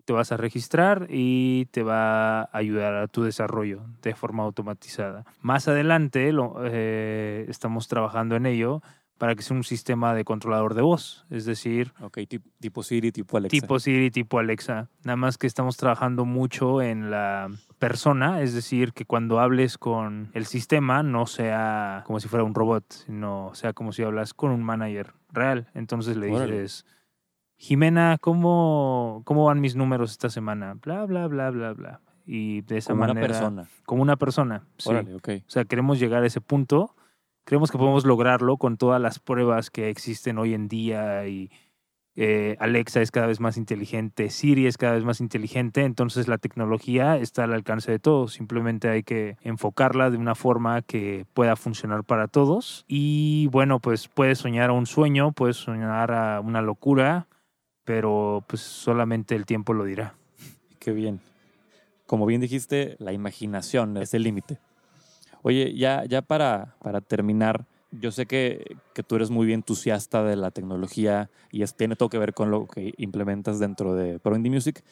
Te 0.05 0.13
vas 0.13 0.31
a 0.31 0.37
registrar 0.37 1.07
y 1.09 1.65
te 1.71 1.81
va 1.81 2.41
a 2.41 2.49
ayudar 2.51 2.93
a 2.93 3.07
tu 3.07 3.23
desarrollo 3.23 3.81
de 4.03 4.13
forma 4.13 4.43
automatizada. 4.43 5.25
Más 5.41 5.67
adelante, 5.67 6.31
lo, 6.31 6.57
eh, 6.63 7.45
estamos 7.47 7.87
trabajando 7.87 8.35
en 8.35 8.45
ello 8.45 8.83
para 9.17 9.35
que 9.35 9.41
sea 9.43 9.55
un 9.55 9.63
sistema 9.63 10.13
de 10.13 10.25
controlador 10.25 10.73
de 10.73 10.81
voz, 10.81 11.25
es 11.29 11.45
decir... 11.45 11.93
Ok, 12.01 12.19
tipo 12.59 12.83
Siri, 12.83 13.11
tipo 13.11 13.37
Alexa. 13.37 13.51
Tipo 13.51 13.79
Siri, 13.79 14.11
tipo 14.11 14.39
Alexa. 14.39 14.89
Nada 15.03 15.15
más 15.15 15.37
que 15.37 15.47
estamos 15.47 15.77
trabajando 15.77 16.25
mucho 16.25 16.81
en 16.81 17.11
la 17.11 17.49
persona, 17.79 18.41
es 18.41 18.53
decir, 18.53 18.93
que 18.93 19.05
cuando 19.05 19.39
hables 19.39 19.77
con 19.77 20.29
el 20.33 20.45
sistema 20.45 21.01
no 21.01 21.27
sea 21.27 22.03
como 22.05 22.19
si 22.19 22.27
fuera 22.27 22.43
un 22.43 22.53
robot, 22.53 22.85
sino 22.91 23.51
sea 23.53 23.73
como 23.73 23.93
si 23.93 24.03
hablas 24.03 24.33
con 24.33 24.51
un 24.51 24.63
manager 24.63 25.13
real. 25.31 25.69
Entonces 25.73 26.17
le 26.17 26.27
dices, 26.27 26.85
Jimena, 27.57 28.17
¿cómo, 28.19 29.21
¿cómo 29.23 29.45
van 29.45 29.61
mis 29.61 29.77
números 29.77 30.11
esta 30.11 30.29
semana? 30.29 30.75
Bla, 30.81 31.05
bla, 31.05 31.27
bla, 31.27 31.51
bla, 31.51 31.73
bla. 31.73 32.01
Y 32.25 32.61
de 32.61 32.77
esa 32.79 32.93
como 32.93 33.07
manera... 33.07 33.27
Como 33.27 33.27
una 33.27 33.39
persona. 33.39 33.69
Como 33.85 34.01
una 34.01 34.15
persona, 34.17 34.63
sí. 34.77 34.89
Órale, 34.89 35.15
okay. 35.15 35.37
O 35.47 35.49
sea, 35.49 35.63
queremos 35.63 35.99
llegar 35.99 36.23
a 36.23 36.25
ese 36.25 36.41
punto 36.41 36.95
creemos 37.45 37.71
que 37.71 37.77
podemos 37.77 38.05
lograrlo 38.05 38.57
con 38.57 38.77
todas 38.77 39.01
las 39.01 39.19
pruebas 39.19 39.69
que 39.69 39.89
existen 39.89 40.37
hoy 40.37 40.53
en 40.53 40.67
día 40.67 41.27
y 41.27 41.49
eh, 42.17 42.55
Alexa 42.59 43.01
es 43.01 43.11
cada 43.11 43.27
vez 43.27 43.41
más 43.41 43.57
inteligente, 43.57 44.29
Siri 44.29 44.67
es 44.67 44.77
cada 44.77 44.93
vez 44.93 45.03
más 45.03 45.19
inteligente, 45.19 45.83
entonces 45.83 46.29
la 46.29 46.37
tecnología 46.37 47.17
está 47.17 47.43
al 47.43 47.53
alcance 47.53 47.91
de 47.91 47.99
todos, 47.99 48.33
simplemente 48.33 48.87
hay 48.87 49.03
que 49.03 49.37
enfocarla 49.41 50.09
de 50.09 50.17
una 50.17 50.33
forma 50.33 50.81
que 50.81 51.25
pueda 51.33 51.57
funcionar 51.57 52.05
para 52.05 52.27
todos 52.27 52.85
y 52.87 53.47
bueno, 53.47 53.79
pues 53.79 54.07
puedes 54.07 54.39
soñar 54.39 54.69
a 54.69 54.73
un 54.73 54.85
sueño, 54.85 55.33
puedes 55.33 55.57
soñar 55.57 56.11
a 56.11 56.39
una 56.39 56.61
locura, 56.61 57.27
pero 57.83 58.43
pues 58.47 58.61
solamente 58.61 59.35
el 59.35 59.45
tiempo 59.45 59.73
lo 59.73 59.83
dirá. 59.83 60.15
Qué 60.79 60.91
bien. 60.91 61.19
como 62.05 62.25
bien 62.25 62.39
dijiste, 62.39 62.95
la 62.99 63.11
imaginación 63.11 63.97
es 63.97 64.13
el 64.13 64.23
límite. 64.23 64.59
Oye, 65.47 65.75
ya, 65.75 66.05
ya 66.05 66.23
para, 66.23 66.75
para 66.81 67.01
terminar, 67.01 67.67
yo 67.91 68.09
sé 68.09 68.25
que, 68.25 68.77
que, 68.95 69.03
tú 69.03 69.15
eres 69.15 69.29
muy 69.29 69.53
entusiasta 69.53 70.23
de 70.23 70.35
la 70.35 70.49
tecnología 70.49 71.29
y 71.51 71.63
tiene 71.65 71.95
todo 71.95 72.09
que 72.09 72.17
ver 72.17 72.33
con 72.33 72.49
lo 72.49 72.65
que 72.65 72.95
implementas 72.97 73.59
dentro 73.59 73.93
de 73.93 74.17
Pro 74.17 74.35
Indie 74.35 74.51
Music. 74.51 74.83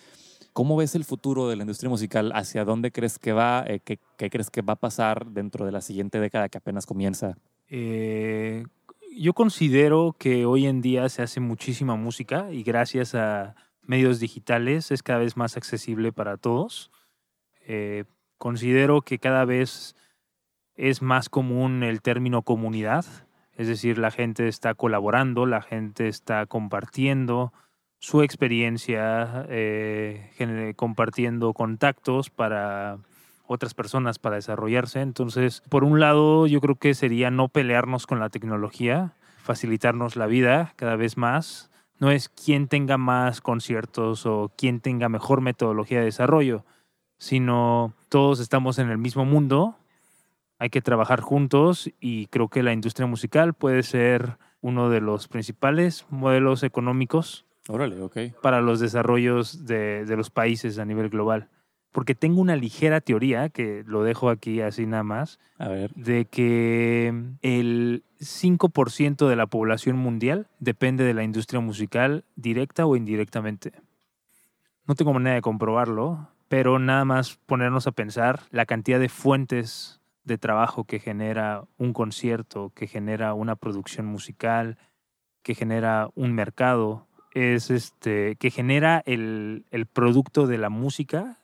¿Cómo 0.53 0.77
ves 0.77 0.93
el 0.93 1.05
futuro 1.05 1.49
de 1.49 1.55
la 1.55 1.63
industria 1.63 1.89
musical? 1.89 2.31
¿Hacia 2.35 2.65
dónde 2.65 2.91
crees 2.91 3.17
que 3.17 3.33
va? 3.33 3.65
Eh, 3.65 3.79
¿qué, 3.83 3.97
¿qué, 4.15 4.29
crees 4.29 4.51
que 4.51 4.61
va 4.61 4.73
a 4.73 4.79
pasar 4.79 5.25
dentro 5.25 5.65
de 5.65 5.71
la 5.71 5.81
siguiente 5.81 6.19
década 6.19 6.49
que 6.49 6.59
apenas 6.59 6.85
comienza? 6.85 7.35
Eh, 7.67 8.63
yo 9.17 9.33
considero 9.33 10.15
que 10.19 10.45
hoy 10.45 10.67
en 10.67 10.81
día 10.83 11.09
se 11.09 11.23
hace 11.23 11.39
muchísima 11.39 11.95
música 11.95 12.51
y 12.51 12.61
gracias 12.61 13.15
a 13.15 13.55
medios 13.81 14.19
digitales 14.19 14.91
es 14.91 15.01
cada 15.01 15.17
vez 15.17 15.35
más 15.35 15.57
accesible 15.57 16.11
para 16.11 16.37
todos. 16.37 16.91
Eh, 17.65 18.03
considero 18.37 19.01
que 19.01 19.17
cada 19.17 19.45
vez 19.45 19.95
es 20.75 21.01
más 21.01 21.29
común 21.29 21.83
el 21.83 22.01
término 22.01 22.41
comunidad, 22.41 23.05
es 23.55 23.67
decir, 23.67 23.97
la 23.97 24.11
gente 24.11 24.47
está 24.47 24.73
colaborando, 24.73 25.45
la 25.45 25.61
gente 25.61 26.07
está 26.07 26.45
compartiendo 26.45 27.53
su 27.99 28.21
experiencia, 28.21 29.45
eh, 29.49 30.73
compartiendo 30.75 31.53
contactos 31.53 32.29
para 32.29 32.97
otras 33.45 33.73
personas 33.73 34.19
para 34.19 34.37
desarrollarse. 34.37 35.01
Entonces, 35.01 35.61
por 35.69 35.83
un 35.83 35.99
lado, 35.99 36.47
yo 36.47 36.59
creo 36.59 36.75
que 36.75 36.95
sería 36.95 37.31
no 37.31 37.47
pelearnos 37.47 38.07
con 38.07 38.19
la 38.19 38.29
tecnología, 38.29 39.13
facilitarnos 39.43 40.15
la 40.15 40.27
vida 40.27 40.73
cada 40.75 40.95
vez 40.95 41.15
más. 41.17 41.69
No 41.99 42.11
es 42.11 42.27
quién 42.27 42.67
tenga 42.67 42.97
más 42.97 43.39
conciertos 43.39 44.25
o 44.25 44.51
quién 44.57 44.81
tenga 44.81 45.07
mejor 45.09 45.41
metodología 45.41 45.99
de 45.99 46.05
desarrollo, 46.05 46.65
sino 47.19 47.93
todos 48.09 48.39
estamos 48.39 48.79
en 48.79 48.89
el 48.89 48.97
mismo 48.97 49.23
mundo, 49.23 49.77
hay 50.63 50.69
que 50.69 50.81
trabajar 50.81 51.19
juntos 51.19 51.91
y 51.99 52.27
creo 52.27 52.47
que 52.47 52.63
la 52.63 52.71
industria 52.71 53.05
musical 53.05 53.53
puede 53.53 53.83
ser 53.83 54.37
uno 54.61 54.89
de 54.89 55.01
los 55.01 55.27
principales 55.27 56.05
modelos 56.09 56.63
económicos 56.63 57.45
para 58.41 58.61
los 58.61 58.79
desarrollos 58.79 59.65
de, 59.65 60.05
de 60.05 60.15
los 60.15 60.29
países 60.29 60.79
a 60.79 60.85
nivel 60.85 61.09
global 61.09 61.49
porque 61.91 62.15
tengo 62.15 62.39
una 62.39 62.55
ligera 62.55 63.01
teoría, 63.01 63.49
que 63.49 63.83
lo 63.85 64.03
dejo 64.03 64.29
aquí 64.29 64.61
así 64.61 64.85
nada 64.87 65.03
más, 65.03 65.37
a 65.59 65.67
ver. 65.67 65.91
de 65.95 66.25
que 66.25 67.13
el 67.41 68.03
5% 68.19 69.27
de 69.27 69.35
la 69.35 69.45
población 69.45 69.97
mundial 69.97 70.47
depende 70.59 71.03
de 71.03 71.13
la 71.13 71.23
industria 71.23 71.59
musical 71.59 72.23
directa 72.35 72.85
o 72.85 72.95
indirectamente. 72.95 73.73
No 74.87 74.95
tengo 74.95 75.13
manera 75.13 75.35
de 75.35 75.41
comprobarlo, 75.41 76.29
pero 76.47 76.79
nada 76.79 77.03
más 77.03 77.37
ponernos 77.45 77.85
a 77.85 77.91
pensar 77.91 78.43
la 78.49 78.65
cantidad 78.65 78.99
de 78.99 79.09
fuentes 79.09 79.99
de 80.23 80.37
trabajo 80.37 80.85
que 80.85 80.99
genera 80.99 81.63
un 81.77 81.93
concierto, 81.93 82.71
que 82.75 82.87
genera 82.87 83.33
una 83.33 83.55
producción 83.55 84.05
musical, 84.05 84.77
que 85.41 85.55
genera 85.55 86.09
un 86.15 86.33
mercado, 86.33 87.07
es 87.33 87.69
este, 87.69 88.35
que 88.37 88.51
genera 88.51 89.01
el, 89.05 89.65
el 89.71 89.85
producto 89.85 90.47
de 90.47 90.57
la 90.57 90.69
música 90.69 91.39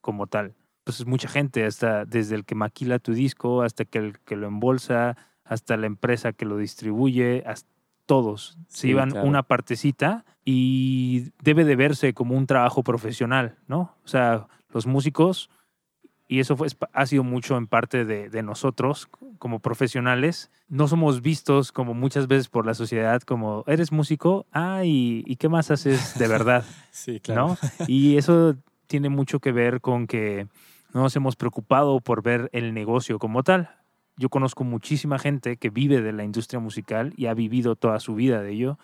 como 0.00 0.26
tal. 0.26 0.54
Pues 0.84 1.00
es 1.00 1.06
mucha 1.06 1.28
gente, 1.28 1.64
hasta 1.64 2.04
desde 2.04 2.34
el 2.34 2.44
que 2.44 2.54
maquila 2.54 2.98
tu 2.98 3.12
disco, 3.12 3.62
hasta 3.62 3.84
que 3.84 3.98
el 3.98 4.18
que 4.20 4.36
lo 4.36 4.46
embolsa, 4.46 5.16
hasta 5.44 5.76
la 5.76 5.86
empresa 5.86 6.32
que 6.32 6.44
lo 6.44 6.56
distribuye, 6.56 7.42
hasta 7.46 7.74
todos 8.06 8.58
se 8.68 8.88
llevan 8.88 9.16
una 9.16 9.42
partecita 9.42 10.24
y 10.44 11.32
debe 11.42 11.64
de 11.64 11.76
verse 11.76 12.12
como 12.12 12.36
un 12.36 12.46
trabajo 12.46 12.82
profesional, 12.82 13.56
¿no? 13.66 13.96
O 14.04 14.08
sea, 14.08 14.46
los 14.70 14.86
músicos, 14.86 15.50
y 16.26 16.40
eso 16.40 16.56
fue, 16.56 16.68
ha 16.92 17.06
sido 17.06 17.22
mucho 17.22 17.56
en 17.56 17.66
parte 17.66 18.04
de, 18.04 18.30
de, 18.30 18.42
nosotros 18.42 19.08
como 19.38 19.60
profesionales, 19.60 20.50
no 20.68 20.88
somos 20.88 21.20
vistos 21.20 21.70
como 21.70 21.92
muchas 21.92 22.28
veces 22.28 22.48
por 22.48 22.64
la 22.64 22.74
sociedad 22.74 23.20
como, 23.22 23.64
eres 23.66 23.92
músico, 23.92 24.46
ah, 24.52 24.84
¿y, 24.84 25.22
y 25.26 25.36
qué 25.36 25.48
más 25.48 25.70
haces 25.70 26.18
de 26.18 26.26
verdad? 26.26 26.64
sí, 26.90 27.20
claro. 27.20 27.48
¿no? 27.48 27.58
Y 27.88 28.16
eso 28.16 28.56
tiene 28.86 29.10
mucho 29.10 29.40
que 29.40 29.52
ver 29.52 29.80
con 29.80 30.06
que 30.06 30.46
no 30.94 31.02
nos 31.02 31.14
hemos 31.16 31.36
preocupado 31.36 32.00
por 32.00 32.22
ver 32.22 32.48
el 32.52 32.72
negocio 32.72 33.18
como 33.18 33.42
tal. 33.42 33.70
Yo 34.16 34.28
conozco 34.28 34.64
muchísima 34.64 35.18
gente 35.18 35.56
que 35.56 35.70
vive 35.70 36.00
de 36.00 36.12
la 36.12 36.24
industria 36.24 36.60
musical 36.60 37.12
y 37.16 37.26
ha 37.26 37.34
vivido 37.34 37.74
toda 37.74 37.98
su 37.98 38.14
vida 38.14 38.40
de 38.40 38.52
ello. 38.52 38.78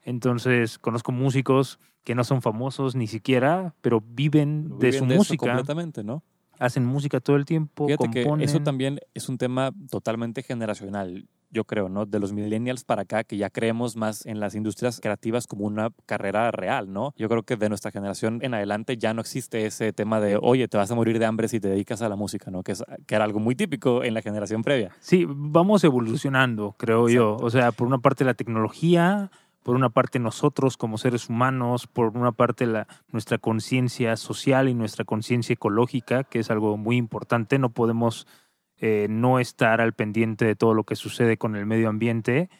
Entonces, 0.00 0.78
conozco 0.78 1.12
músicos 1.12 1.78
que 2.04 2.14
no 2.14 2.24
son 2.24 2.42
famosos 2.42 2.96
ni 2.96 3.06
siquiera, 3.06 3.74
pero 3.82 4.02
viven, 4.04 4.78
de 4.78 4.92
su 4.92 5.04
música. 5.04 5.46
completamente, 5.46 6.02
¿no? 6.02 6.24
Hacen 6.62 6.84
música 6.84 7.20
todo 7.20 7.36
el 7.36 7.44
tiempo, 7.44 7.86
Fíjate 7.86 8.10
Que 8.10 8.26
eso 8.40 8.60
también 8.60 9.00
es 9.14 9.28
un 9.28 9.38
tema 9.38 9.72
totalmente 9.90 10.42
generacional 10.42 11.26
yo 11.52 11.64
creo, 11.64 11.88
¿no? 11.88 12.06
De 12.06 12.18
los 12.18 12.32
millennials 12.32 12.82
para 12.82 13.02
acá, 13.02 13.24
que 13.24 13.36
ya 13.36 13.50
creemos 13.50 13.94
más 13.94 14.24
en 14.26 14.40
las 14.40 14.54
industrias 14.54 15.00
creativas 15.00 15.46
como 15.46 15.66
una 15.66 15.90
carrera 16.06 16.50
real, 16.50 16.92
¿no? 16.92 17.14
Yo 17.16 17.28
creo 17.28 17.42
que 17.42 17.56
de 17.56 17.68
nuestra 17.68 17.90
generación 17.90 18.38
en 18.42 18.54
adelante 18.54 18.96
ya 18.96 19.12
no 19.12 19.20
existe 19.20 19.66
ese 19.66 19.92
tema 19.92 20.18
de, 20.20 20.38
oye, 20.40 20.66
te 20.66 20.78
vas 20.78 20.90
a 20.90 20.94
morir 20.94 21.18
de 21.18 21.26
hambre 21.26 21.48
si 21.48 21.60
te 21.60 21.68
dedicas 21.68 22.00
a 22.00 22.08
la 22.08 22.16
música, 22.16 22.50
¿no? 22.50 22.62
Que, 22.62 22.72
es, 22.72 22.82
que 23.06 23.14
era 23.14 23.24
algo 23.24 23.38
muy 23.38 23.54
típico 23.54 24.02
en 24.02 24.14
la 24.14 24.22
generación 24.22 24.62
previa. 24.62 24.92
Sí, 25.00 25.26
vamos 25.28 25.84
evolucionando, 25.84 26.74
creo 26.78 27.08
yo. 27.08 27.36
O 27.36 27.50
sea, 27.50 27.70
por 27.70 27.86
una 27.86 27.98
parte 27.98 28.24
la 28.24 28.34
tecnología, 28.34 29.30
por 29.62 29.76
una 29.76 29.90
parte 29.90 30.18
nosotros 30.18 30.76
como 30.76 30.98
seres 30.98 31.28
humanos, 31.28 31.86
por 31.86 32.16
una 32.16 32.32
parte 32.32 32.66
nuestra 33.08 33.38
conciencia 33.38 34.16
social 34.16 34.68
y 34.68 34.74
nuestra 34.74 35.04
conciencia 35.04 35.54
ecológica, 35.54 36.24
que 36.24 36.40
es 36.40 36.50
algo 36.50 36.76
muy 36.76 36.96
importante. 36.96 37.58
No 37.58 37.70
podemos 37.70 38.26
eh, 38.78 39.06
no 39.08 39.38
estar 39.38 39.80
al 39.80 39.92
pendiente 39.92 40.44
de 40.44 40.56
todo 40.56 40.74
lo 40.74 40.84
que 40.84 40.96
sucede 40.96 41.36
con 41.36 41.54
el 41.54 41.66
medio 41.66 41.88
ambiente 41.88 42.50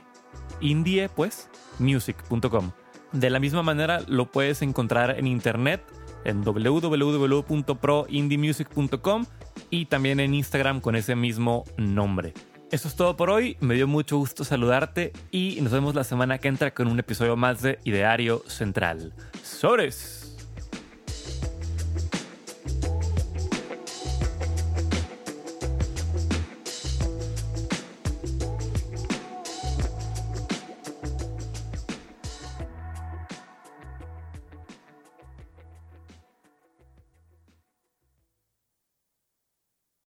Indie 0.60 1.10
pues 1.10 1.50
music.com. 1.78 2.72
De 3.16 3.30
la 3.30 3.40
misma 3.40 3.62
manera 3.62 4.02
lo 4.06 4.30
puedes 4.30 4.60
encontrar 4.60 5.18
en 5.18 5.26
internet 5.26 5.82
en 6.24 6.44
www.proindiemusic.com 6.44 9.24
y 9.70 9.86
también 9.86 10.20
en 10.20 10.34
Instagram 10.34 10.82
con 10.82 10.96
ese 10.96 11.16
mismo 11.16 11.64
nombre. 11.78 12.34
Eso 12.70 12.88
es 12.88 12.96
todo 12.96 13.16
por 13.16 13.30
hoy, 13.30 13.56
me 13.60 13.74
dio 13.74 13.88
mucho 13.88 14.18
gusto 14.18 14.44
saludarte 14.44 15.14
y 15.30 15.56
nos 15.62 15.72
vemos 15.72 15.94
la 15.94 16.04
semana 16.04 16.36
que 16.36 16.48
entra 16.48 16.74
con 16.74 16.88
un 16.88 16.98
episodio 16.98 17.36
más 17.36 17.62
de 17.62 17.78
Ideario 17.84 18.42
Central. 18.48 19.14
¡Sores! 19.42 20.25